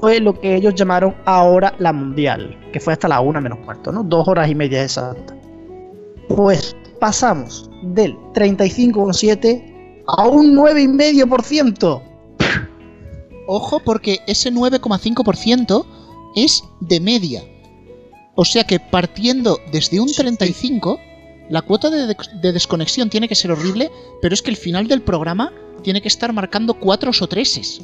fue 0.00 0.20
lo 0.20 0.38
que 0.38 0.54
ellos 0.54 0.76
llamaron 0.76 1.14
ahora 1.24 1.74
la 1.78 1.92
mundial, 1.92 2.56
que 2.72 2.78
fue 2.78 2.92
hasta 2.92 3.08
la 3.08 3.20
1 3.20 3.40
menos 3.40 3.58
cuarto, 3.64 3.90
¿no? 3.90 4.04
Dos 4.04 4.28
horas 4.28 4.48
y 4.48 4.54
media 4.54 4.82
exacta. 4.84 5.36
Pues 6.28 6.76
pasamos 7.00 7.68
del 7.82 8.14
35,7 8.32 10.04
a 10.06 10.28
un 10.28 10.54
9,5%. 10.54 12.02
Ojo 13.48 13.80
porque 13.84 14.20
ese 14.28 14.52
9,5% 14.52 15.84
es 16.36 16.62
de 16.80 17.00
media. 17.00 17.42
O 18.36 18.44
sea 18.44 18.62
que 18.62 18.78
partiendo 18.78 19.58
desde 19.72 19.98
un 19.98 20.06
35, 20.06 21.00
la 21.50 21.62
cuota 21.62 21.90
de, 21.90 22.16
desconexión 22.52 23.10
tiene 23.10 23.28
que 23.28 23.34
ser 23.34 23.50
horrible, 23.50 23.90
pero 24.22 24.32
es 24.32 24.40
que 24.40 24.50
el 24.50 24.56
final 24.56 24.86
del 24.86 25.02
programa 25.02 25.52
tiene 25.82 26.00
que 26.00 26.08
estar 26.08 26.32
marcando 26.32 26.74
4 26.74 27.10
o 27.20 27.26
3 27.26 27.80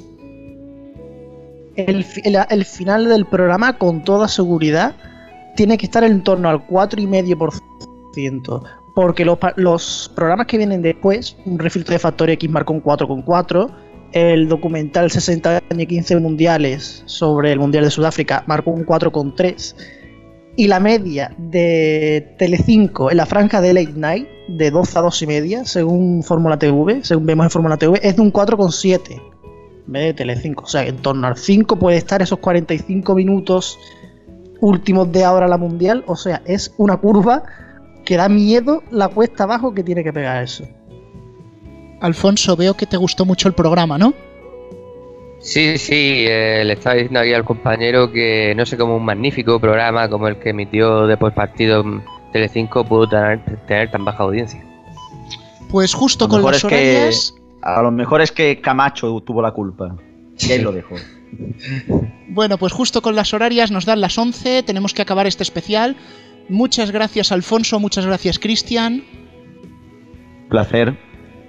el, 1.77 2.07
el, 2.49 2.65
final 2.65 3.09
del 3.09 3.27
programa, 3.27 3.77
con 3.77 4.03
toda 4.03 4.29
seguridad, 4.29 4.95
tiene 5.57 5.77
que 5.77 5.87
estar 5.87 6.05
en 6.05 6.23
torno 6.23 6.49
al 6.49 6.67
4,5%. 6.67 8.63
Porque 8.95 9.27
los, 9.27 10.11
programas 10.15 10.47
que 10.47 10.57
vienen 10.57 10.81
después, 10.81 11.37
un 11.45 11.59
refiltro 11.59 11.93
de 11.93 11.99
Factor 11.99 12.31
X 12.31 12.49
marcó 12.49 12.73
un 12.73 12.83
4,4%, 12.83 13.71
el 14.13 14.49
documental 14.49 15.11
60 15.11 15.51
años 15.51 15.83
y 15.83 15.87
15 15.87 16.17
mundiales 16.21 17.03
sobre 17.05 17.53
el 17.53 17.59
Mundial 17.59 17.85
de 17.85 17.91
Sudáfrica 17.91 18.45
marcó 18.47 18.71
un 18.71 18.87
4,3% 18.87 19.75
y 20.57 20.69
la 20.69 20.81
media 20.81 21.33
de 21.37 22.35
Telecinco 22.39 23.11
en 23.11 23.19
la 23.19 23.27
franja 23.27 23.61
de 23.61 23.75
Late 23.75 23.93
Night, 23.95 24.29
de 24.49 24.71
12 24.71 24.99
a 24.99 25.03
2 25.03 25.23
y 25.23 25.27
media, 25.27 25.65
según 25.65 26.23
Fórmula 26.23 26.59
TV, 26.59 27.05
según 27.05 27.27
vemos 27.27 27.47
en 27.47 27.51
Fórmula 27.51 27.77
TV, 27.77 28.01
es 28.03 28.17
de 28.17 28.23
un 28.23 28.33
4,7 28.33 29.23
en 29.87 29.93
vez 29.93 30.05
de 30.05 30.15
Telecinco. 30.15 30.65
O 30.65 30.67
sea, 30.67 30.85
en 30.85 30.97
torno 30.97 31.27
al 31.27 31.37
5 31.37 31.77
puede 31.79 31.97
estar 31.97 32.23
esos 32.23 32.39
45 32.39 33.15
minutos 33.15 33.79
últimos 34.61 35.13
de 35.13 35.25
ahora 35.25 35.47
la 35.47 35.59
mundial. 35.59 36.05
O 36.07 36.17
sea, 36.17 36.43
es 36.45 36.75
una 36.79 36.97
curva 36.97 37.43
que 38.05 38.17
da 38.17 38.29
miedo 38.29 38.83
la 38.91 39.09
cuesta 39.09 39.45
abajo 39.45 39.75
que 39.75 39.83
tiene 39.83 40.03
que 40.03 40.13
pegar 40.13 40.43
eso. 40.43 40.65
Alfonso, 42.01 42.57
veo 42.57 42.75
que 42.75 42.87
te 42.87 42.97
gustó 42.97 43.25
mucho 43.25 43.49
el 43.49 43.55
programa, 43.55 43.99
¿no? 43.99 44.15
Sí, 45.47 45.79
sí, 45.79 46.25
eh, 46.27 46.65
le 46.65 46.73
estaba 46.73 46.97
diciendo 46.97 47.21
aquí 47.21 47.33
al 47.33 47.45
compañero 47.45 48.11
que 48.11 48.53
no 48.57 48.67
sé 48.67 48.77
cómo 48.77 48.97
un 48.97 49.05
magnífico 49.05 49.61
programa 49.61 50.09
como 50.09 50.27
el 50.27 50.41
que 50.41 50.51
emitió 50.51 51.07
después 51.07 51.33
partido 51.35 51.85
Telecinco 52.33 52.85
pudo 52.85 53.09
tener, 53.09 53.91
tan 53.93 54.05
baja 54.05 54.25
audiencia. 54.25 54.61
Pues 55.71 55.95
justo 55.95 56.29
con 56.29 56.43
las 56.43 56.65
horarias... 56.65 57.33
a 57.63 57.81
lo 57.81 57.93
mejor 57.93 58.23
es 58.23 58.33
que 58.33 58.61
Camacho 58.61 59.23
tuvo 59.25 59.41
la 59.41 59.53
culpa. 59.53 59.95
Y 60.37 60.51
él 60.51 60.63
lo 60.65 60.73
dejó. 60.73 60.97
Bueno, 62.27 62.59
pues 62.59 62.73
justo 62.73 63.01
con 63.01 63.15
las 63.15 63.33
horarias 63.33 63.71
nos 63.71 63.85
dan 63.85 64.01
las 64.01 64.19
11, 64.19 64.65
tenemos 64.65 64.95
que 64.95 65.03
acabar 65.03 65.29
este 65.29 65.45
especial. 65.45 65.97
Muchas 66.49 66.91
gracias 66.91 67.31
Alfonso, 67.31 67.79
muchas 67.79 68.05
gracias 68.05 68.41
Cristian. 68.41 69.05
Placer. 70.49 70.99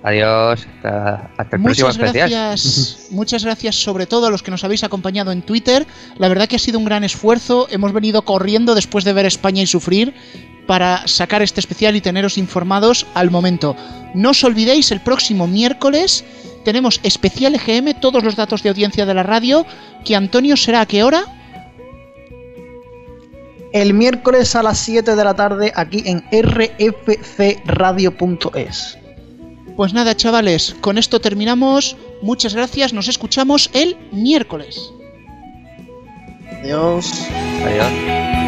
Adiós, 0.04 0.68
hasta, 0.84 1.32
el 1.52 1.60
muchas 1.60 1.98
próximo 1.98 2.14
gracias, 2.14 3.08
Muchas 3.12 3.44
gracias 3.44 3.76
sobre 3.76 4.06
todo 4.06 4.28
a 4.28 4.30
los 4.30 4.44
que 4.44 4.52
nos 4.52 4.64
habéis 4.64 4.84
acompañado 4.84 5.32
en 5.32 5.42
Twitter. 5.42 5.88
La 6.18 6.30
verdad 6.30 6.48
que 6.48 6.56
ha 6.56 6.60
sido 6.60 6.78
un 6.80 6.86
gran 6.86 7.04
esfuerzo. 7.04 7.68
Hemos 7.72 7.94
venido 7.94 8.22
corriendo 8.24 8.76
después 8.76 9.04
de 9.04 9.14
ver 9.14 9.26
España 9.26 9.64
y 9.64 9.68
sufrir 9.68 10.14
para 10.68 11.08
sacar 11.08 11.42
este 11.42 11.60
especial 11.60 11.96
y 11.96 12.02
teneros 12.02 12.38
informados 12.38 13.08
al 13.16 13.32
momento. 13.32 13.76
No 14.14 14.30
os 14.32 14.44
olvidéis, 14.44 14.92
el 14.92 15.02
próximo 15.02 15.48
miércoles 15.48 16.24
tenemos 16.64 17.00
especial 17.04 17.56
EGM, 17.56 18.00
todos 18.00 18.24
los 18.24 18.36
datos 18.36 18.62
de 18.62 18.70
audiencia 18.70 19.06
de 19.06 19.14
la 19.14 19.24
radio, 19.24 19.66
que 20.04 20.16
Antonio 20.16 20.58
será 20.58 20.82
a 20.82 20.86
qué 20.86 21.04
hora? 21.04 21.24
El 23.72 23.94
miércoles 23.94 24.56
a 24.56 24.64
las 24.64 24.78
7 24.80 25.16
de 25.16 25.24
la 25.24 25.34
tarde 25.34 25.72
aquí 25.76 26.04
en 26.06 26.24
rfcradio.es. 26.32 27.68
Pues 29.78 29.94
nada, 29.94 30.16
chavales, 30.16 30.76
con 30.82 30.98
esto 30.98 31.22
terminamos. 31.22 31.96
Muchas 32.24 32.56
gracias, 32.56 32.94
nos 32.94 33.08
escuchamos 33.08 33.70
el 33.74 33.96
miércoles. 34.12 34.92
Adiós. 36.64 37.28
Adiós. 37.64 38.47